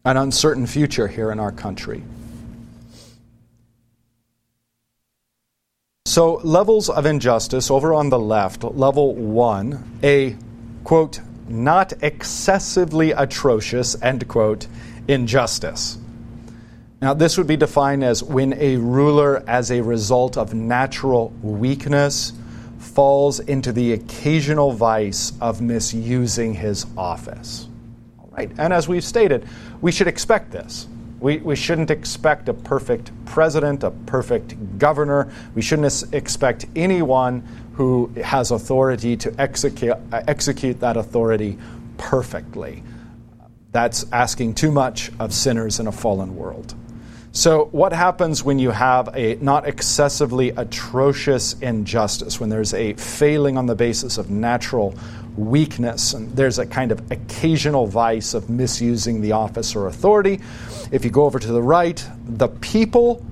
an 0.04 0.16
uncertain 0.16 0.68
future 0.68 1.08
here 1.08 1.32
in 1.32 1.40
our 1.40 1.50
country. 1.50 2.04
So, 6.06 6.34
levels 6.44 6.88
of 6.88 7.04
injustice 7.04 7.68
over 7.68 7.92
on 7.92 8.10
the 8.10 8.18
left, 8.18 8.62
level 8.62 9.12
one, 9.16 9.98
a 10.04 10.36
quote, 10.84 11.18
not 11.48 11.94
excessively 12.00 13.10
atrocious, 13.10 14.00
end 14.00 14.28
quote, 14.28 14.68
injustice. 15.08 15.98
Now, 17.00 17.12
this 17.12 17.36
would 17.36 17.46
be 17.46 17.58
defined 17.58 18.02
as 18.02 18.22
when 18.22 18.54
a 18.54 18.78
ruler, 18.78 19.44
as 19.46 19.70
a 19.70 19.82
result 19.82 20.38
of 20.38 20.54
natural 20.54 21.28
weakness, 21.42 22.32
falls 22.78 23.38
into 23.40 23.70
the 23.70 23.92
occasional 23.92 24.72
vice 24.72 25.34
of 25.40 25.60
misusing 25.60 26.54
his 26.54 26.86
office. 26.96 27.68
All 28.18 28.30
right, 28.32 28.50
and 28.56 28.72
as 28.72 28.88
we've 28.88 29.04
stated, 29.04 29.46
we 29.82 29.92
should 29.92 30.06
expect 30.06 30.52
this. 30.52 30.88
We, 31.20 31.36
we 31.38 31.54
shouldn't 31.54 31.90
expect 31.90 32.48
a 32.48 32.54
perfect 32.54 33.10
president, 33.26 33.84
a 33.84 33.90
perfect 33.90 34.78
governor. 34.78 35.30
We 35.54 35.60
shouldn't 35.60 36.14
expect 36.14 36.64
anyone 36.74 37.46
who 37.74 38.10
has 38.22 38.50
authority 38.52 39.18
to 39.18 39.34
execute, 39.38 39.96
uh, 40.12 40.22
execute 40.26 40.80
that 40.80 40.96
authority 40.96 41.58
perfectly. 41.98 42.82
That's 43.72 44.06
asking 44.12 44.54
too 44.54 44.70
much 44.70 45.10
of 45.18 45.34
sinners 45.34 45.78
in 45.78 45.86
a 45.86 45.92
fallen 45.92 46.36
world. 46.36 46.74
So, 47.36 47.66
what 47.66 47.92
happens 47.92 48.42
when 48.42 48.58
you 48.58 48.70
have 48.70 49.10
a 49.14 49.34
not 49.42 49.68
excessively 49.68 50.52
atrocious 50.56 51.52
injustice, 51.60 52.40
when 52.40 52.48
there's 52.48 52.72
a 52.72 52.94
failing 52.94 53.58
on 53.58 53.66
the 53.66 53.74
basis 53.74 54.16
of 54.16 54.30
natural 54.30 54.94
weakness, 55.36 56.14
and 56.14 56.34
there's 56.34 56.58
a 56.58 56.64
kind 56.64 56.92
of 56.92 57.12
occasional 57.12 57.88
vice 57.88 58.32
of 58.32 58.48
misusing 58.48 59.20
the 59.20 59.32
office 59.32 59.76
or 59.76 59.88
authority? 59.88 60.40
If 60.90 61.04
you 61.04 61.10
go 61.10 61.26
over 61.26 61.38
to 61.38 61.52
the 61.52 61.60
right, 61.60 62.02
the 62.26 62.48
people 62.48 63.22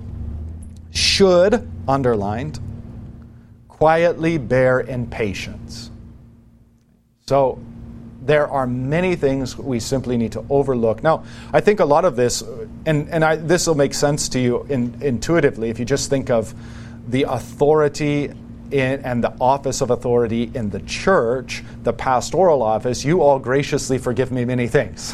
should, 0.91 1.67
underlined, 1.87 2.59
quietly 3.69 4.37
bear 4.37 4.81
in 4.81 5.07
patience. 5.07 5.89
So, 7.25 7.57
there 8.25 8.47
are 8.47 8.65
many 8.65 9.15
things 9.15 9.57
we 9.57 9.79
simply 9.79 10.17
need 10.17 10.31
to 10.31 10.45
overlook. 10.49 11.03
Now, 11.03 11.23
I 11.53 11.61
think 11.61 11.79
a 11.79 11.85
lot 11.85 12.05
of 12.05 12.15
this, 12.15 12.41
and, 12.85 13.07
and 13.09 13.47
this 13.47 13.67
will 13.67 13.75
make 13.75 13.93
sense 13.93 14.29
to 14.29 14.39
you 14.39 14.63
in, 14.69 14.97
intuitively 15.01 15.69
if 15.69 15.77
you 15.77 15.85
just 15.85 16.09
think 16.09 16.29
of 16.29 16.53
the 17.07 17.23
authority 17.23 18.31
in, 18.71 19.05
and 19.05 19.23
the 19.23 19.31
office 19.39 19.81
of 19.81 19.91
authority 19.91 20.49
in 20.55 20.71
the 20.71 20.79
church, 20.81 21.63
the 21.83 21.93
pastoral 21.93 22.63
office, 22.63 23.05
you 23.05 23.21
all 23.21 23.37
graciously 23.37 23.99
forgive 23.99 24.31
me 24.31 24.43
many 24.43 24.67
things. 24.67 25.13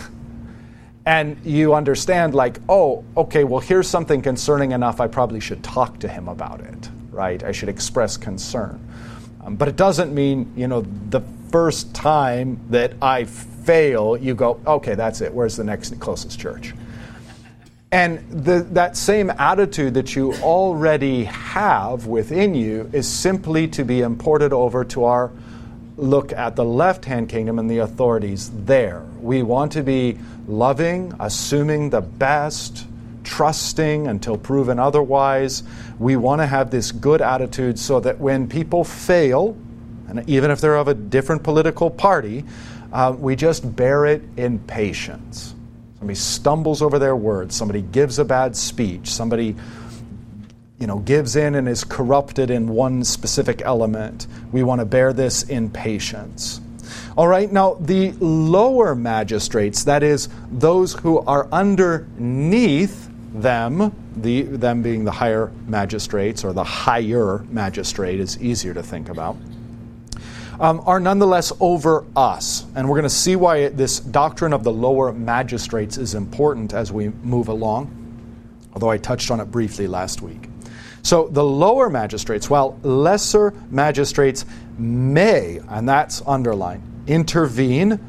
And 1.06 1.43
you 1.43 1.74
understand, 1.74 2.34
like, 2.36 2.60
oh, 2.69 3.04
okay, 3.17 3.43
well, 3.43 3.60
here's 3.60 3.89
something 3.89 4.21
concerning 4.21 4.71
enough, 4.71 5.02
I 5.02 5.08
probably 5.08 5.39
should 5.39 5.63
talk 5.63 6.00
to 6.00 6.08
him 6.08 6.28
about 6.28 6.62
it, 6.62 6.89
right? 7.10 7.43
I 7.43 7.52
should 7.52 7.69
express 7.69 8.17
concern. 8.17 8.80
Um, 9.43 9.56
but 9.56 9.67
it 9.67 9.76
doesn't 9.76 10.13
mean, 10.13 10.54
you 10.56 10.67
know, 10.67 10.82
the 11.10 11.21
first 11.52 11.94
time 11.94 12.60
that 12.70 12.94
I 13.02 13.26
fail, 13.26 14.18
you 14.18 14.34
go, 14.36 14.60
okay, 14.66 14.96
that's 14.96 15.22
it. 15.22 15.34
Where's 15.34 15.56
the 15.56 15.64
next 15.64 16.00
closest 16.00 16.40
church? 16.40 16.74
And 17.92 18.46
the, 18.46 18.62
that 18.72 18.96
same 18.96 19.30
attitude 19.32 19.96
that 19.96 20.16
you 20.16 20.34
already 20.36 21.26
have 21.26 22.08
within 22.08 22.56
you 22.56 22.90
is 22.94 23.06
simply 23.06 23.68
to 23.70 23.84
be 23.84 24.00
imported 24.00 24.54
over 24.54 24.86
to 24.86 25.04
our 25.04 25.32
look 25.98 26.32
at 26.32 26.56
the 26.56 26.64
left 26.64 27.04
hand 27.04 27.28
kingdom 27.28 27.60
and 27.60 27.70
the 27.70 27.80
authorities 27.80 28.50
there. 28.66 29.04
We 29.20 29.44
want 29.44 29.74
to 29.74 29.84
be 29.84 30.18
loving, 30.48 31.14
assuming 31.20 31.90
the 31.90 32.02
best, 32.02 32.88
trusting 33.26 34.08
until 34.08 34.38
proven 34.38 34.80
otherwise. 34.80 35.64
We 36.00 36.16
want 36.16 36.42
to 36.42 36.48
have 36.48 36.72
this 36.72 36.94
good 36.94 37.22
attitude 37.22 37.78
so 37.78 38.00
that 38.00 38.20
when 38.20 38.48
people 38.48 38.86
fail, 38.86 39.58
and 40.12 40.30
even 40.30 40.52
if 40.52 40.60
they're 40.60 40.76
of 40.76 40.89
a 40.89 40.93
different 40.93 41.41
political 41.41 41.89
party, 41.89 42.43
uh, 42.91 43.15
we 43.17 43.36
just 43.36 43.76
bear 43.76 44.06
it 44.06 44.21
in 44.36 44.60
patience. 44.60 45.56
Somebody 45.97 46.15
stumbles 46.15 46.82
over 46.82 47.00
their 47.00 47.15
words, 47.15 47.56
somebody 47.56 47.82
gives 47.82 48.19
a 48.19 48.26
bad 48.26 48.56
speech, 48.56 49.10
somebody 49.10 49.56
you 50.80 50.88
know, 50.88 50.97
gives 51.00 51.36
in 51.36 51.56
and 51.56 51.69
is 51.69 51.84
corrupted 51.84 52.50
in 52.50 52.67
one 52.67 53.04
specific 53.04 53.62
element. 53.62 54.26
We 54.52 54.63
want 54.63 54.80
to 54.80 54.86
bear 54.86 55.13
this 55.13 55.43
in 55.43 55.69
patience. 55.69 56.60
All 57.15 57.28
right, 57.28 57.52
now 57.52 57.76
the 57.76 58.12
lower 58.19 58.95
magistrates, 58.95 59.84
that 59.84 60.02
is, 60.02 60.28
those 60.52 60.93
who 60.93 61.19
are 61.19 61.47
underneath 61.52 63.10
them, 63.34 63.95
the, 64.15 64.41
them 64.41 64.82
being 64.82 65.06
the 65.06 65.12
higher 65.12 65.52
magistrates 65.67 66.43
or 66.43 66.52
the 66.52 66.63
higher 66.63 67.45
magistrate 67.50 68.19
is 68.19 68.41
easier 68.41 68.74
to 68.74 68.82
think 68.82 69.08
about, 69.08 69.38
um, 70.62 70.82
are 70.86 71.00
nonetheless 71.00 71.52
over 71.60 72.06
us. 72.15 72.65
And 72.76 72.88
we're 72.88 72.95
going 72.95 73.04
to 73.04 73.10
see 73.10 73.36
why 73.36 73.69
this 73.69 74.00
doctrine 74.00 74.54
of 74.54 74.63
the 74.63 74.71
lower 74.71 75.12
magistrates 75.12 75.97
is 75.97 76.13
important 76.13 76.74
as 76.74 76.91
we 76.91 77.10
move 77.10 77.47
along, 77.47 77.89
although 78.74 78.89
I 78.89 78.97
touched 78.97 79.32
on 79.32 79.39
it 79.39 79.45
briefly 79.45 79.88
last 79.88 80.21
week. 80.21 80.47
So 81.04 81.28
the 81.30 81.43
lower 81.43 81.89
magistrates, 81.89 82.47
while 82.47 82.80
lesser 82.84 83.56
magistrates 83.71 84.45
may, 84.78 85.60
and 85.67 85.89
that's 85.89 86.21
underlined, 86.28 86.84
intervene 87.08 88.00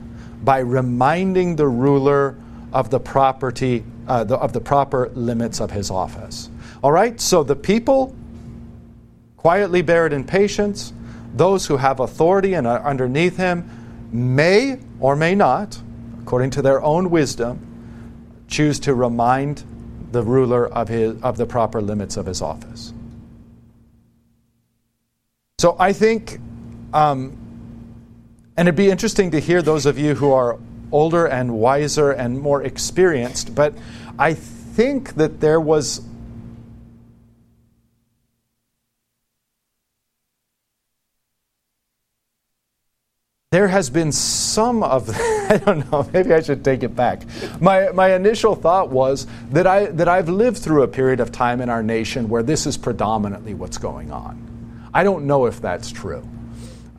by 0.44 0.58
reminding 0.58 1.56
the 1.56 1.66
ruler 1.66 2.36
of 2.72 2.90
the 2.90 3.00
property 3.00 3.82
uh, 4.06 4.24
the, 4.24 4.36
of 4.36 4.52
the 4.52 4.60
proper 4.60 5.10
limits 5.14 5.60
of 5.60 5.70
his 5.70 5.90
office. 5.90 6.50
All 6.82 6.92
right, 6.92 7.20
so 7.20 7.44
the 7.44 7.56
people 7.56 8.14
quietly 9.36 9.80
bear 9.80 10.06
it 10.06 10.12
in 10.12 10.24
patience. 10.24 10.92
Those 11.34 11.66
who 11.66 11.78
have 11.78 12.00
authority 12.00 12.54
and 12.54 12.66
are 12.66 12.82
underneath 12.82 13.36
him 13.36 14.08
may 14.12 14.78
or 15.00 15.16
may 15.16 15.34
not, 15.34 15.80
according 16.20 16.50
to 16.50 16.62
their 16.62 16.82
own 16.82 17.10
wisdom, 17.10 18.44
choose 18.48 18.78
to 18.80 18.94
remind 18.94 19.64
the 20.12 20.22
ruler 20.22 20.66
of, 20.66 20.88
his, 20.88 21.20
of 21.22 21.38
the 21.38 21.46
proper 21.46 21.80
limits 21.80 22.16
of 22.16 22.26
his 22.26 22.42
office. 22.42 22.92
So 25.58 25.76
I 25.78 25.92
think 25.92 26.38
um, 26.92 27.38
and 28.56 28.68
it'd 28.68 28.76
be 28.76 28.90
interesting 28.90 29.30
to 29.30 29.40
hear 29.40 29.62
those 29.62 29.86
of 29.86 29.98
you 29.98 30.14
who 30.14 30.30
are 30.32 30.58
older 30.90 31.26
and 31.26 31.54
wiser 31.54 32.10
and 32.10 32.38
more 32.38 32.62
experienced, 32.62 33.54
but 33.54 33.74
I 34.18 34.34
think 34.34 35.14
that 35.14 35.40
there 35.40 35.60
was 35.60 36.02
there 43.52 43.68
has 43.68 43.90
been 43.90 44.10
some 44.10 44.82
of 44.82 45.10
I 45.20 45.58
don't 45.58 45.90
know 45.92 46.08
maybe 46.12 46.32
I 46.32 46.40
should 46.40 46.64
take 46.64 46.82
it 46.82 46.96
back. 46.96 47.22
My 47.60 47.90
my 47.92 48.14
initial 48.14 48.56
thought 48.56 48.88
was 48.88 49.26
that 49.50 49.66
I 49.66 49.86
that 49.86 50.08
I've 50.08 50.28
lived 50.28 50.58
through 50.58 50.82
a 50.82 50.88
period 50.88 51.20
of 51.20 51.30
time 51.30 51.60
in 51.60 51.68
our 51.68 51.82
nation 51.82 52.28
where 52.28 52.42
this 52.42 52.66
is 52.66 52.76
predominantly 52.76 53.54
what's 53.54 53.78
going 53.78 54.10
on. 54.10 54.90
I 54.94 55.04
don't 55.04 55.26
know 55.26 55.44
if 55.46 55.60
that's 55.60 55.92
true. 55.92 56.26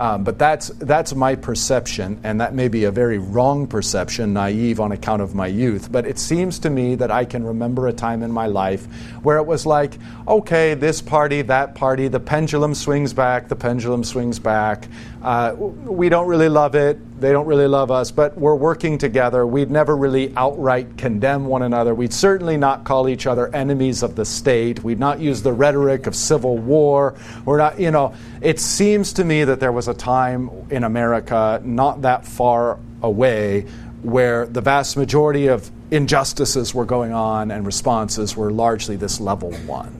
Um, 0.03 0.25
but 0.25 0.37
that's, 0.37 0.67
that's 0.67 1.15
my 1.15 1.33
perception, 1.33 2.19
and 2.25 2.41
that 2.41 2.53
may 2.53 2.67
be 2.67 2.83
a 2.83 2.91
very 2.91 3.19
wrong 3.19 3.65
perception, 3.65 4.33
naive 4.33 4.81
on 4.81 4.91
account 4.91 5.21
of 5.21 5.33
my 5.33 5.47
youth. 5.47 5.89
But 5.89 6.05
it 6.05 6.19
seems 6.19 6.59
to 6.59 6.69
me 6.69 6.95
that 6.95 7.09
I 7.09 7.23
can 7.23 7.45
remember 7.45 7.87
a 7.87 7.93
time 7.93 8.21
in 8.21 8.29
my 8.29 8.47
life 8.47 8.83
where 9.21 9.37
it 9.37 9.45
was 9.45 9.65
like, 9.65 9.97
okay, 10.27 10.73
this 10.73 11.01
party, 11.01 11.41
that 11.43 11.75
party, 11.75 12.09
the 12.09 12.19
pendulum 12.19 12.75
swings 12.75 13.13
back, 13.13 13.47
the 13.47 13.55
pendulum 13.55 14.03
swings 14.03 14.39
back. 14.39 14.89
Uh, 15.21 15.55
we 15.55 16.09
don't 16.09 16.27
really 16.27 16.49
love 16.49 16.75
it, 16.75 16.99
they 17.23 17.31
don't 17.31 17.45
really 17.45 17.67
love 17.67 17.89
us, 17.89 18.11
but 18.11 18.37
we're 18.37 18.55
working 18.55 18.97
together. 18.97 19.47
We'd 19.47 19.71
never 19.71 19.95
really 19.95 20.33
outright 20.35 20.97
condemn 20.97 21.45
one 21.45 21.61
another. 21.61 21.95
We'd 21.95 22.11
certainly 22.11 22.57
not 22.57 22.83
call 22.83 23.07
each 23.07 23.25
other 23.25 23.47
enemies 23.55 24.03
of 24.03 24.17
the 24.17 24.25
state. 24.25 24.83
We'd 24.83 24.99
not 24.99 25.21
use 25.21 25.41
the 25.41 25.53
rhetoric 25.53 26.05
of 26.05 26.17
civil 26.17 26.57
war. 26.57 27.15
We're 27.45 27.59
not, 27.59 27.79
you 27.79 27.91
know, 27.91 28.13
it 28.41 28.59
seems 28.59 29.13
to 29.13 29.23
me 29.23 29.45
that 29.45 29.61
there 29.61 29.71
was 29.71 29.87
a 29.87 29.93
time 29.93 30.49
in 30.69 30.83
America 30.83 31.61
not 31.63 32.01
that 32.01 32.25
far 32.25 32.77
away 33.01 33.61
where 34.01 34.45
the 34.45 34.59
vast 34.59 34.97
majority 34.97 35.47
of 35.47 35.71
injustices 35.91 36.75
were 36.75 36.85
going 36.85 37.13
on 37.13 37.51
and 37.51 37.65
responses 37.65 38.35
were 38.35 38.51
largely 38.51 38.97
this 38.97 39.21
level 39.21 39.53
one. 39.65 39.95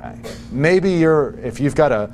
Okay? 0.00 0.18
Maybe 0.50 0.94
you're, 0.94 1.38
if 1.44 1.60
you've 1.60 1.76
got 1.76 1.92
a 1.92 2.10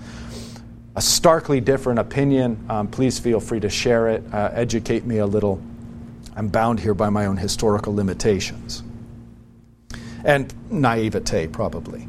a 0.94 1.00
starkly 1.00 1.60
different 1.60 1.98
opinion, 1.98 2.64
um, 2.68 2.88
please 2.88 3.18
feel 3.18 3.40
free 3.40 3.60
to 3.60 3.70
share 3.70 4.08
it, 4.08 4.22
uh, 4.32 4.50
educate 4.52 5.04
me 5.04 5.18
a 5.18 5.26
little. 5.26 5.62
I'm 6.36 6.48
bound 6.48 6.80
here 6.80 6.94
by 6.94 7.10
my 7.10 7.26
own 7.26 7.36
historical 7.36 7.94
limitations 7.94 8.82
and 10.24 10.52
naivete, 10.70 11.48
probably. 11.48 12.08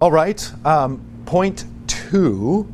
All 0.00 0.12
right, 0.12 0.52
um, 0.66 1.04
point 1.26 1.64
two. 1.86 2.70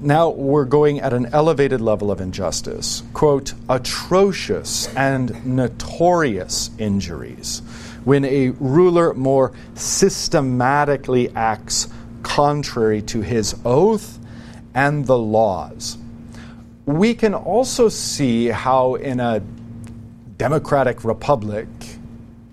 Now 0.00 0.30
we're 0.30 0.64
going 0.64 1.00
at 1.00 1.12
an 1.12 1.26
elevated 1.32 1.80
level 1.80 2.10
of 2.10 2.20
injustice. 2.20 3.02
Quote, 3.14 3.54
atrocious 3.68 4.94
and 4.94 5.44
notorious 5.44 6.70
injuries. 6.78 7.62
When 8.04 8.24
a 8.24 8.50
ruler 8.50 9.12
more 9.14 9.52
systematically 9.74 11.34
acts 11.34 11.88
contrary 12.28 13.00
to 13.00 13.22
his 13.22 13.56
oath 13.64 14.18
and 14.74 15.06
the 15.06 15.18
laws. 15.18 15.96
We 16.84 17.14
can 17.14 17.34
also 17.34 17.88
see 17.88 18.48
how, 18.48 18.96
in 18.96 19.18
a 19.18 19.40
democratic 20.36 21.04
republic, 21.04 21.66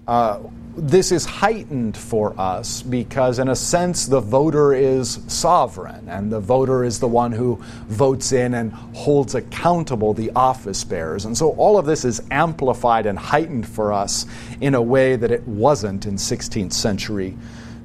uh, 0.08 0.40
this 0.78 1.12
is 1.12 1.26
heightened 1.26 1.96
for 1.96 2.34
us 2.40 2.82
because, 2.82 3.38
in 3.38 3.50
a 3.50 3.56
sense, 3.56 4.06
the 4.06 4.22
voter 4.22 4.74
is 4.74 5.20
sovereign 5.28 6.08
and 6.08 6.32
the 6.32 6.40
voter 6.40 6.86
is 6.86 7.00
the 7.00 7.08
one 7.08 7.34
who 7.34 7.58
votes 7.88 8.32
in 8.32 8.54
and 8.54 8.72
holds 8.72 9.36
accountable 9.36 10.14
the 10.14 10.32
office 10.36 10.84
bearers. 10.86 11.26
And 11.26 11.38
so 11.38 11.52
all 11.52 11.78
of 11.78 11.86
this 11.86 12.06
is 12.06 12.22
amplified 12.32 13.06
and 13.06 13.20
heightened 13.20 13.68
for 13.68 13.92
us 13.92 14.26
in 14.62 14.74
a 14.74 14.82
way 14.82 15.18
that 15.18 15.32
it 15.32 15.46
wasn't 15.48 16.06
in 16.06 16.16
16th 16.16 16.74
century 16.74 17.38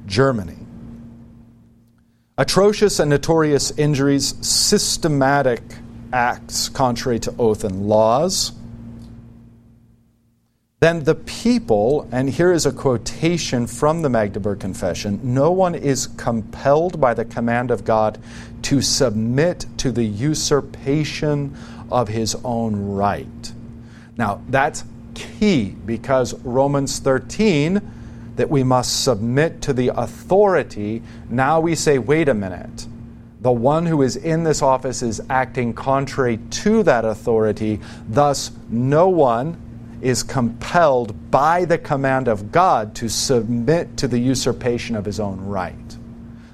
Germany 0.05 0.57
atrocious 2.41 2.99
and 2.99 3.11
notorious 3.11 3.69
injuries, 3.77 4.33
systematic 4.45 5.61
acts 6.11 6.69
contrary 6.69 7.19
to 7.19 7.31
oath 7.37 7.63
and 7.63 7.87
laws. 7.87 8.51
Then 10.79 11.03
the 11.03 11.13
people, 11.13 12.09
and 12.11 12.27
here 12.27 12.51
is 12.51 12.65
a 12.65 12.71
quotation 12.71 13.67
from 13.67 14.01
the 14.01 14.09
Magdeburg 14.09 14.59
Confession 14.59 15.19
no 15.23 15.51
one 15.51 15.75
is 15.75 16.07
compelled 16.07 16.99
by 16.99 17.13
the 17.13 17.25
command 17.25 17.69
of 17.69 17.85
God 17.85 18.17
to 18.63 18.81
submit 18.81 19.67
to 19.77 19.91
the 19.91 20.03
usurpation 20.03 21.55
of 21.91 22.07
his 22.07 22.35
own 22.43 22.95
right. 22.95 23.53
Now, 24.17 24.41
that's 24.49 24.83
key 25.13 25.75
because 25.85 26.33
Romans 26.43 26.97
13 26.97 28.00
that 28.35 28.49
we 28.49 28.63
must 28.63 29.03
submit 29.03 29.61
to 29.63 29.73
the 29.73 29.89
authority, 29.89 31.01
now 31.29 31.59
we 31.59 31.75
say, 31.75 31.97
wait 31.97 32.29
a 32.29 32.33
minute. 32.33 32.87
The 33.41 33.51
one 33.51 33.85
who 33.85 34.01
is 34.03 34.15
in 34.15 34.43
this 34.43 34.61
office 34.61 35.01
is 35.01 35.21
acting 35.29 35.73
contrary 35.73 36.37
to 36.37 36.83
that 36.83 37.05
authority. 37.05 37.79
Thus, 38.07 38.51
no 38.69 39.09
one 39.09 39.59
is 40.01 40.23
compelled 40.23 41.31
by 41.31 41.65
the 41.65 41.77
command 41.77 42.27
of 42.27 42.51
God 42.51 42.95
to 42.95 43.09
submit 43.09 43.97
to 43.97 44.07
the 44.07 44.19
usurpation 44.19 44.95
of 44.95 45.05
his 45.05 45.19
own 45.19 45.39
right. 45.41 45.97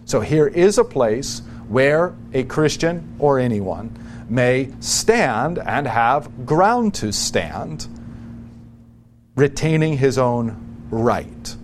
So, 0.05 0.21
here 0.21 0.47
is 0.47 0.77
a 0.77 0.83
place 0.83 1.41
where 1.67 2.15
a 2.33 2.43
Christian 2.43 3.15
or 3.19 3.39
anyone 3.39 3.97
may 4.29 4.71
stand 4.79 5.59
and 5.59 5.87
have 5.87 6.45
ground 6.45 6.93
to 6.95 7.11
stand, 7.11 7.87
retaining 9.35 9.97
his 9.97 10.17
own 10.17 10.87
right 10.89 11.55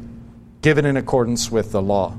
given 0.63 0.85
in 0.85 0.97
accordance 0.97 1.51
with 1.51 1.71
the 1.71 1.81
law, 1.81 2.17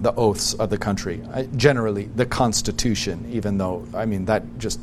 the 0.00 0.14
oaths 0.14 0.54
of 0.54 0.70
the 0.70 0.78
country, 0.78 1.20
uh, 1.34 1.42
generally 1.56 2.04
the 2.16 2.24
Constitution, 2.24 3.28
even 3.30 3.58
though, 3.58 3.86
I 3.92 4.06
mean, 4.06 4.24
that 4.26 4.58
just 4.58 4.80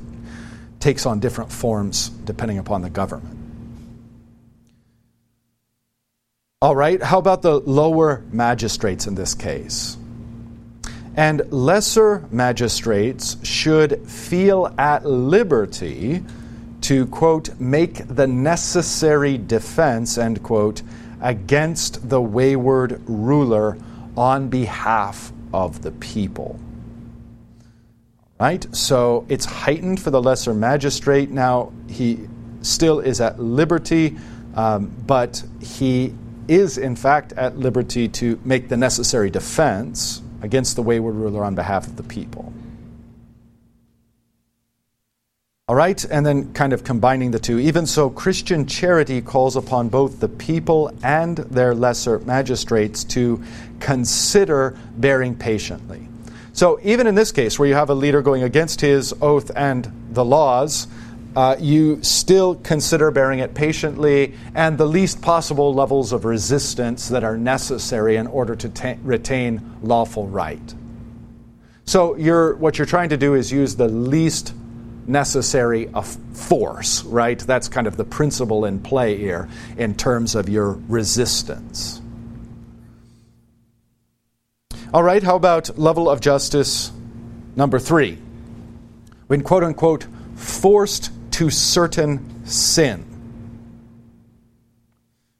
takes 0.80 1.07
on 1.07 1.20
different 1.20 1.51
forms 1.51 2.09
depending 2.09 2.59
upon 2.59 2.84
the 2.84 2.89
government. 2.89 3.36
All 6.61 6.76
right, 6.76 7.01
how 7.01 7.20
about 7.20 7.41
the 7.41 7.59
lower 7.59 8.24
magistrates 8.32 9.07
in 9.07 9.15
this 9.15 9.34
case? 9.34 9.97
And 11.15 11.41
lesser 11.51 12.26
magistrates 12.32 13.38
should 13.45 14.07
feel 14.09 14.74
at 14.78 15.05
liberty 15.05 16.24
to, 16.82 17.07
quote, 17.07 17.59
make 17.59 18.07
the 18.07 18.28
necessary 18.28 19.38
defense, 19.38 20.18
end 20.18 20.43
quote, 20.43 20.84
against 21.22 22.09
the 22.09 22.22
wayward 22.22 23.01
ruler 23.07 23.78
on 24.15 24.49
behalf 24.49 25.32
of 25.53 25.82
the 25.82 25.91
people. 25.91 26.59
Right? 28.39 28.65
So 28.76 29.26
it's 29.30 29.45
heightened 29.45 29.99
for 30.01 30.11
the 30.11 30.22
lesser 30.22 30.53
magistrate. 30.53 31.32
Now 31.32 31.72
he 31.88 32.28
still 32.61 32.99
is 32.99 33.20
at 33.20 33.39
liberty, 33.39 34.18
um, 34.55 34.93
but 35.05 35.43
he 35.61 36.13
is 36.47 36.78
in 36.78 36.95
fact 36.95 37.34
at 37.34 37.57
liberty 37.57 38.07
to 38.07 38.39
make 38.43 38.70
the 38.70 38.78
necessary 38.78 39.30
defense 39.30 40.22
against 40.41 40.76
the 40.76 40.82
wayward 40.82 41.15
ruler 41.15 41.43
on 41.43 41.55
behalf 41.55 41.88
of 41.88 41.95
the 41.95 42.03
people. 42.03 42.53
All 45.70 45.76
right, 45.76 46.01
and 46.05 46.26
then 46.26 46.53
kind 46.53 46.72
of 46.72 46.86
combining 46.86 47.32
the 47.32 47.39
two. 47.39 47.59
Even 47.59 47.86
so, 47.86 48.09
Christian 48.09 48.65
charity 48.68 49.22
calls 49.22 49.57
upon 49.57 49.89
both 49.89 50.22
the 50.22 50.30
people 50.30 50.93
and 51.03 51.36
their 51.36 51.76
lesser 51.76 52.20
magistrates 52.20 53.03
to 53.03 53.43
consider 53.82 54.80
bearing 54.95 55.36
patiently. 55.36 56.07
So, 56.53 56.80
even 56.84 57.05
in 57.05 57.15
this 57.15 57.34
case, 57.34 57.59
where 57.59 57.68
you 57.68 57.74
have 57.74 57.89
a 57.89 57.93
leader 57.93 58.22
going 58.22 58.43
against 58.43 58.80
his 58.80 59.13
oath 59.22 59.51
and 59.57 59.91
the 60.11 60.24
laws, 60.24 60.88
uh, 61.36 61.57
you 61.59 62.01
still 62.01 62.55
consider 62.55 63.11
bearing 63.11 63.39
it 63.39 63.53
patiently 63.53 64.36
and 64.55 64.78
the 64.78 64.88
least 64.88 65.22
possible 65.22 65.74
levels 65.74 66.13
of 66.13 66.24
resistance 66.24 67.09
that 67.09 67.26
are 67.26 67.38
necessary 67.38 68.15
in 68.15 68.26
order 68.28 68.55
to 68.55 68.70
ta- 68.70 68.95
retain 69.03 69.76
lawful 69.84 70.30
right. 70.30 70.74
So, 71.84 72.15
you're, 72.15 72.55
what 72.55 72.78
you're 72.78 72.88
trying 72.88 73.09
to 73.09 73.18
do 73.18 73.34
is 73.34 73.51
use 73.51 73.76
the 73.76 73.89
least 73.89 74.53
necessary 75.08 75.88
of 75.89 76.08
force, 76.34 77.03
right? 77.03 77.39
That's 77.39 77.68
kind 77.68 77.88
of 77.88 77.97
the 77.97 78.03
principle 78.03 78.66
in 78.66 78.80
play 78.80 79.18
here 79.18 79.49
in 79.78 79.95
terms 79.95 80.36
of 80.36 80.49
your 80.49 80.74
resistance. 80.88 82.01
All 84.93 85.03
right, 85.03 85.22
how 85.22 85.36
about 85.36 85.78
level 85.78 86.10
of 86.10 86.22
justice 86.22 86.91
number 87.55 87.80
three? 87.80 88.18
When 89.28 89.41
quote 89.41 89.64
unquote 89.64 90.08
forced 90.36 91.12
to 91.32 91.49
certain 91.49 92.45
sin. 92.45 93.05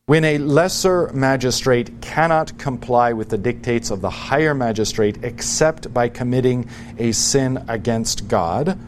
When 0.06 0.24
a 0.24 0.38
lesser 0.38 1.12
magistrate 1.14 2.02
cannot 2.02 2.58
comply 2.58 3.14
with 3.14 3.30
the 3.30 3.38
dictates 3.38 3.92
of 3.92 4.00
the 4.02 4.10
higher 4.10 4.54
magistrate 4.54 5.24
except 5.24 5.94
by 5.94 6.08
committing 6.08 6.70
a 6.98 7.12
sin 7.12 7.66
against 7.68 8.28
God, 8.28 8.80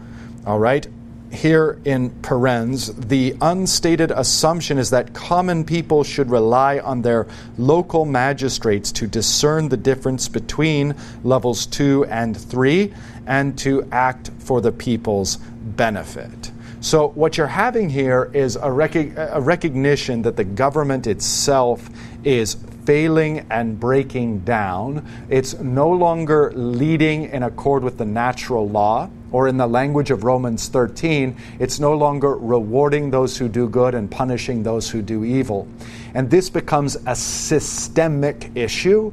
all 0.46 0.60
right? 0.60 0.88
Here 1.32 1.80
in 1.86 2.10
parens, 2.22 2.88
the 2.96 3.36
unstated 3.40 4.10
assumption 4.10 4.80
is 4.80 4.90
that 4.90 5.14
common 5.14 5.64
people 5.64 6.04
should 6.04 6.32
rely 6.32 6.80
on 6.80 7.04
their 7.04 7.28
local 7.58 8.06
magistrates 8.06 8.92
to 8.94 9.06
discern 9.06 9.70
the 9.70 9.78
difference 9.78 10.28
between 10.28 10.96
levels 11.24 11.68
two 11.68 12.06
and 12.06 12.36
three 12.36 12.94
and 13.28 13.56
to 13.60 13.88
act 13.92 14.32
for 14.40 14.60
the 14.60 14.72
people's 14.72 15.38
benefit. 15.38 16.52
So, 16.82 17.10
what 17.10 17.38
you're 17.38 17.46
having 17.46 17.90
here 17.90 18.32
is 18.34 18.56
a, 18.56 18.72
rec- 18.72 18.96
a 18.96 19.40
recognition 19.40 20.22
that 20.24 20.38
the 20.38 20.46
government 20.46 21.08
itself 21.08 21.90
is 22.24 22.56
failing 22.90 23.46
and 23.52 23.80
breaking 23.80 24.40
down. 24.40 25.08
It's 25.30 25.54
no 25.60 25.92
longer 25.92 26.52
leading 26.56 27.26
in 27.26 27.44
accord 27.44 27.84
with 27.84 28.00
the 28.00 28.06
natural 28.06 28.68
law 28.68 29.12
or 29.32 29.48
in 29.48 29.58
the 29.58 29.68
language 29.68 30.10
of 30.10 30.24
Romans 30.24 30.70
13, 30.70 31.38
it's 31.60 31.80
no 31.80 31.94
longer 31.94 32.36
rewarding 32.36 33.12
those 33.12 33.38
who 33.38 33.48
do 33.48 33.70
good 33.70 33.94
and 33.94 34.10
punishing 34.10 34.64
those 34.64 34.90
who 34.90 35.04
do 35.04 35.24
evil. 35.24 35.68
And 36.16 36.32
this 36.32 36.50
becomes 36.50 36.98
a 37.06 37.16
systemic 37.16 38.50
issue, 38.56 39.12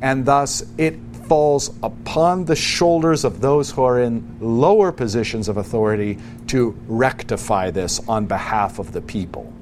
and 0.00 0.24
thus 0.24 0.62
it 0.78 0.96
falls 1.26 1.76
upon 1.82 2.44
the 2.44 2.54
shoulders 2.54 3.24
of 3.24 3.40
those 3.40 3.72
who 3.72 3.82
are 3.82 4.00
in 4.02 4.36
lower 4.40 4.92
positions 4.92 5.48
of 5.48 5.56
authority 5.56 6.16
to 6.46 6.78
rectify 6.86 7.72
this 7.72 8.00
on 8.06 8.26
behalf 8.26 8.78
of 8.78 8.92
the 8.92 9.00
people. 9.00 9.52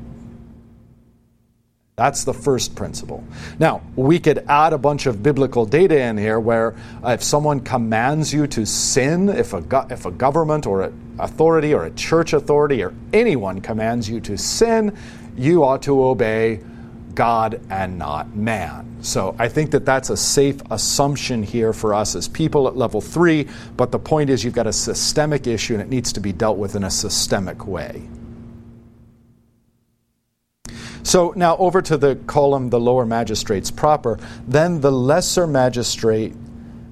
That's 1.97 2.25
the 2.25 2.35
first 2.35 2.75
principle. 2.75 3.23
Now, 3.61 3.81
we 3.95 4.19
could 4.19 4.39
add 4.49 4.73
a 4.73 4.79
bunch 4.79 5.07
of 5.07 5.23
biblical 5.23 5.65
data 5.65 5.97
in 6.01 6.19
here 6.19 6.41
where 6.41 6.75
uh, 7.05 7.11
if 7.11 7.23
someone 7.23 7.61
commands 7.61 8.35
you 8.35 8.49
to 8.49 8.67
sin, 8.67 9.29
if 9.29 9.53
a, 9.53 9.61
go- 9.61 9.87
if 9.89 10.05
a 10.05 10.11
government 10.11 10.67
or 10.67 10.83
an 10.83 11.17
authority 11.21 11.73
or 11.73 11.85
a 11.85 11.93
church 11.93 12.33
authority 12.33 12.83
or 12.83 12.93
anyone 13.13 13.61
commands 13.61 14.09
you 14.09 14.21
to 14.23 14.37
sin, 14.37 14.97
you 15.37 15.63
ought 15.63 15.83
to 15.83 16.05
obey 16.05 16.61
God 17.15 17.61
and 17.71 17.97
not 17.97 18.35
man. 18.35 18.97
So 19.03 19.37
I 19.39 19.47
think 19.47 19.71
that 19.71 19.85
that's 19.85 20.11
a 20.11 20.17
safe 20.17 20.61
assumption 20.73 21.45
here 21.45 21.73
for 21.73 21.95
us 21.95 22.17
as 22.17 22.27
people 22.27 22.67
at 22.67 22.77
level 22.77 23.01
three, 23.01 23.47
but 23.77 23.93
the 23.93 24.01
point 24.01 24.31
is 24.31 24.43
you've 24.43 24.53
got 24.53 24.67
a 24.67 24.73
systemic 24.73 25.47
issue 25.47 25.75
and 25.75 25.83
it 25.83 25.91
needs 25.91 26.13
to 26.15 26.21
be 26.21 26.33
dealt 26.33 26.59
with 26.59 26.75
in 26.75 26.83
a 26.83 26.91
systemic 26.91 27.69
way. 27.69 28.09
So 31.15 31.33
now 31.37 31.57
over 31.59 31.81
to 31.81 31.97
the 31.97 32.17
column, 32.27 32.71
the 32.71 32.81
lower 32.81 33.07
magistrates 33.07 33.71
proper. 33.71 34.19
Then 34.49 34.81
the 34.81 34.91
lesser 34.91 35.47
magistrate 35.47 36.35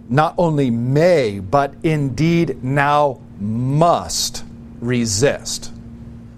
not 0.09 0.37
only 0.39 0.71
may, 0.71 1.41
but 1.41 1.75
indeed 1.83 2.63
now 2.63 3.21
must 3.41 4.45
resist. 4.79 5.73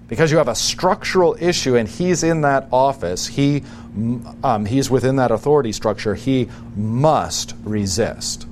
Because 0.07 0.31
you 0.31 0.39
have 0.39 0.47
a 0.47 0.55
structural 0.55 1.37
issue 1.39 1.75
and 1.75 1.87
he's 1.87 2.23
in 2.23 2.41
that 2.41 2.67
office, 2.71 3.27
he, 3.27 3.63
um, 4.43 4.65
he's 4.65 4.89
within 4.89 5.17
that 5.17 5.29
authority 5.29 5.71
structure, 5.71 6.15
he 6.15 6.49
must 6.75 7.53
resist. 7.63 8.47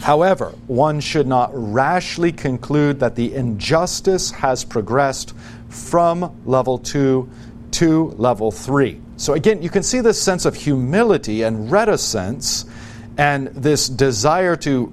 However, 0.00 0.54
one 0.68 1.00
should 1.00 1.26
not 1.26 1.50
rashly 1.52 2.32
conclude 2.32 3.00
that 3.00 3.14
the 3.14 3.34
injustice 3.34 4.30
has 4.30 4.64
progressed 4.64 5.34
from 5.68 6.34
level 6.46 6.78
two 6.78 7.28
to 7.74 8.08
level 8.16 8.50
three. 8.50 9.00
So 9.16 9.34
again, 9.34 9.62
you 9.62 9.70
can 9.70 9.82
see 9.82 10.00
this 10.00 10.20
sense 10.20 10.44
of 10.44 10.54
humility 10.54 11.42
and 11.42 11.70
reticence 11.70 12.64
and 13.16 13.48
this 13.48 13.88
desire 13.88 14.56
to 14.56 14.92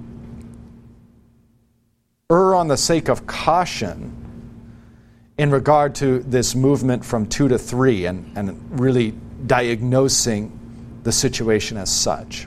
err 2.30 2.54
on 2.54 2.68
the 2.68 2.76
sake 2.76 3.08
of 3.08 3.26
caution 3.26 4.18
in 5.38 5.50
regard 5.50 5.94
to 5.96 6.20
this 6.20 6.54
movement 6.54 7.04
from 7.04 7.26
two 7.26 7.48
to 7.48 7.58
three 7.58 8.06
and, 8.06 8.36
and 8.36 8.80
really 8.80 9.12
diagnosing 9.46 10.58
the 11.02 11.12
situation 11.12 11.76
as 11.76 11.90
such. 11.90 12.46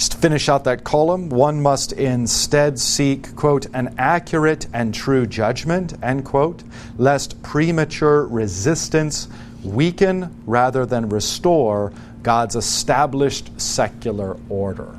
Just 0.00 0.12
to 0.12 0.18
finish 0.18 0.48
out 0.48 0.62
that 0.62 0.84
column, 0.84 1.28
one 1.28 1.60
must 1.60 1.90
instead 1.90 2.78
seek, 2.78 3.34
quote, 3.34 3.66
an 3.74 3.96
accurate 3.98 4.68
and 4.72 4.94
true 4.94 5.26
judgment, 5.26 5.92
end 6.04 6.24
quote, 6.24 6.62
lest 6.98 7.42
premature 7.42 8.24
resistance 8.26 9.26
weaken 9.64 10.32
rather 10.46 10.86
than 10.86 11.08
restore 11.08 11.92
God's 12.22 12.54
established 12.54 13.60
secular 13.60 14.36
order. 14.48 14.96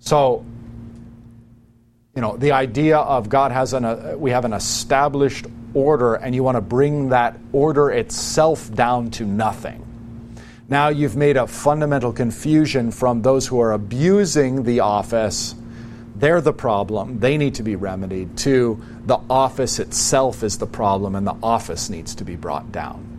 So, 0.00 0.44
you 2.16 2.22
know, 2.22 2.36
the 2.36 2.50
idea 2.50 2.98
of 2.98 3.28
God 3.28 3.52
has 3.52 3.72
an, 3.72 3.84
uh, 3.84 4.14
we 4.16 4.32
have 4.32 4.44
an 4.44 4.52
established 4.52 5.46
order 5.74 6.16
and 6.16 6.34
you 6.34 6.42
want 6.42 6.56
to 6.56 6.60
bring 6.60 7.10
that 7.10 7.38
order 7.52 7.92
itself 7.92 8.68
down 8.74 9.12
to 9.12 9.24
nothing. 9.24 9.85
Now 10.68 10.88
you've 10.88 11.16
made 11.16 11.36
a 11.36 11.46
fundamental 11.46 12.12
confusion 12.12 12.90
from 12.90 13.22
those 13.22 13.46
who 13.46 13.60
are 13.60 13.72
abusing 13.72 14.64
the 14.64 14.80
office. 14.80 15.54
They're 16.16 16.40
the 16.40 16.52
problem. 16.52 17.20
They 17.20 17.38
need 17.38 17.54
to 17.56 17.62
be 17.62 17.76
remedied. 17.76 18.36
To 18.38 18.82
the 19.04 19.20
office 19.30 19.78
itself 19.78 20.42
is 20.42 20.58
the 20.58 20.66
problem, 20.66 21.14
and 21.14 21.26
the 21.26 21.36
office 21.42 21.88
needs 21.88 22.16
to 22.16 22.24
be 22.24 22.34
brought 22.34 22.72
down. 22.72 23.12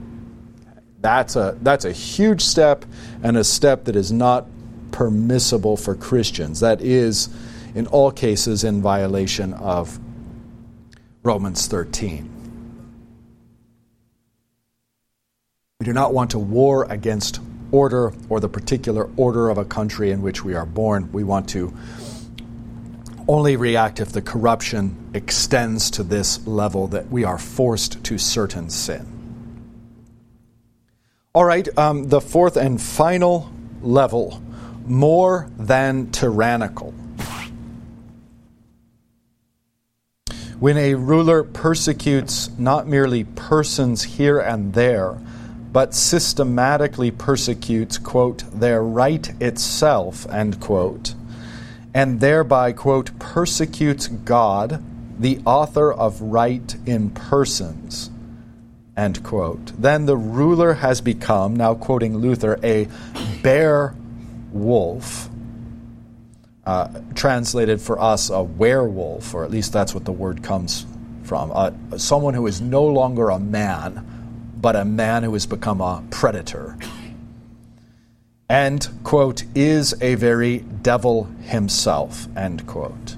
That's 1.00 1.36
a, 1.38 1.58
that's 1.62 1.86
a 1.86 1.92
huge 1.92 2.42
step 2.42 2.84
and 3.24 3.38
a 3.38 3.44
step 3.44 3.86
that 3.86 3.96
is 3.96 4.12
not 4.12 4.48
permissible 4.92 5.78
for 5.78 5.96
Christians. 5.96 6.60
That 6.60 6.82
is, 6.82 7.30
in 7.76 7.88
all 7.88 8.12
cases, 8.12 8.66
in 8.66 8.82
violation 8.82 9.54
of 9.54 10.00
Romans 11.24 11.68
13. 11.68 12.37
We 15.80 15.86
do 15.86 15.94
not 15.94 16.12
want 16.12 16.32
to 16.32 16.40
war 16.40 16.88
against 16.90 17.40
order 17.72 18.12
or 18.30 18.40
the 18.40 18.50
particular 18.50 19.12
order 19.16 19.52
of 19.52 19.60
a 19.60 19.66
country 19.66 20.10
in 20.10 20.24
which 20.24 20.44
we 20.44 20.56
are 20.56 20.66
born. 20.66 21.12
We 21.12 21.24
want 21.24 21.50
to 21.50 21.72
only 23.28 23.58
react 23.58 24.00
if 24.00 24.12
the 24.12 24.24
corruption 24.24 25.12
extends 25.14 25.92
to 25.92 26.02
this 26.02 26.48
level 26.48 26.88
that 26.88 27.12
we 27.12 27.26
are 27.26 27.38
forced 27.38 28.04
to 28.06 28.18
certain 28.18 28.72
sin. 28.72 29.06
All 31.36 31.46
right, 31.46 31.68
um, 31.78 32.08
the 32.08 32.22
fourth 32.22 32.58
and 32.58 32.82
final 32.82 33.52
level 33.84 34.42
more 34.88 35.48
than 35.60 36.10
tyrannical. 36.10 36.92
When 40.60 40.78
a 40.78 40.96
ruler 40.96 41.44
persecutes 41.44 42.50
not 42.58 42.88
merely 42.88 43.26
persons 43.26 44.02
here 44.02 44.40
and 44.40 44.74
there, 44.74 45.20
but 45.72 45.94
systematically 45.94 47.12
persecutes, 47.12 47.98
quote, 47.98 48.44
their 48.52 48.82
right 48.82 49.30
itself, 49.42 50.28
end 50.32 50.60
quote, 50.60 51.14
and 51.94 52.20
thereby, 52.20 52.72
quote, 52.72 53.18
persecutes 53.20 54.08
God, 54.08 54.84
the 55.20 55.40
author 55.46 55.92
of 55.92 56.22
right 56.22 56.76
in 56.86 57.10
persons, 57.10 58.10
end 58.96 59.24
quote. 59.24 59.74
Then 59.80 60.06
the 60.06 60.18
ruler 60.18 60.74
has 60.76 61.02
become, 61.02 61.56
now 61.56 61.74
quoting 61.74 62.18
Luther, 62.18 62.60
a 62.64 62.88
bear 63.42 63.96
wolf. 64.52 65.30
Uh, 66.66 66.90
translated 67.16 67.80
for 67.80 67.98
us 67.98 68.30
a 68.30 68.44
werewolf, 68.44 69.34
or 69.34 69.46
at 69.46 69.50
least 69.50 69.72
that's 69.72 69.94
what 69.94 70.04
the 70.04 70.12
word 70.12 70.44
comes 70.44 70.86
from. 71.24 71.50
Uh, 71.54 71.72
someone 71.98 72.34
who 72.34 72.46
is 72.46 72.60
no 72.60 72.84
longer 72.84 73.30
a 73.30 73.40
man, 73.40 74.06
but 74.62 74.76
a 74.76 74.86
man 74.86 75.24
who 75.24 75.34
has 75.34 75.46
become 75.46 75.82
a 75.82 76.04
predator. 76.10 76.78
And, 78.50 78.88
quote, 79.04 79.44
is 79.56 79.94
a 80.02 80.16
very 80.16 80.60
devil 80.60 81.26
himself, 81.42 82.28
end 82.38 82.66
quote. 82.66 83.16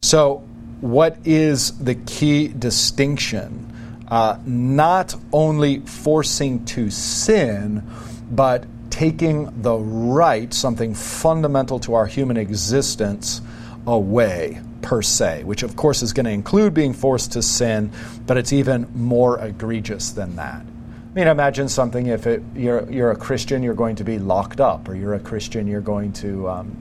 So, 0.00 0.44
what 0.80 1.18
is 1.24 1.76
the 1.78 1.96
key 1.96 2.48
distinction? 2.48 3.64
Uh, 4.08 4.38
not 4.46 5.14
only 5.32 5.80
forcing 5.80 6.64
to 6.66 6.88
sin, 6.90 7.82
but 8.30 8.64
taking 8.90 9.62
the 9.62 9.76
right, 9.76 10.54
something 10.54 10.94
fundamental 10.94 11.80
to 11.80 11.94
our 11.94 12.06
human 12.06 12.36
existence, 12.36 13.42
away 13.86 14.60
per 14.82 15.02
se, 15.02 15.44
which 15.44 15.62
of 15.62 15.76
course 15.76 16.02
is 16.02 16.12
going 16.12 16.26
to 16.26 16.30
include 16.30 16.74
being 16.74 16.92
forced 16.92 17.32
to 17.32 17.42
sin, 17.42 17.90
but 18.26 18.36
it's 18.36 18.52
even 18.52 18.88
more 18.94 19.38
egregious 19.38 20.10
than 20.12 20.36
that. 20.36 20.62
I 20.62 21.14
mean, 21.14 21.26
imagine 21.26 21.68
something 21.68 22.06
if 22.06 22.26
it, 22.26 22.42
you're, 22.54 22.88
you're 22.90 23.10
a 23.10 23.16
Christian, 23.16 23.62
you're 23.62 23.74
going 23.74 23.96
to 23.96 24.04
be 24.04 24.18
locked 24.18 24.60
up, 24.60 24.88
or 24.88 24.94
you're 24.94 25.14
a 25.14 25.20
Christian, 25.20 25.66
you're 25.66 25.80
going 25.80 26.12
to 26.14 26.48
um, 26.48 26.76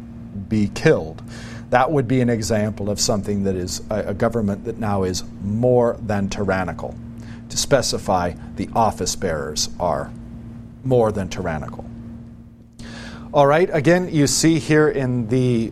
be 0.48 0.70
killed. 0.70 1.24
That 1.70 1.92
would 1.92 2.08
be 2.08 2.22
an 2.22 2.30
example 2.30 2.90
of 2.90 3.00
something 3.00 3.44
that 3.44 3.56
is 3.56 3.82
a, 3.90 4.10
a 4.10 4.14
government 4.14 4.66
that 4.66 4.78
now 4.78 5.04
is 5.04 5.24
more 5.42 5.98
than 6.02 6.30
tyrannical. 6.30 6.96
To 7.50 7.58
specify, 7.58 8.34
the 8.58 8.70
office 8.76 9.16
bearers 9.16 9.70
are 9.80 10.12
more 10.84 11.12
than 11.12 11.30
tyrannical. 11.30 11.90
All 13.34 13.48
right, 13.48 13.70
again, 13.74 14.14
you 14.14 14.28
see 14.28 14.60
here 14.60 14.90
in 14.90 15.28
the 15.28 15.72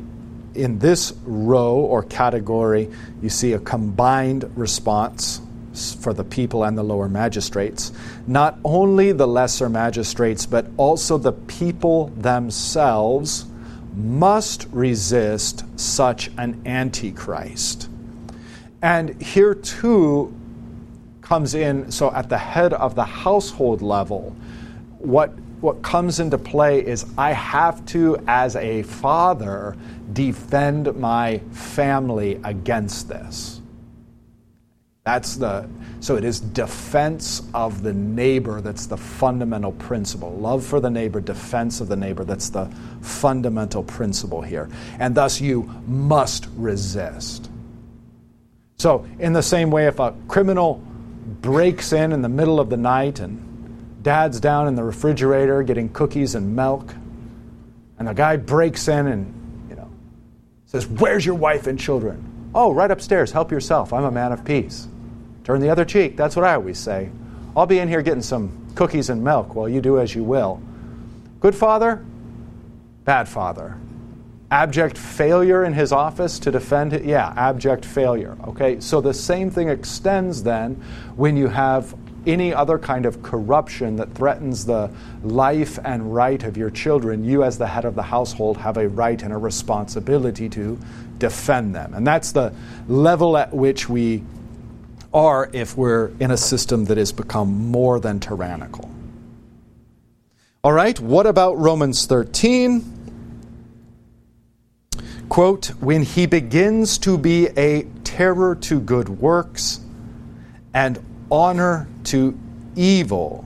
in 0.55 0.79
this 0.79 1.13
row 1.25 1.75
or 1.75 2.03
category, 2.03 2.89
you 3.21 3.29
see 3.29 3.53
a 3.53 3.59
combined 3.59 4.49
response 4.55 5.41
for 5.99 6.13
the 6.13 6.23
people 6.23 6.63
and 6.63 6.77
the 6.77 6.83
lower 6.83 7.09
magistrates. 7.09 7.91
Not 8.27 8.57
only 8.63 9.11
the 9.11 9.27
lesser 9.27 9.69
magistrates, 9.69 10.45
but 10.45 10.67
also 10.77 11.17
the 11.17 11.33
people 11.33 12.07
themselves 12.17 13.45
must 13.95 14.67
resist 14.71 15.63
such 15.79 16.29
an 16.37 16.61
antichrist. 16.65 17.89
And 18.81 19.21
here 19.21 19.55
too 19.55 20.33
comes 21.21 21.55
in, 21.55 21.91
so 21.91 22.13
at 22.13 22.29
the 22.29 22.37
head 22.37 22.73
of 22.73 22.95
the 22.95 23.03
household 23.03 23.81
level, 23.81 24.35
what 24.99 25.33
what 25.61 25.81
comes 25.81 26.19
into 26.19 26.37
play 26.37 26.85
is 26.85 27.05
I 27.17 27.31
have 27.33 27.85
to, 27.87 28.17
as 28.27 28.55
a 28.55 28.83
father, 28.83 29.75
defend 30.13 30.95
my 30.95 31.39
family 31.51 32.39
against 32.43 33.07
this. 33.07 33.61
That's 35.03 35.35
the 35.35 35.69
so 35.99 36.15
it 36.17 36.23
is 36.23 36.39
defense 36.39 37.41
of 37.53 37.81
the 37.81 37.93
neighbor 37.93 38.61
that's 38.61 38.85
the 38.85 38.97
fundamental 38.97 39.71
principle. 39.71 40.31
Love 40.35 40.63
for 40.63 40.79
the 40.79 40.89
neighbor, 40.89 41.19
defense 41.19 41.81
of 41.81 41.87
the 41.87 41.95
neighbor, 41.95 42.23
that's 42.23 42.49
the 42.49 42.65
fundamental 43.01 43.83
principle 43.83 44.41
here. 44.41 44.69
And 44.99 45.15
thus 45.15 45.41
you 45.41 45.63
must 45.87 46.47
resist. 46.55 47.49
So, 48.77 49.07
in 49.19 49.33
the 49.33 49.41
same 49.41 49.71
way, 49.71 49.87
if 49.87 49.99
a 49.99 50.13
criminal 50.27 50.75
breaks 51.41 51.93
in 51.93 52.11
in 52.11 52.21
the 52.21 52.29
middle 52.29 52.59
of 52.59 52.69
the 52.69 52.77
night 52.77 53.19
and 53.19 53.44
dad's 54.05 54.39
down 54.39 54.67
in 54.67 54.75
the 54.75 54.83
refrigerator 54.83 55.63
getting 55.63 55.89
cookies 55.89 56.35
and 56.35 56.55
milk, 56.55 56.93
and 57.97 58.07
the 58.07 58.13
guy 58.13 58.37
breaks 58.37 58.87
in 58.87 59.07
and, 59.07 59.65
you 59.67 59.75
know, 59.75 59.89
says, 60.67 60.85
Where's 60.85 61.25
your 61.25 61.33
wife 61.33 61.65
and 61.65 61.79
children? 61.79 62.51
Oh, 62.53 62.71
right 62.71 62.91
upstairs. 62.91 63.31
Help 63.31 63.51
yourself. 63.51 63.91
I'm 63.91 64.03
a 64.03 64.11
man 64.11 64.31
of 64.31 64.45
peace. 64.45 64.87
Turn 65.43 65.59
the 65.59 65.69
other 65.69 65.83
cheek. 65.83 66.15
That's 66.15 66.35
what 66.35 66.45
I 66.45 66.53
always 66.53 66.77
say. 66.77 67.09
I'll 67.57 67.65
be 67.65 67.79
in 67.79 67.87
here 67.87 68.03
getting 68.03 68.21
some 68.21 68.51
cookies 68.75 69.09
and 69.09 69.23
milk 69.23 69.55
while 69.55 69.67
you 69.67 69.81
do 69.81 69.99
as 69.99 70.13
you 70.13 70.23
will. 70.23 70.61
Good 71.39 71.55
father, 71.55 72.05
bad 73.05 73.27
father. 73.27 73.75
Abject 74.51 74.99
failure 74.99 75.63
in 75.63 75.73
his 75.73 75.91
office 75.91 76.37
to 76.39 76.51
defend 76.51 76.93
it? 76.93 77.05
Yeah, 77.05 77.33
abject 77.35 77.83
failure. 77.83 78.37
Okay, 78.49 78.79
so 78.79 79.01
the 79.01 79.15
same 79.15 79.49
thing 79.49 79.69
extends 79.69 80.43
then 80.43 80.75
when 81.15 81.35
you 81.35 81.47
have 81.47 81.95
any 82.25 82.53
other 82.53 82.77
kind 82.77 83.05
of 83.05 83.21
corruption 83.23 83.95
that 83.97 84.13
threatens 84.13 84.65
the 84.65 84.91
life 85.23 85.79
and 85.83 86.13
right 86.13 86.41
of 86.43 86.57
your 86.57 86.69
children, 86.69 87.23
you, 87.23 87.43
as 87.43 87.57
the 87.57 87.67
head 87.67 87.85
of 87.85 87.95
the 87.95 88.03
household, 88.03 88.57
have 88.57 88.77
a 88.77 88.87
right 88.89 89.21
and 89.21 89.33
a 89.33 89.37
responsibility 89.37 90.49
to 90.49 90.79
defend 91.17 91.75
them. 91.75 91.93
And 91.93 92.05
that's 92.05 92.31
the 92.31 92.53
level 92.87 93.37
at 93.37 93.53
which 93.53 93.87
we 93.89 94.23
are 95.13 95.49
if 95.53 95.77
we're 95.77 96.11
in 96.19 96.31
a 96.31 96.37
system 96.37 96.85
that 96.85 96.97
has 96.97 97.11
become 97.11 97.71
more 97.71 97.99
than 97.99 98.19
tyrannical. 98.19 98.89
All 100.63 100.73
right, 100.73 100.99
what 100.99 101.25
about 101.25 101.57
Romans 101.57 102.05
13? 102.05 102.91
Quote, 105.29 105.67
when 105.79 106.03
he 106.03 106.25
begins 106.25 106.97
to 106.99 107.17
be 107.17 107.47
a 107.57 107.83
terror 108.03 108.55
to 108.55 108.79
good 108.79 109.09
works 109.09 109.79
and 110.73 110.99
honor 111.31 111.87
to 112.05 112.37
evil. 112.75 113.45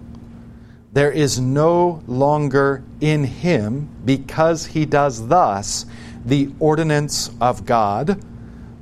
There 0.92 1.12
is 1.12 1.40
no 1.40 2.02
longer 2.08 2.84
in 3.00 3.24
him, 3.24 3.90
because 4.06 4.66
he 4.66 4.86
does 4.86 5.28
thus, 5.28 5.86
the 6.26 6.52
ordinance 6.60 7.32
of 7.40 7.66
God, 7.66 8.22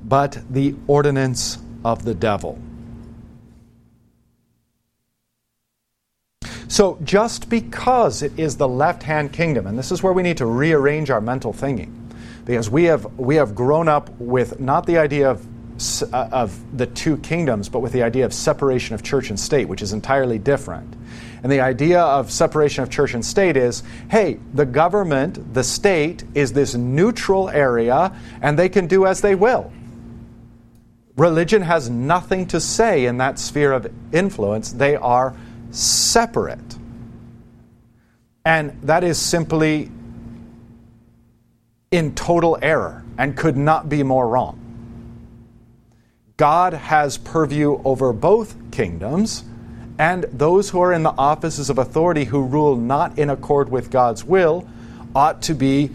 but 0.05 0.41
the 0.49 0.75
ordinance 0.87 1.57
of 1.83 2.05
the 2.05 2.13
devil. 2.13 2.59
So, 6.69 6.99
just 7.03 7.49
because 7.49 8.21
it 8.21 8.37
is 8.37 8.57
the 8.57 8.67
left 8.67 9.03
hand 9.03 9.31
kingdom, 9.31 9.67
and 9.67 9.77
this 9.77 9.91
is 9.91 10.03
where 10.03 10.13
we 10.13 10.21
need 10.21 10.37
to 10.37 10.45
rearrange 10.45 11.09
our 11.09 11.21
mental 11.21 11.53
thinking, 11.53 11.93
because 12.45 12.69
we 12.69 12.85
have, 12.85 13.05
we 13.17 13.35
have 13.35 13.55
grown 13.55 13.87
up 13.87 14.09
with 14.19 14.59
not 14.59 14.85
the 14.85 14.97
idea 14.97 15.29
of 15.29 15.45
Uh, 15.77 16.27
of 16.31 16.59
the 16.75 16.87
two 16.87 17.17
kingdoms, 17.17 17.69
but 17.69 17.81
with 17.81 17.91
the 17.91 18.01
idea 18.01 18.25
of 18.25 18.33
separation 18.33 18.95
of 18.95 19.03
church 19.03 19.29
and 19.29 19.39
state, 19.39 19.67
which 19.67 19.83
is 19.83 19.93
entirely 19.93 20.39
different. 20.39 20.91
And 21.43 21.51
the 21.51 21.59
idea 21.59 22.01
of 22.01 22.31
separation 22.31 22.81
of 22.81 22.89
church 22.89 23.13
and 23.13 23.23
state 23.23 23.55
is 23.55 23.83
hey, 24.09 24.39
the 24.55 24.65
government, 24.65 25.53
the 25.53 25.63
state, 25.63 26.23
is 26.33 26.51
this 26.53 26.73
neutral 26.73 27.47
area, 27.49 28.11
and 28.41 28.57
they 28.57 28.69
can 28.69 28.87
do 28.87 29.05
as 29.05 29.21
they 29.21 29.35
will. 29.35 29.71
Religion 31.15 31.61
has 31.61 31.91
nothing 31.91 32.47
to 32.47 32.59
say 32.59 33.05
in 33.05 33.17
that 33.17 33.37
sphere 33.37 33.71
of 33.71 33.85
influence, 34.11 34.71
they 34.71 34.95
are 34.95 35.35
separate. 35.69 36.75
And 38.45 38.79
that 38.81 39.03
is 39.03 39.19
simply 39.19 39.91
in 41.91 42.15
total 42.15 42.57
error 42.63 43.05
and 43.19 43.37
could 43.37 43.57
not 43.57 43.89
be 43.89 44.01
more 44.01 44.27
wrong. 44.27 44.66
God 46.37 46.73
has 46.73 47.17
purview 47.17 47.81
over 47.83 48.13
both 48.13 48.55
kingdoms, 48.69 49.43
and 49.97 50.23
those 50.31 50.69
who 50.69 50.79
are 50.79 50.93
in 50.93 51.01
the 51.01 51.15
offices 51.17 51.71
of 51.71 51.79
authority 51.79 52.25
who 52.25 52.43
rule 52.43 52.75
not 52.75 53.17
in 53.17 53.31
accord 53.31 53.69
with 53.69 53.89
God's 53.89 54.23
will 54.23 54.67
ought 55.15 55.41
to 55.41 55.55
be 55.55 55.89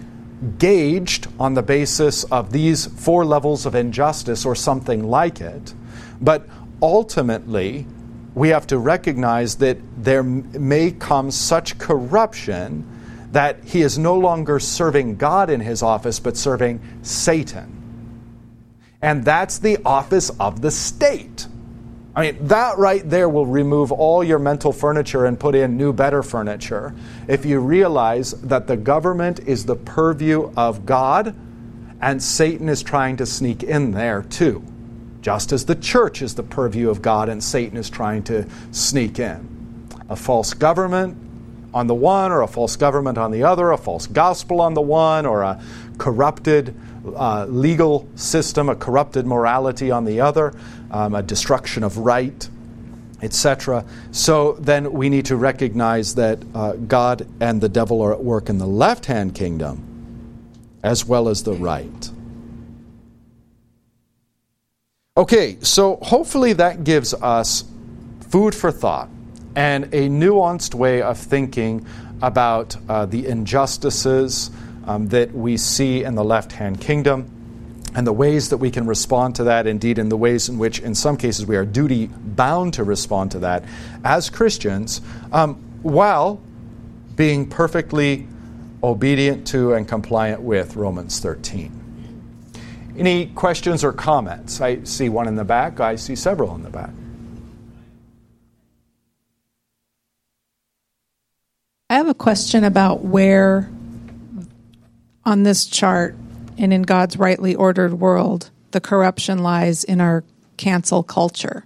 gauged 0.58 1.28
on 1.38 1.54
the 1.54 1.62
basis 1.62 2.24
of 2.24 2.50
these 2.50 2.86
four 2.86 3.24
levels 3.24 3.66
of 3.66 3.76
injustice 3.76 4.44
or 4.44 4.56
something 4.56 5.04
like 5.04 5.40
it. 5.40 5.74
But 6.20 6.48
ultimately, 6.82 7.86
we 8.34 8.48
have 8.48 8.66
to 8.66 8.78
recognize 8.78 9.54
that 9.58 9.78
there 9.96 10.24
may 10.24 10.90
come 10.90 11.30
such 11.30 11.78
corruption 11.78 12.84
that 13.30 13.62
he 13.62 13.82
is 13.82 13.96
no 13.96 14.18
longer 14.18 14.58
serving 14.58 15.18
God 15.18 15.50
in 15.50 15.60
his 15.60 15.84
office, 15.84 16.18
but 16.18 16.36
serving 16.36 16.80
Satan 17.02 17.81
and 19.02 19.24
that's 19.24 19.58
the 19.58 19.78
office 19.84 20.30
of 20.40 20.62
the 20.62 20.70
state. 20.70 21.48
I 22.14 22.20
mean, 22.30 22.46
that 22.46 22.78
right 22.78 23.08
there 23.08 23.28
will 23.28 23.46
remove 23.46 23.90
all 23.90 24.22
your 24.22 24.38
mental 24.38 24.70
furniture 24.72 25.24
and 25.24 25.40
put 25.40 25.54
in 25.54 25.76
new, 25.76 25.92
better 25.92 26.22
furniture. 26.22 26.94
If 27.26 27.44
you 27.44 27.58
realize 27.58 28.32
that 28.42 28.66
the 28.66 28.76
government 28.76 29.40
is 29.40 29.64
the 29.64 29.76
purview 29.76 30.52
of 30.56 30.84
God 30.84 31.34
and 32.00 32.22
Satan 32.22 32.68
is 32.68 32.82
trying 32.82 33.16
to 33.16 33.26
sneak 33.26 33.62
in 33.62 33.92
there 33.92 34.22
too, 34.22 34.62
just 35.22 35.52
as 35.52 35.64
the 35.64 35.74
church 35.74 36.20
is 36.20 36.34
the 36.34 36.42
purview 36.42 36.90
of 36.90 37.00
God 37.00 37.28
and 37.28 37.42
Satan 37.42 37.78
is 37.78 37.88
trying 37.88 38.22
to 38.24 38.46
sneak 38.72 39.18
in. 39.18 39.48
a 40.12 40.16
false 40.16 40.52
government 40.52 41.16
on 41.74 41.86
the 41.86 41.94
one, 41.94 42.30
or 42.30 42.42
a 42.42 42.46
false 42.46 42.76
government 42.76 43.16
on 43.16 43.30
the 43.30 43.42
other, 43.42 43.70
a 43.70 43.78
false 43.78 44.06
gospel 44.06 44.60
on 44.60 44.74
the 44.74 44.82
one, 44.82 45.24
or 45.24 45.40
a 45.40 45.62
corrupted 45.96 46.74
uh, 47.14 47.46
legal 47.48 48.08
system, 48.14 48.68
a 48.68 48.76
corrupted 48.76 49.26
morality 49.26 49.90
on 49.90 50.04
the 50.04 50.20
other, 50.20 50.54
um, 50.90 51.14
a 51.14 51.22
destruction 51.22 51.82
of 51.82 51.98
right, 51.98 52.48
etc. 53.22 53.84
So 54.10 54.52
then 54.54 54.92
we 54.92 55.08
need 55.08 55.26
to 55.26 55.36
recognize 55.36 56.14
that 56.16 56.42
uh, 56.54 56.72
God 56.72 57.26
and 57.40 57.60
the 57.60 57.68
devil 57.68 58.00
are 58.02 58.12
at 58.12 58.22
work 58.22 58.48
in 58.48 58.58
the 58.58 58.66
left 58.66 59.06
hand 59.06 59.34
kingdom 59.34 59.88
as 60.82 61.04
well 61.04 61.28
as 61.28 61.42
the 61.44 61.52
right. 61.52 62.10
Okay, 65.16 65.58
so 65.60 65.96
hopefully 65.96 66.54
that 66.54 66.84
gives 66.84 67.14
us 67.14 67.64
food 68.30 68.54
for 68.54 68.72
thought 68.72 69.10
and 69.54 69.84
a 69.84 70.08
nuanced 70.08 70.74
way 70.74 71.02
of 71.02 71.18
thinking 71.18 71.86
about 72.22 72.76
uh, 72.88 73.04
the 73.04 73.26
injustices 73.26 74.50
um, 74.86 75.08
that 75.08 75.32
we 75.32 75.56
see 75.56 76.04
in 76.04 76.14
the 76.14 76.24
left 76.24 76.52
hand 76.52 76.80
kingdom 76.80 77.30
and 77.94 78.06
the 78.06 78.12
ways 78.12 78.48
that 78.48 78.56
we 78.56 78.70
can 78.70 78.86
respond 78.86 79.36
to 79.36 79.44
that, 79.44 79.66
indeed, 79.66 79.98
in 79.98 80.08
the 80.08 80.16
ways 80.16 80.48
in 80.48 80.58
which, 80.58 80.78
in 80.80 80.94
some 80.94 81.16
cases, 81.16 81.44
we 81.44 81.56
are 81.56 81.64
duty 81.64 82.06
bound 82.06 82.74
to 82.74 82.84
respond 82.84 83.30
to 83.32 83.40
that 83.40 83.64
as 84.02 84.30
Christians, 84.30 85.02
um, 85.30 85.56
while 85.82 86.40
being 87.16 87.48
perfectly 87.48 88.26
obedient 88.82 89.46
to 89.48 89.74
and 89.74 89.86
compliant 89.86 90.40
with 90.40 90.74
Romans 90.74 91.20
13. 91.20 91.80
Any 92.96 93.26
questions 93.26 93.84
or 93.84 93.92
comments? 93.92 94.60
I 94.60 94.84
see 94.84 95.08
one 95.08 95.28
in 95.28 95.36
the 95.36 95.44
back. 95.44 95.80
I 95.80 95.96
see 95.96 96.16
several 96.16 96.54
in 96.54 96.62
the 96.62 96.70
back. 96.70 96.90
I 101.90 101.96
have 101.96 102.08
a 102.08 102.14
question 102.14 102.64
about 102.64 103.04
where 103.04 103.70
on 105.24 105.42
this 105.42 105.66
chart 105.66 106.16
and 106.58 106.72
in 106.72 106.82
God's 106.82 107.16
rightly 107.16 107.54
ordered 107.54 107.94
world 107.94 108.50
the 108.72 108.80
corruption 108.80 109.38
lies 109.38 109.84
in 109.84 110.00
our 110.00 110.24
cancel 110.56 111.02
culture. 111.02 111.64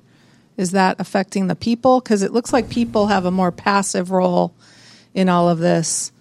Is 0.57 0.73
that 0.73 0.97
affecting 0.99 1.47
the 1.47 1.57
people? 1.57 2.01
Because 2.01 2.23
it 2.23 2.33
looks 2.33 2.53
like 2.53 2.69
people 2.69 3.07
have 3.07 3.25
a 3.25 3.31
more 3.31 3.53
passive 3.53 4.11
role 4.11 4.55
in 5.15 5.29
all 5.29 5.49
of 5.49 5.59
this. 5.59 6.13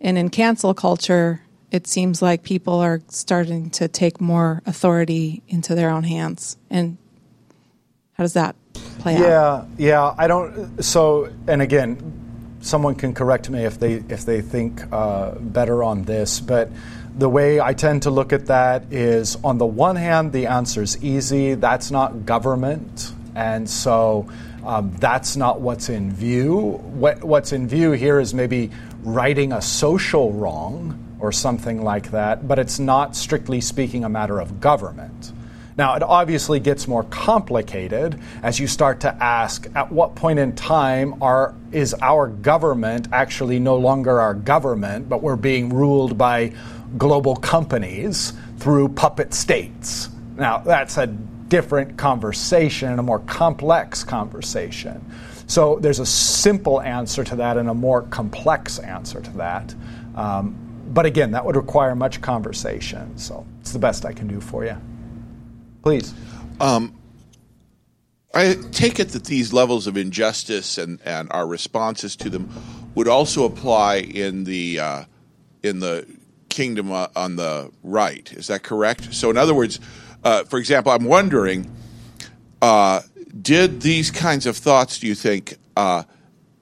And 0.00 0.16
in 0.16 0.30
cancel 0.30 0.72
culture, 0.72 1.42
it 1.70 1.86
seems 1.86 2.22
like 2.22 2.42
people 2.42 2.74
are 2.74 3.00
starting 3.08 3.70
to 3.70 3.88
take 3.88 4.20
more 4.20 4.62
authority 4.66 5.42
into 5.48 5.74
their 5.74 5.90
own 5.90 6.04
hands. 6.04 6.56
And 6.68 6.96
how 8.14 8.24
does 8.24 8.34
that 8.34 8.54
play 8.98 9.14
yeah, 9.14 9.20
out? 9.20 9.68
Yeah, 9.76 9.88
yeah. 9.88 10.14
I 10.16 10.26
don't. 10.26 10.82
So, 10.82 11.32
and 11.46 11.62
again, 11.62 12.29
someone 12.60 12.94
can 12.94 13.14
correct 13.14 13.50
me 13.50 13.64
if 13.64 13.78
they 13.78 13.94
if 14.08 14.24
they 14.24 14.40
think 14.40 14.82
uh, 14.92 15.32
better 15.32 15.82
on 15.82 16.04
this, 16.04 16.40
but 16.40 16.70
the 17.16 17.28
way 17.28 17.60
I 17.60 17.74
tend 17.74 18.02
to 18.02 18.10
look 18.10 18.32
at 18.32 18.46
that 18.46 18.92
is 18.92 19.36
on 19.42 19.58
the 19.58 19.66
one 19.66 19.96
hand, 19.96 20.32
the 20.32 20.46
answer 20.46 20.82
is 20.82 21.02
easy. 21.02 21.54
That's 21.54 21.90
not 21.90 22.24
government, 22.24 23.12
and 23.34 23.68
so 23.68 24.28
um, 24.64 24.94
that's 24.98 25.36
not 25.36 25.60
what's 25.60 25.88
in 25.88 26.12
view. 26.12 26.56
What, 26.56 27.24
what's 27.24 27.52
in 27.52 27.66
view 27.66 27.92
here 27.92 28.20
is 28.20 28.34
maybe 28.34 28.70
righting 29.02 29.52
a 29.52 29.62
social 29.62 30.32
wrong 30.32 30.96
or 31.18 31.32
something 31.32 31.82
like 31.82 32.10
that, 32.12 32.46
but 32.46 32.58
it's 32.58 32.78
not 32.78 33.16
strictly 33.16 33.60
speaking 33.60 34.04
a 34.04 34.08
matter 34.08 34.38
of 34.38 34.60
government. 34.60 35.32
Now, 35.80 35.94
it 35.94 36.02
obviously 36.02 36.60
gets 36.60 36.86
more 36.86 37.04
complicated 37.04 38.20
as 38.42 38.60
you 38.60 38.66
start 38.66 39.00
to 39.00 39.14
ask 39.14 39.66
at 39.74 39.90
what 39.90 40.14
point 40.14 40.38
in 40.38 40.54
time 40.54 41.22
are, 41.22 41.54
is 41.72 41.94
our 42.02 42.28
government 42.28 43.08
actually 43.12 43.58
no 43.58 43.76
longer 43.76 44.20
our 44.20 44.34
government, 44.34 45.08
but 45.08 45.22
we're 45.22 45.36
being 45.36 45.70
ruled 45.70 46.18
by 46.18 46.52
global 46.98 47.34
companies 47.34 48.34
through 48.58 48.90
puppet 48.90 49.32
states? 49.32 50.10
Now, 50.36 50.58
that's 50.58 50.98
a 50.98 51.06
different 51.06 51.96
conversation 51.96 52.90
and 52.90 53.00
a 53.00 53.02
more 53.02 53.20
complex 53.20 54.04
conversation. 54.04 55.02
So, 55.46 55.78
there's 55.78 55.98
a 55.98 56.04
simple 56.04 56.82
answer 56.82 57.24
to 57.24 57.36
that 57.36 57.56
and 57.56 57.70
a 57.70 57.74
more 57.74 58.02
complex 58.02 58.78
answer 58.80 59.22
to 59.22 59.30
that. 59.38 59.74
Um, 60.14 60.54
but 60.92 61.06
again, 61.06 61.30
that 61.30 61.42
would 61.46 61.56
require 61.56 61.94
much 61.94 62.20
conversation. 62.20 63.16
So 63.16 63.46
it's 63.60 63.72
the 63.72 63.78
best 63.78 64.04
I 64.04 64.12
can 64.12 64.26
do 64.26 64.40
for 64.40 64.66
you. 64.66 64.76
Please. 65.82 66.14
Um, 66.60 66.94
I 68.34 68.56
take 68.70 69.00
it 69.00 69.10
that 69.10 69.24
these 69.24 69.52
levels 69.52 69.86
of 69.86 69.96
injustice 69.96 70.78
and, 70.78 71.00
and 71.04 71.30
our 71.32 71.46
responses 71.46 72.14
to 72.16 72.30
them 72.30 72.48
would 72.94 73.08
also 73.08 73.44
apply 73.44 73.96
in 73.96 74.44
the 74.44 74.78
uh, 74.78 75.04
in 75.62 75.80
the 75.80 76.06
kingdom 76.48 76.92
uh, 76.92 77.08
on 77.16 77.36
the 77.36 77.70
right. 77.82 78.32
Is 78.32 78.48
that 78.48 78.62
correct? 78.62 79.14
So, 79.14 79.30
in 79.30 79.36
other 79.36 79.54
words, 79.54 79.80
uh, 80.22 80.44
for 80.44 80.58
example, 80.58 80.92
I'm 80.92 81.04
wondering, 81.04 81.70
uh, 82.62 83.00
did 83.40 83.80
these 83.80 84.10
kinds 84.10 84.46
of 84.46 84.56
thoughts, 84.56 84.98
do 84.98 85.06
you 85.06 85.14
think, 85.14 85.56
uh, 85.76 86.04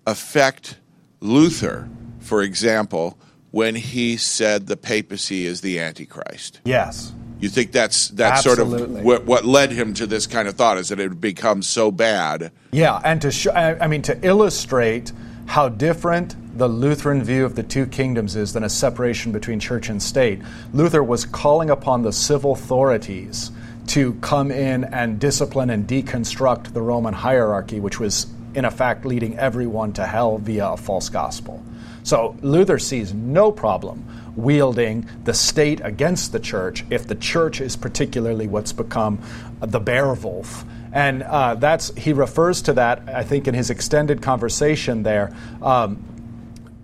affect 0.06 0.78
Luther, 1.20 1.88
for 2.20 2.42
example? 2.42 3.18
when 3.50 3.74
he 3.74 4.16
said 4.16 4.66
the 4.66 4.76
papacy 4.76 5.46
is 5.46 5.60
the 5.60 5.80
Antichrist. 5.80 6.60
Yes. 6.64 7.12
You 7.40 7.48
think 7.48 7.72
that's 7.72 8.08
that's 8.08 8.46
Absolutely. 8.46 8.78
sort 8.78 8.90
of 8.90 9.04
what, 9.04 9.24
what, 9.24 9.44
led 9.44 9.70
him 9.70 9.94
to 9.94 10.06
this 10.06 10.26
kind 10.26 10.48
of 10.48 10.56
thought 10.56 10.76
is 10.76 10.88
that 10.88 10.98
it 10.98 11.08
had 11.08 11.20
become 11.20 11.62
so 11.62 11.90
bad. 11.90 12.50
Yeah, 12.72 13.00
and 13.04 13.22
to 13.22 13.30
show, 13.30 13.52
I 13.52 13.86
mean 13.86 14.02
to 14.02 14.18
illustrate 14.26 15.12
how 15.46 15.68
different 15.68 16.36
the 16.58 16.68
Lutheran 16.68 17.22
view 17.22 17.44
of 17.44 17.54
the 17.54 17.62
two 17.62 17.86
kingdoms 17.86 18.36
is 18.36 18.52
than 18.52 18.64
a 18.64 18.68
separation 18.68 19.32
between 19.32 19.60
church 19.60 19.88
and 19.88 20.02
state. 20.02 20.40
Luther 20.72 21.02
was 21.02 21.24
calling 21.24 21.70
upon 21.70 22.02
the 22.02 22.12
civil 22.12 22.52
authorities 22.52 23.52
to 23.88 24.14
come 24.14 24.50
in 24.50 24.84
and 24.84 25.18
discipline 25.18 25.70
and 25.70 25.86
deconstruct 25.86 26.74
the 26.74 26.82
Roman 26.82 27.14
hierarchy, 27.14 27.80
which 27.80 27.98
was 27.98 28.26
in 28.54 28.64
effect 28.64 29.06
leading 29.06 29.38
everyone 29.38 29.92
to 29.94 30.04
hell 30.04 30.38
via 30.38 30.70
a 30.70 30.76
false 30.76 31.08
gospel. 31.08 31.62
So 32.02 32.36
Luther 32.42 32.78
sees 32.78 33.14
no 33.14 33.52
problem 33.52 34.04
wielding 34.38 35.06
the 35.24 35.34
state 35.34 35.80
against 35.82 36.32
the 36.32 36.40
church 36.40 36.84
if 36.90 37.06
the 37.06 37.14
church 37.14 37.60
is 37.60 37.76
particularly 37.76 38.46
what's 38.46 38.72
become 38.72 39.18
the 39.60 39.80
bear 39.80 40.14
wolf. 40.14 40.64
And 40.92 41.22
uh, 41.22 41.56
that's 41.56 41.94
he 41.96 42.12
refers 42.12 42.62
to 42.62 42.72
that, 42.74 43.02
I 43.08 43.24
think, 43.24 43.48
in 43.48 43.54
his 43.54 43.68
extended 43.68 44.22
conversation 44.22 45.02
there, 45.02 45.34
um, 45.60 46.02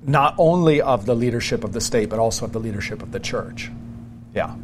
not 0.02 0.34
only 0.36 0.82
of 0.82 1.06
the 1.06 1.14
leadership 1.14 1.64
of 1.64 1.72
the 1.72 1.80
state, 1.80 2.10
but 2.10 2.18
also 2.18 2.44
of 2.44 2.52
the 2.52 2.60
leadership 2.60 3.02
of 3.02 3.12
the 3.12 3.20
church. 3.20 3.70
Yeah. 4.34 4.54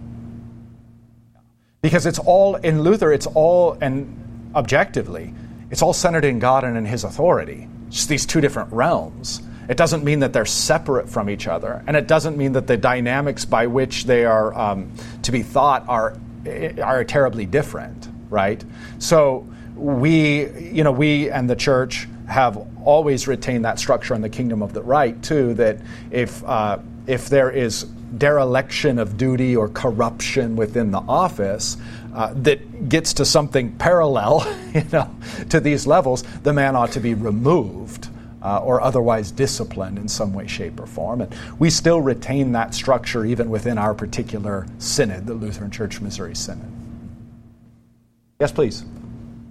Because 1.81 2.05
it's 2.05 2.19
all, 2.19 2.57
in 2.57 2.83
Luther, 2.83 3.13
it's 3.13 3.27
all, 3.27 3.79
and 3.81 4.51
objectively, 4.55 5.33
it's 5.71 5.81
all 5.81 5.95
centered 5.95 6.25
in 6.25 6.39
God 6.39 6.65
and 6.65 6.77
in 6.77 6.85
his 6.85 7.05
authority. 7.05 7.69
Just 7.89 8.09
these 8.09 8.27
two 8.27 8.41
different 8.41 8.73
realms. 8.73 9.41
It 9.71 9.77
doesn't 9.77 10.03
mean 10.03 10.19
that 10.19 10.33
they're 10.33 10.47
separate 10.47 11.09
from 11.09 11.31
each 11.31 11.47
other, 11.47 11.85
and 11.87 11.97
it 11.97 12.09
doesn't 12.09 12.37
mean 12.37 12.55
that 12.55 12.67
the 12.67 12.77
dynamics 12.77 13.45
by 13.45 13.69
which 13.69 14.03
they 14.03 14.25
are 14.25 14.53
um, 14.53 14.91
to 15.23 15.31
be 15.31 15.45
thought 15.45 15.89
are 15.89 16.17
are 16.83 17.05
terribly 17.05 17.47
different, 17.47 18.09
right? 18.31 18.65
So 18.99 19.47
we, 19.77 20.51
you 20.59 20.83
know, 20.83 20.91
we 20.91 21.31
and 21.31 21.49
the 21.49 21.55
church 21.55 22.09
have 22.27 22.59
always 22.85 23.29
retained 23.29 23.65
that 23.65 23.79
structure 23.79 24.13
in 24.13 24.23
the 24.23 24.29
kingdom 24.29 24.61
of 24.61 24.73
the 24.73 24.83
right 24.83 25.23
too. 25.23 25.55
That 25.55 25.79
if 26.11 26.43
uh, 26.43 26.81
if 27.07 27.29
there 27.29 27.53
is 27.53 27.85
dereliction 28.19 28.99
of 28.99 29.17
duty 29.17 29.55
or 29.55 29.69
corruption 29.69 30.57
within 30.57 30.91
the 30.91 30.99
office 30.99 31.77
uh, 32.13 32.33
that 32.35 32.89
gets 32.89 33.15
to 33.15 33.25
something 33.25 33.71
parallel, 33.77 34.45
you 34.75 34.83
know, 34.93 35.15
to 35.51 35.61
these 35.61 35.87
levels, 35.87 36.25
the 36.43 36.53
man 36.53 36.75
ought 36.75 36.91
to 36.91 37.01
be 37.01 37.15
removed 37.15 38.10
uh, 38.43 38.59
or 38.59 38.81
otherwise 38.81 39.31
disciplined 39.31 39.99
in 39.99 40.09
some 40.09 40.33
way, 40.33 40.47
shape, 40.47 40.81
or 40.81 40.87
form. 40.87 41.21
And 41.21 41.35
we 41.59 41.71
still 41.71 42.01
retain 42.01 42.53
that 42.53 42.75
structure 42.75 43.25
even 43.25 43.51
within 43.51 43.79
our 43.79 43.95
particular 43.95 44.67
synod, 44.79 45.27
the 45.27 45.35
Lutheran 45.35 45.71
Church 45.71 46.01
Missouri 46.01 46.35
Synod. 46.35 46.71
Yes, 48.39 48.53
please. 48.53 48.85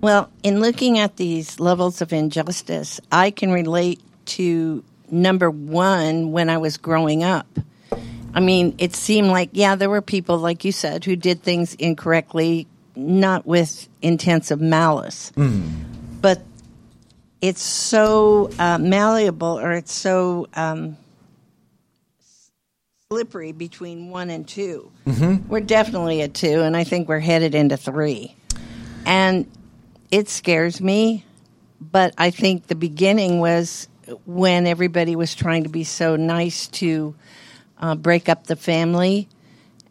Well, 0.01 0.29
in 0.43 0.61
looking 0.61 0.97
at 0.97 1.17
these 1.17 1.59
levels 1.59 2.01
of 2.01 2.13
injustice, 2.13 2.99
I 3.11 3.31
can 3.31 3.51
relate 3.51 3.99
to 4.25 4.83
number 5.11 5.51
one 5.51 6.31
when 6.31 6.49
I 6.49 6.57
was 6.57 6.77
growing 6.77 7.23
up. 7.23 7.47
I 8.33 8.39
mean, 8.39 8.75
it 8.77 8.95
seemed 8.95 9.27
like, 9.27 9.49
yeah, 9.53 9.75
there 9.75 9.89
were 9.89 10.01
people, 10.01 10.37
like 10.37 10.63
you 10.63 10.71
said, 10.71 11.03
who 11.03 11.15
did 11.15 11.41
things 11.41 11.73
incorrectly, 11.75 12.67
not 12.95 13.45
with 13.45 13.89
intensive 14.01 14.61
malice. 14.61 15.31
Mm. 15.35 15.69
But 16.21 16.41
it's 17.41 17.61
so 17.61 18.49
uh, 18.59 18.77
malleable 18.77 19.59
or 19.59 19.71
it's 19.71 19.93
so 19.93 20.47
um, 20.53 20.97
slippery 23.09 23.51
between 23.51 24.09
one 24.09 24.29
and 24.29 24.47
2 24.47 24.91
we 25.05 25.11
mm-hmm. 25.11 25.47
We're 25.47 25.61
definitely 25.61 26.21
at 26.21 26.33
two, 26.33 26.61
and 26.61 26.77
I 26.77 26.83
think 26.83 27.07
we're 27.07 27.19
headed 27.19 27.55
into 27.55 27.77
three. 27.77 28.35
And 29.05 29.49
it 30.11 30.29
scares 30.29 30.79
me, 30.79 31.25
but 31.79 32.13
I 32.17 32.29
think 32.29 32.67
the 32.67 32.75
beginning 32.75 33.39
was 33.39 33.87
when 34.25 34.67
everybody 34.67 35.15
was 35.15 35.33
trying 35.33 35.63
to 35.63 35.69
be 35.69 35.83
so 35.83 36.15
nice 36.15 36.67
to 36.67 37.15
uh, 37.79 37.95
break 37.95 38.29
up 38.29 38.45
the 38.45 38.55
family 38.55 39.27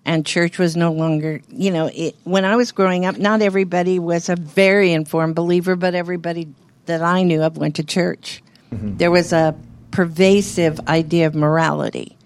and 0.05 0.25
church 0.25 0.59
was 0.59 0.77
no 0.77 0.93
longer, 0.93 1.41
you 1.51 1.71
know, 1.71 1.91
it, 1.93 2.17
when 2.25 2.45
I 2.45 2.57
was 2.57 2.73
growing 2.73 3.05
up, 3.05 3.19
not 3.19 3.43
everybody 3.43 3.99
was 3.99 4.29
a 4.29 4.37
very 4.37 4.93
informed 4.93 5.35
believer, 5.35 5.77
but 5.77 5.95
everybody 5.95 6.49
that 6.89 7.03
I 7.03 7.23
knew 7.23 7.43
of 7.43 7.57
went 7.57 7.77
to 7.77 7.85
church. 7.85 8.43
Mm-hmm. 8.73 8.97
There 8.97 9.11
was 9.11 9.33
a 9.33 9.55
pervasive 9.91 10.81
idea 10.89 11.27
of 11.27 11.35
morality. 11.35 12.17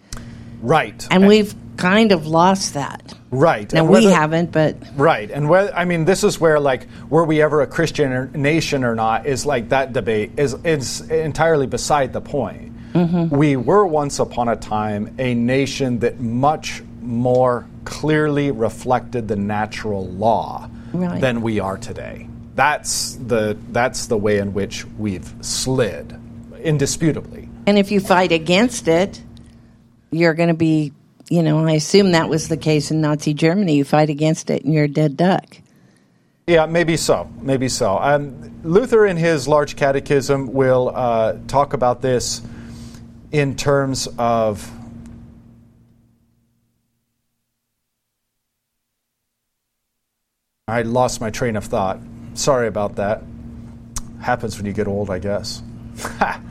Right. 0.60 1.02
And, 1.04 1.22
and 1.22 1.28
we've 1.28 1.54
kind 1.76 2.12
of 2.12 2.26
lost 2.26 2.74
that. 2.74 3.14
Right. 3.30 3.72
Now 3.72 3.84
we 3.84 4.04
haven't, 4.04 4.52
but 4.52 4.76
right. 4.96 5.30
And 5.30 5.48
whether, 5.48 5.74
I 5.74 5.84
mean, 5.84 6.04
this 6.04 6.22
is 6.22 6.40
where 6.40 6.60
like 6.60 6.86
were 7.08 7.24
we 7.24 7.42
ever 7.42 7.62
a 7.62 7.66
Christian 7.66 8.30
nation 8.32 8.84
or 8.84 8.94
not 8.94 9.26
is 9.26 9.46
like 9.46 9.70
that 9.70 9.92
debate 9.92 10.32
is 10.36 10.54
is 10.64 11.00
entirely 11.10 11.66
beside 11.66 12.12
the 12.12 12.20
point. 12.20 12.72
Mm-hmm. 12.92 13.34
We 13.34 13.56
were 13.56 13.86
once 13.86 14.18
upon 14.18 14.48
a 14.48 14.56
time 14.56 15.14
a 15.18 15.34
nation 15.34 16.00
that 16.00 16.20
much 16.20 16.82
more 17.00 17.66
clearly 17.84 18.50
reflected 18.50 19.28
the 19.28 19.36
natural 19.36 20.06
law 20.08 20.68
right. 20.92 21.20
than 21.20 21.40
we 21.40 21.58
are 21.58 21.78
today. 21.78 22.28
That's 22.54 23.16
the 23.16 23.56
that's 23.70 24.06
the 24.06 24.16
way 24.16 24.38
in 24.38 24.52
which 24.52 24.84
we've 24.98 25.32
slid, 25.40 26.18
indisputably. 26.60 27.48
And 27.66 27.78
if 27.78 27.90
you 27.90 28.00
fight 28.00 28.32
against 28.32 28.88
it, 28.88 29.22
you're 30.10 30.34
going 30.34 30.48
to 30.48 30.54
be 30.54 30.92
you 31.32 31.42
know, 31.42 31.66
I 31.66 31.72
assume 31.72 32.12
that 32.12 32.28
was 32.28 32.48
the 32.48 32.58
case 32.58 32.90
in 32.90 33.00
Nazi 33.00 33.32
Germany. 33.32 33.74
You 33.74 33.84
fight 33.84 34.10
against 34.10 34.50
it 34.50 34.64
and 34.64 34.74
you're 34.74 34.84
a 34.84 34.88
dead 34.88 35.16
duck. 35.16 35.56
Yeah, 36.46 36.66
maybe 36.66 36.98
so. 36.98 37.30
Maybe 37.40 37.70
so. 37.70 37.96
Um, 37.98 38.60
Luther, 38.64 39.06
in 39.06 39.16
his 39.16 39.48
large 39.48 39.74
catechism, 39.74 40.52
will 40.52 40.92
uh, 40.94 41.38
talk 41.48 41.72
about 41.72 42.02
this 42.02 42.42
in 43.30 43.56
terms 43.56 44.08
of. 44.18 44.70
I 50.68 50.82
lost 50.82 51.20
my 51.20 51.30
train 51.30 51.56
of 51.56 51.64
thought. 51.64 51.98
Sorry 52.34 52.68
about 52.68 52.96
that. 52.96 53.22
Happens 54.20 54.56
when 54.56 54.66
you 54.66 54.72
get 54.72 54.86
old, 54.86 55.10
I 55.10 55.18
guess. 55.18 55.62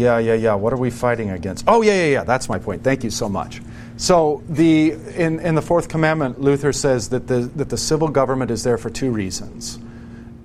Yeah, 0.00 0.16
yeah, 0.18 0.32
yeah. 0.32 0.54
What 0.54 0.72
are 0.72 0.78
we 0.78 0.88
fighting 0.88 1.28
against? 1.28 1.64
Oh, 1.68 1.82
yeah, 1.82 1.92
yeah, 1.92 2.06
yeah. 2.06 2.24
That's 2.24 2.48
my 2.48 2.58
point. 2.58 2.82
Thank 2.82 3.04
you 3.04 3.10
so 3.10 3.28
much. 3.28 3.60
So 3.98 4.42
the 4.48 4.92
in, 5.14 5.40
in 5.40 5.54
the 5.54 5.60
fourth 5.60 5.90
commandment, 5.90 6.40
Luther 6.40 6.72
says 6.72 7.10
that 7.10 7.26
the 7.26 7.40
that 7.56 7.68
the 7.68 7.76
civil 7.76 8.08
government 8.08 8.50
is 8.50 8.62
there 8.64 8.78
for 8.78 8.88
two 8.88 9.10
reasons. 9.10 9.78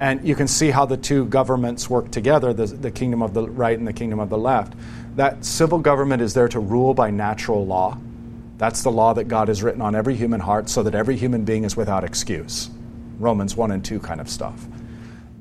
And 0.01 0.27
you 0.27 0.35
can 0.35 0.49
see 0.49 0.71
how 0.71 0.85
the 0.85 0.97
two 0.97 1.23
governments 1.27 1.89
work 1.89 2.11
together, 2.11 2.51
the, 2.51 2.65
the 2.65 2.91
kingdom 2.91 3.21
of 3.21 3.33
the 3.33 3.47
right 3.47 3.77
and 3.77 3.87
the 3.87 3.93
kingdom 3.93 4.19
of 4.19 4.27
the 4.29 4.37
left. 4.37 4.73
That 5.15 5.45
civil 5.45 5.79
government 5.79 6.21
is 6.21 6.33
there 6.33 6.49
to 6.49 6.59
rule 6.59 6.93
by 6.93 7.11
natural 7.11 7.65
law. 7.65 7.97
That's 8.57 8.83
the 8.83 8.91
law 8.91 9.13
that 9.13 9.25
God 9.25 9.49
has 9.49 9.61
written 9.61 9.81
on 9.81 9.95
every 9.95 10.15
human 10.15 10.39
heart 10.39 10.69
so 10.69 10.83
that 10.83 10.95
every 10.95 11.17
human 11.17 11.43
being 11.43 11.63
is 11.63 11.75
without 11.75 12.03
excuse. 12.03 12.69
Romans 13.19 13.55
1 13.55 13.71
and 13.71 13.83
2 13.83 13.99
kind 13.99 14.21
of 14.21 14.29
stuff. 14.29 14.65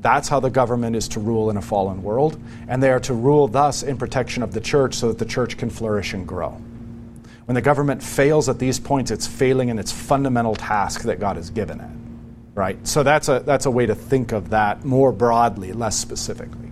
That's 0.01 0.29
how 0.29 0.41
the 0.41 0.51
government 0.51 0.97
is 0.97 1.09
to 1.09 1.21
rule 1.21 1.49
in 1.49 1.57
a 1.57 1.63
fallen 1.63 2.03
world, 2.03 2.39
and 2.69 2.83
they 2.83 2.91
are 2.91 3.01
to 3.01 3.15
rule 3.15 3.49
thus 3.49 3.83
in 3.83 3.97
protection 3.97 4.43
of 4.43 4.53
the 4.53 4.61
church 4.61 4.95
so 4.95 5.09
that 5.09 5.19
the 5.19 5.25
church 5.25 5.57
can 5.57 5.71
flourish 5.71 6.13
and 6.13 6.29
grow. 6.29 6.51
When 7.47 7.55
the 7.55 7.63
government 7.63 8.03
fails 8.03 8.49
at 8.49 8.59
these 8.59 8.79
points, 8.79 9.11
it's 9.11 9.27
failing 9.27 9.69
in 9.69 9.79
its 9.79 9.93
fundamental 9.93 10.57
task 10.57 11.03
that 11.03 11.21
God 11.21 11.37
has 11.37 11.51
given 11.51 11.81
it. 11.81 11.91
Right? 12.55 12.87
So 12.87 13.03
that's 13.03 13.29
a, 13.29 13.41
that's 13.41 13.67
a 13.67 13.71
way 13.71 13.87
to 13.87 13.95
think 13.95 14.33
of 14.33 14.51
that 14.51 14.85
more 14.85 15.11
broadly, 15.11 15.73
less 15.73 15.99
specifically. 15.99 16.71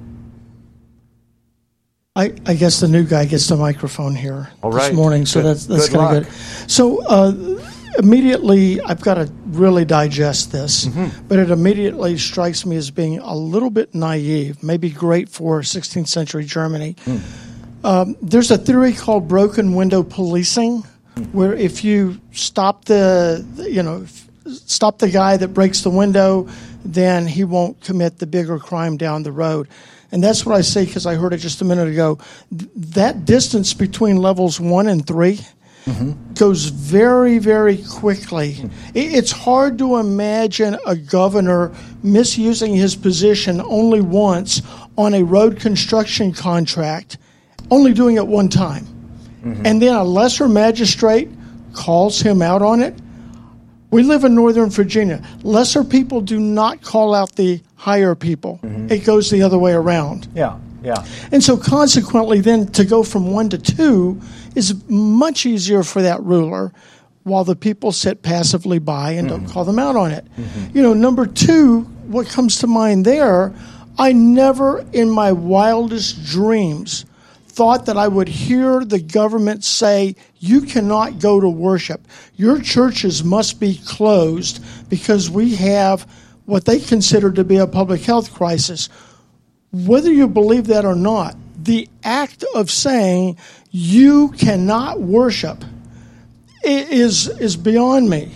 I, 2.14 2.34
I 2.44 2.54
guess 2.54 2.80
the 2.80 2.88
new 2.88 3.04
guy 3.04 3.24
gets 3.24 3.48
the 3.48 3.56
microphone 3.56 4.14
here 4.14 4.50
All 4.62 4.70
this 4.70 4.82
right. 4.82 4.94
morning, 4.94 5.24
so 5.24 5.40
good, 5.40 5.48
that's 5.48 5.64
that's 5.64 5.88
kind 5.88 6.18
of 6.18 6.24
good. 6.24 6.70
So 6.70 7.02
uh, 7.06 7.32
immediately 7.98 8.82
I've 8.82 9.00
got 9.00 9.14
to 9.14 9.32
really 9.46 9.86
digest 9.86 10.52
this, 10.52 10.84
mm-hmm. 10.84 11.26
but 11.26 11.38
it 11.38 11.50
immediately 11.50 12.18
strikes 12.18 12.66
me 12.66 12.76
as 12.76 12.90
being 12.90 13.18
a 13.18 13.34
little 13.34 13.70
bit 13.70 13.94
naive, 13.94 14.62
maybe 14.62 14.90
great 14.90 15.30
for 15.30 15.62
16th 15.62 16.08
century 16.08 16.44
Germany. 16.44 16.96
Mm. 17.06 17.84
Um, 17.84 18.16
there's 18.20 18.50
a 18.50 18.58
theory 18.58 18.92
called 18.92 19.26
broken 19.26 19.74
window 19.74 20.02
policing, 20.02 20.82
mm. 21.16 21.32
where 21.32 21.54
if 21.54 21.82
you 21.82 22.20
stop 22.32 22.84
the, 22.84 23.42
you 23.70 23.82
know, 23.82 24.04
stop 24.46 24.98
the 24.98 25.08
guy 25.08 25.38
that 25.38 25.48
breaks 25.48 25.80
the 25.80 25.90
window, 25.90 26.46
then 26.84 27.26
he 27.26 27.44
won't 27.44 27.80
commit 27.80 28.18
the 28.18 28.26
bigger 28.26 28.58
crime 28.58 28.98
down 28.98 29.22
the 29.22 29.32
road. 29.32 29.66
And 30.12 30.22
that's 30.22 30.44
what 30.44 30.54
I 30.54 30.60
say 30.60 30.84
because 30.84 31.06
I 31.06 31.14
heard 31.14 31.32
it 31.32 31.38
just 31.38 31.62
a 31.62 31.64
minute 31.64 31.88
ago. 31.88 32.18
Th- 32.56 32.70
that 32.74 33.24
distance 33.24 33.72
between 33.72 34.18
levels 34.18 34.60
one 34.60 34.86
and 34.86 35.06
three 35.06 35.40
mm-hmm. 35.86 36.34
goes 36.34 36.66
very, 36.66 37.38
very 37.38 37.78
quickly. 37.78 38.54
Mm-hmm. 38.54 38.90
It's 38.94 39.32
hard 39.32 39.78
to 39.78 39.96
imagine 39.96 40.78
a 40.86 40.94
governor 40.94 41.72
misusing 42.02 42.76
his 42.76 42.94
position 42.94 43.60
only 43.62 44.02
once 44.02 44.60
on 44.98 45.14
a 45.14 45.22
road 45.22 45.58
construction 45.58 46.32
contract, 46.32 47.16
only 47.70 47.94
doing 47.94 48.16
it 48.16 48.26
one 48.26 48.50
time. 48.50 48.84
Mm-hmm. 49.42 49.66
And 49.66 49.80
then 49.80 49.94
a 49.94 50.04
lesser 50.04 50.46
magistrate 50.46 51.30
calls 51.72 52.20
him 52.20 52.42
out 52.42 52.60
on 52.60 52.82
it. 52.82 52.94
We 53.90 54.02
live 54.02 54.24
in 54.24 54.34
Northern 54.34 54.70
Virginia. 54.70 55.22
Lesser 55.42 55.84
people 55.84 56.20
do 56.20 56.38
not 56.38 56.82
call 56.82 57.14
out 57.14 57.36
the 57.36 57.60
higher 57.82 58.14
people. 58.14 58.60
Mm-hmm. 58.62 58.92
It 58.92 59.04
goes 59.04 59.28
the 59.28 59.42
other 59.42 59.58
way 59.58 59.72
around. 59.72 60.28
Yeah, 60.36 60.56
yeah. 60.84 61.04
And 61.32 61.42
so, 61.42 61.56
consequently, 61.56 62.40
then 62.40 62.68
to 62.72 62.84
go 62.84 63.02
from 63.02 63.32
one 63.32 63.48
to 63.48 63.58
two 63.58 64.20
is 64.54 64.88
much 64.88 65.46
easier 65.46 65.82
for 65.82 66.00
that 66.00 66.22
ruler 66.22 66.72
while 67.24 67.42
the 67.42 67.56
people 67.56 67.90
sit 67.90 68.22
passively 68.22 68.78
by 68.78 69.12
and 69.12 69.28
mm-hmm. 69.28 69.44
don't 69.44 69.52
call 69.52 69.64
them 69.64 69.80
out 69.80 69.96
on 69.96 70.12
it. 70.12 70.24
Mm-hmm. 70.36 70.76
You 70.76 70.82
know, 70.82 70.94
number 70.94 71.26
two, 71.26 71.80
what 72.06 72.28
comes 72.28 72.60
to 72.60 72.68
mind 72.68 73.04
there, 73.04 73.52
I 73.98 74.12
never 74.12 74.86
in 74.92 75.10
my 75.10 75.32
wildest 75.32 76.24
dreams 76.24 77.04
thought 77.48 77.86
that 77.86 77.96
I 77.96 78.06
would 78.06 78.28
hear 78.28 78.84
the 78.84 79.00
government 79.00 79.64
say, 79.64 80.14
You 80.38 80.60
cannot 80.60 81.18
go 81.18 81.40
to 81.40 81.48
worship. 81.48 82.06
Your 82.36 82.60
churches 82.60 83.24
must 83.24 83.58
be 83.58 83.80
closed 83.84 84.64
because 84.88 85.28
we 85.28 85.56
have 85.56 86.06
what 86.46 86.64
they 86.64 86.80
consider 86.80 87.32
to 87.32 87.44
be 87.44 87.56
a 87.56 87.66
public 87.66 88.02
health 88.02 88.32
crisis. 88.34 88.88
Whether 89.72 90.12
you 90.12 90.28
believe 90.28 90.66
that 90.66 90.84
or 90.84 90.94
not, 90.94 91.36
the 91.56 91.88
act 92.04 92.44
of 92.54 92.70
saying 92.70 93.38
you 93.70 94.30
cannot 94.32 95.00
worship 95.00 95.64
is 96.64 97.28
is 97.28 97.56
beyond 97.56 98.10
me. 98.10 98.32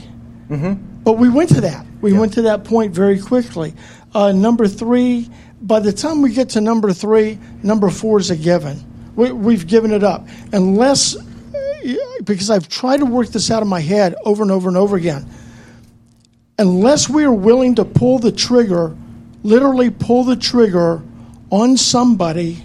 Mm-hmm. 0.48 1.02
But 1.02 1.14
we 1.14 1.28
went 1.28 1.50
to 1.50 1.60
that. 1.60 1.86
We 2.00 2.12
yeah. 2.12 2.20
went 2.20 2.32
to 2.34 2.42
that 2.42 2.64
point 2.64 2.94
very 2.94 3.20
quickly. 3.20 3.74
Uh, 4.14 4.32
number 4.32 4.66
three. 4.66 5.28
By 5.62 5.80
the 5.80 5.92
time 5.92 6.22
we 6.22 6.32
get 6.32 6.50
to 6.50 6.60
number 6.60 6.92
three, 6.92 7.38
number 7.62 7.88
four 7.90 8.20
is 8.20 8.30
a 8.30 8.36
given. 8.36 8.84
We, 9.16 9.32
we've 9.32 9.66
given 9.66 9.90
it 9.90 10.04
up 10.04 10.28
unless 10.52 11.16
because 12.24 12.50
I've 12.50 12.68
tried 12.68 12.98
to 12.98 13.06
work 13.06 13.28
this 13.28 13.50
out 13.50 13.62
in 13.62 13.68
my 13.68 13.80
head 13.80 14.14
over 14.24 14.42
and 14.42 14.52
over 14.52 14.68
and 14.68 14.76
over 14.76 14.96
again. 14.96 15.26
Unless 16.58 17.08
we 17.08 17.24
are 17.24 17.32
willing 17.32 17.74
to 17.74 17.84
pull 17.84 18.18
the 18.18 18.32
trigger, 18.32 18.96
literally 19.42 19.90
pull 19.90 20.24
the 20.24 20.36
trigger 20.36 21.02
on 21.50 21.76
somebody 21.76 22.62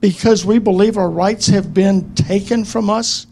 because 0.00 0.44
we 0.44 0.58
believe 0.58 0.96
our 0.96 1.10
rights 1.10 1.46
have 1.48 1.74
been 1.74 2.14
taken 2.14 2.64
from 2.64 2.88
us. 2.88 3.26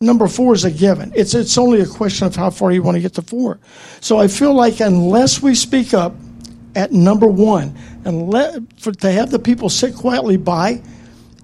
Number 0.00 0.26
four 0.26 0.54
is 0.54 0.64
a 0.64 0.70
given. 0.70 1.12
It's, 1.14 1.34
it's 1.34 1.56
only 1.56 1.80
a 1.80 1.86
question 1.86 2.26
of 2.26 2.36
how 2.36 2.50
far 2.50 2.72
you 2.72 2.82
want 2.82 2.96
to 2.96 3.00
get 3.00 3.14
to 3.14 3.22
four. 3.22 3.60
So 4.00 4.18
I 4.18 4.28
feel 4.28 4.52
like 4.52 4.80
unless 4.80 5.40
we 5.40 5.54
speak 5.54 5.94
up 5.94 6.14
at 6.74 6.90
number 6.92 7.26
one, 7.26 7.76
and 8.04 8.30
let, 8.30 8.54
for, 8.80 8.92
to 8.92 9.12
have 9.12 9.30
the 9.30 9.38
people 9.38 9.68
sit 9.68 9.94
quietly 9.94 10.36
by 10.36 10.82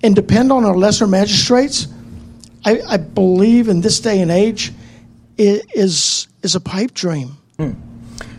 and 0.03 0.15
depend 0.15 0.51
on 0.51 0.65
our 0.65 0.77
lesser 0.77 1.07
magistrates, 1.07 1.87
I, 2.65 2.81
I 2.89 2.97
believe 2.97 3.69
in 3.69 3.81
this 3.81 4.01
day 4.01 4.21
and 4.21 4.31
age, 4.31 4.73
is, 5.37 6.27
is 6.43 6.55
a 6.55 6.61
pipe 6.61 6.93
dream. 6.93 7.38
Hmm 7.59 7.73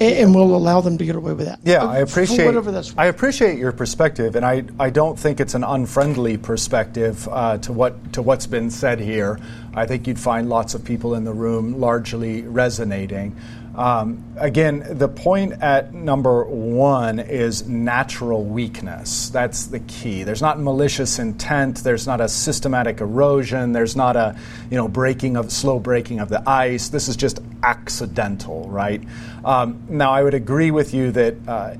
and 0.01 0.33
we'll 0.33 0.55
allow 0.55 0.81
them 0.81 0.97
to 0.97 1.05
get 1.05 1.15
away 1.15 1.33
with 1.33 1.45
that. 1.45 1.59
Yeah, 1.63 1.83
I 1.83 1.99
appreciate 1.99 2.45
whatever 2.45 2.71
that's. 2.71 2.93
I 2.97 3.05
appreciate 3.07 3.57
your 3.57 3.71
perspective, 3.71 4.35
and 4.35 4.45
I, 4.45 4.63
I 4.79 4.89
don't 4.89 5.17
think 5.17 5.39
it's 5.39 5.55
an 5.55 5.63
unfriendly 5.63 6.37
perspective 6.37 7.27
uh, 7.29 7.57
to 7.59 7.73
what 7.73 8.13
to 8.13 8.21
what's 8.21 8.47
been 8.47 8.69
said 8.69 8.99
here. 8.99 9.39
I 9.73 9.85
think 9.85 10.07
you'd 10.07 10.19
find 10.19 10.49
lots 10.49 10.73
of 10.73 10.83
people 10.83 11.15
in 11.15 11.23
the 11.23 11.33
room 11.33 11.79
largely 11.79 12.43
resonating. 12.43 13.35
Um, 13.79 14.25
again, 14.35 14.85
the 14.89 15.07
point 15.07 15.53
at 15.61 15.93
number 15.93 16.43
one 16.43 17.17
is 17.17 17.65
natural 17.65 18.43
weakness. 18.43 19.29
That's 19.29 19.67
the 19.67 19.79
key. 19.79 20.23
There's 20.23 20.41
not 20.41 20.59
malicious 20.59 21.17
intent. 21.17 21.77
There's 21.77 22.05
not 22.05 22.19
a 22.19 22.27
systematic 22.27 22.99
erosion. 22.99 23.71
There's 23.71 23.95
not 23.95 24.17
a 24.17 24.37
you 24.69 24.75
know 24.75 24.89
breaking 24.89 25.37
of 25.37 25.49
slow 25.49 25.79
breaking 25.79 26.19
of 26.19 26.27
the 26.27 26.43
ice. 26.45 26.89
This 26.89 27.07
is 27.07 27.15
just 27.15 27.39
accidental, 27.63 28.67
right? 28.67 29.01
Um, 29.45 29.81
now, 29.87 30.11
I 30.11 30.23
would 30.23 30.33
agree 30.35 30.71
with 30.71 30.93
you 30.93 31.11
that. 31.13 31.35
Uh, 31.47 31.75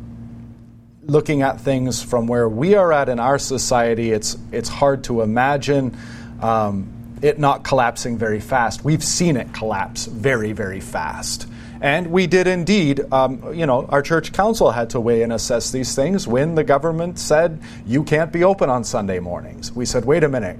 looking 1.03 1.41
at 1.41 1.59
things 1.59 2.03
from 2.03 2.27
where 2.27 2.47
we 2.47 2.75
are 2.75 2.93
at 2.93 3.09
in 3.09 3.19
our 3.19 3.39
society, 3.39 4.11
it's 4.11 4.37
it's 4.51 4.69
hard 4.69 5.03
to 5.03 5.21
imagine 5.21 5.97
um, 6.39 6.93
it 7.21 7.39
not 7.39 7.63
collapsing 7.63 8.17
very 8.17 8.39
fast. 8.39 8.85
We've 8.85 9.03
seen 9.03 9.35
it 9.35 9.51
collapse 9.53 10.05
very, 10.05 10.51
very 10.53 10.79
fast. 10.79 11.47
And 11.82 12.11
we 12.11 12.27
did 12.27 12.47
indeed, 12.47 13.01
um, 13.11 13.53
you 13.53 13.65
know, 13.65 13.86
our 13.86 14.01
church 14.01 14.34
council 14.34 14.71
had 14.71 14.89
to 14.91 14.99
weigh 14.99 15.23
and 15.23 15.32
assess 15.32 15.71
these 15.71 15.95
things 15.95 16.27
when 16.27 16.55
the 16.55 16.63
government 16.63 17.19
said, 17.19 17.61
you 17.86 18.03
can't 18.03 18.34
be 18.34 18.43
open 18.43 18.69
on 18.69 18.84
Sunday 18.84 19.19
mornings. 19.19 19.71
We 19.71 19.86
said, 19.86 20.03
wait 20.03 20.23
a 20.23 20.30
minute, 20.30 20.59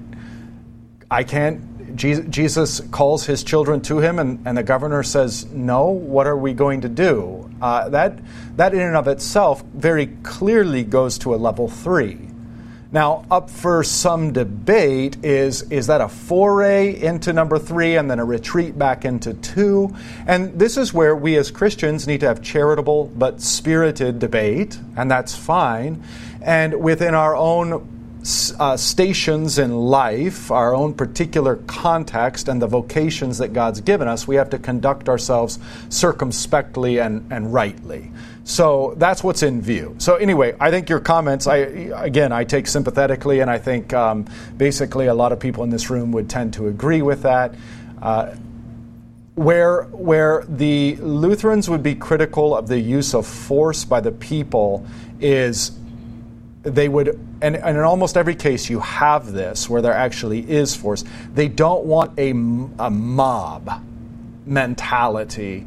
I 1.10 1.24
can't. 1.24 1.96
Jesus 1.96 2.80
calls 2.92 3.26
his 3.26 3.42
children 3.42 3.80
to 3.82 3.98
him, 3.98 4.20
and, 4.20 4.46
and 4.46 4.56
the 4.56 4.62
governor 4.62 5.02
says, 5.02 5.44
No, 5.46 5.86
what 5.86 6.28
are 6.28 6.36
we 6.36 6.52
going 6.52 6.82
to 6.82 6.88
do? 6.88 7.50
Uh, 7.60 7.88
that, 7.88 8.20
that, 8.56 8.72
in 8.74 8.80
and 8.80 8.96
of 8.96 9.08
itself, 9.08 9.64
very 9.74 10.06
clearly 10.22 10.84
goes 10.84 11.18
to 11.18 11.34
a 11.34 11.36
level 11.36 11.68
three. 11.68 12.29
Now, 12.92 13.24
up 13.30 13.50
for 13.50 13.84
some 13.84 14.32
debate 14.32 15.24
is 15.24 15.62
is 15.70 15.86
that 15.86 16.00
a 16.00 16.08
foray 16.08 17.00
into 17.00 17.32
number 17.32 17.56
three 17.56 17.94
and 17.96 18.10
then 18.10 18.18
a 18.18 18.24
retreat 18.24 18.76
back 18.76 19.04
into 19.04 19.34
two? 19.34 19.94
And 20.26 20.58
this 20.58 20.76
is 20.76 20.92
where 20.92 21.14
we 21.14 21.36
as 21.36 21.52
Christians 21.52 22.08
need 22.08 22.18
to 22.20 22.26
have 22.26 22.42
charitable 22.42 23.12
but 23.16 23.40
spirited 23.40 24.18
debate, 24.18 24.76
and 24.96 25.08
that's 25.08 25.36
fine. 25.36 26.02
And 26.42 26.80
within 26.82 27.14
our 27.14 27.36
own 27.36 27.99
uh, 28.58 28.76
stations 28.76 29.58
in 29.58 29.76
life, 29.76 30.50
our 30.50 30.74
own 30.74 30.94
particular 30.94 31.56
context, 31.66 32.48
and 32.48 32.60
the 32.60 32.66
vocations 32.66 33.38
that 33.38 33.52
God's 33.52 33.80
given 33.80 34.08
us, 34.08 34.28
we 34.28 34.36
have 34.36 34.50
to 34.50 34.58
conduct 34.58 35.08
ourselves 35.08 35.58
circumspectly 35.88 36.98
and, 36.98 37.32
and 37.32 37.52
rightly. 37.52 38.10
So 38.44 38.94
that's 38.96 39.22
what's 39.22 39.42
in 39.42 39.62
view. 39.62 39.94
So 39.98 40.16
anyway, 40.16 40.54
I 40.58 40.70
think 40.70 40.88
your 40.88 41.00
comments, 41.00 41.46
I 41.46 41.56
again, 41.56 42.32
I 42.32 42.44
take 42.44 42.66
sympathetically, 42.66 43.40
and 43.40 43.50
I 43.50 43.58
think 43.58 43.92
um, 43.92 44.26
basically 44.56 45.06
a 45.06 45.14
lot 45.14 45.32
of 45.32 45.38
people 45.38 45.64
in 45.64 45.70
this 45.70 45.88
room 45.88 46.12
would 46.12 46.28
tend 46.28 46.54
to 46.54 46.68
agree 46.68 47.02
with 47.02 47.22
that. 47.22 47.54
Uh, 48.02 48.34
where 49.36 49.84
where 49.84 50.44
the 50.48 50.96
Lutherans 50.96 51.70
would 51.70 51.82
be 51.82 51.94
critical 51.94 52.54
of 52.54 52.68
the 52.68 52.78
use 52.78 53.14
of 53.14 53.26
force 53.26 53.84
by 53.84 54.00
the 54.00 54.12
people 54.12 54.84
is 55.20 55.70
they 56.62 56.88
would 56.88 57.08
and, 57.40 57.56
and, 57.56 57.76
in 57.76 57.82
almost 57.82 58.16
every 58.16 58.34
case 58.34 58.68
you 58.68 58.80
have 58.80 59.32
this 59.32 59.68
where 59.68 59.80
there 59.80 59.94
actually 59.94 60.48
is 60.50 60.76
force 60.76 61.04
they 61.32 61.48
don't 61.48 61.84
want 61.84 62.18
a, 62.18 62.30
a 62.30 62.90
mob 62.90 63.82
mentality 64.46 65.66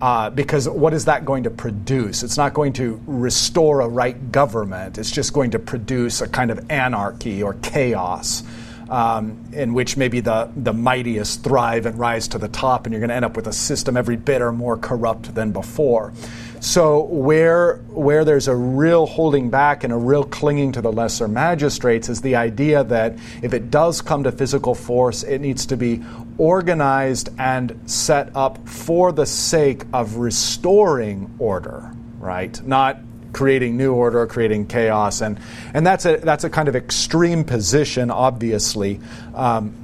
uh, 0.00 0.30
because 0.30 0.68
what 0.68 0.94
is 0.94 1.06
that 1.06 1.24
going 1.24 1.42
to 1.42 1.50
produce? 1.50 2.22
It's 2.22 2.36
not 2.36 2.54
going 2.54 2.72
to 2.74 3.00
restore 3.06 3.80
a 3.80 3.88
right 3.88 4.30
government. 4.30 4.96
It's 4.96 5.10
just 5.10 5.32
going 5.32 5.50
to 5.50 5.58
produce 5.58 6.20
a 6.20 6.28
kind 6.28 6.52
of 6.52 6.70
anarchy 6.70 7.42
or 7.42 7.54
chaos 7.54 8.44
um, 8.88 9.44
in 9.52 9.74
which 9.74 9.96
maybe 9.96 10.20
the, 10.20 10.50
the 10.56 10.72
mightiest 10.72 11.44
thrive 11.44 11.86
and 11.86 11.98
rise 11.98 12.28
to 12.28 12.38
the 12.38 12.48
top, 12.48 12.86
and 12.86 12.92
you're 12.92 13.00
going 13.00 13.10
to 13.10 13.14
end 13.14 13.24
up 13.24 13.36
with 13.36 13.46
a 13.46 13.52
system 13.52 13.96
every 13.96 14.16
bit 14.16 14.40
or 14.40 14.52
more 14.52 14.76
corrupt 14.76 15.34
than 15.34 15.52
before. 15.52 16.12
So 16.60 17.02
where 17.04 17.76
where 17.88 18.24
there's 18.24 18.48
a 18.48 18.54
real 18.54 19.06
holding 19.06 19.48
back 19.48 19.84
and 19.84 19.92
a 19.92 19.96
real 19.96 20.24
clinging 20.24 20.72
to 20.72 20.80
the 20.80 20.92
lesser 20.92 21.28
magistrates 21.28 22.08
is 22.08 22.20
the 22.20 22.36
idea 22.36 22.82
that 22.84 23.16
if 23.42 23.54
it 23.54 23.70
does 23.70 24.00
come 24.02 24.24
to 24.24 24.32
physical 24.32 24.74
force, 24.74 25.22
it 25.22 25.40
needs 25.40 25.66
to 25.66 25.76
be 25.76 26.02
organized 26.36 27.28
and 27.38 27.78
set 27.86 28.34
up 28.34 28.68
for 28.68 29.12
the 29.12 29.26
sake 29.26 29.84
of 29.92 30.16
restoring 30.16 31.32
order, 31.38 31.92
right? 32.18 32.60
Not 32.66 32.98
creating 33.32 33.76
new 33.76 33.92
order, 33.92 34.20
or 34.20 34.26
creating 34.26 34.66
chaos, 34.66 35.20
and 35.20 35.38
and 35.74 35.86
that's 35.86 36.06
a 36.06 36.16
that's 36.16 36.42
a 36.42 36.50
kind 36.50 36.68
of 36.68 36.74
extreme 36.74 37.44
position, 37.44 38.10
obviously, 38.10 39.00
um, 39.34 39.74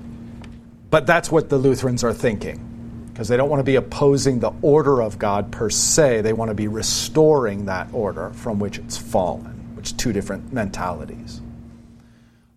but 0.91 1.07
that's 1.07 1.31
what 1.31 1.51
the 1.51 1.59
Lutherans 1.59 2.03
are 2.03 2.14
thinking 2.14 2.74
because 3.15 3.29
they 3.29 3.37
don't 3.37 3.49
want 3.49 3.61
to 3.61 3.65
be 3.65 3.77
opposing 3.77 4.41
the 4.41 4.51
order 4.61 5.01
of 5.01 5.21
God 5.21 5.53
per 5.53 5.71
se. 5.71 6.23
They 6.23 6.33
want 6.33 6.49
to 6.49 6.55
be 6.55 6.67
restoring 6.67 7.67
that 7.67 7.87
order 7.93 8.31
from 8.31 8.59
which 8.59 8.77
it's 8.77 8.97
fallen, 8.97 9.77
which 9.77 9.97
two 9.97 10.12
different 10.12 10.53
mentalities. 10.53 11.41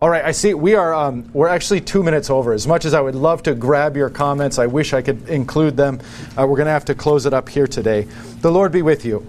All 0.02 0.10
right, 0.10 0.24
I 0.24 0.32
see 0.32 0.54
we 0.54 0.74
are 0.74 0.92
um, 0.92 1.30
we're 1.32 1.46
actually 1.46 1.80
two 1.80 2.02
minutes 2.02 2.28
over. 2.28 2.52
As 2.52 2.66
much 2.66 2.84
as 2.84 2.92
I 2.92 3.00
would 3.00 3.14
love 3.14 3.44
to 3.44 3.54
grab 3.54 3.96
your 3.96 4.10
comments, 4.10 4.58
I 4.58 4.66
wish 4.66 4.92
I 4.92 5.00
could 5.00 5.28
include 5.28 5.76
them. 5.76 6.00
Uh, 6.36 6.44
we're 6.44 6.56
going 6.56 6.66
to 6.66 6.72
have 6.72 6.86
to 6.86 6.94
close 6.94 7.24
it 7.24 7.32
up 7.32 7.48
here 7.48 7.68
today. 7.68 8.08
The 8.40 8.50
Lord 8.50 8.72
be 8.72 8.82
with 8.82 9.04
you. 9.04 9.24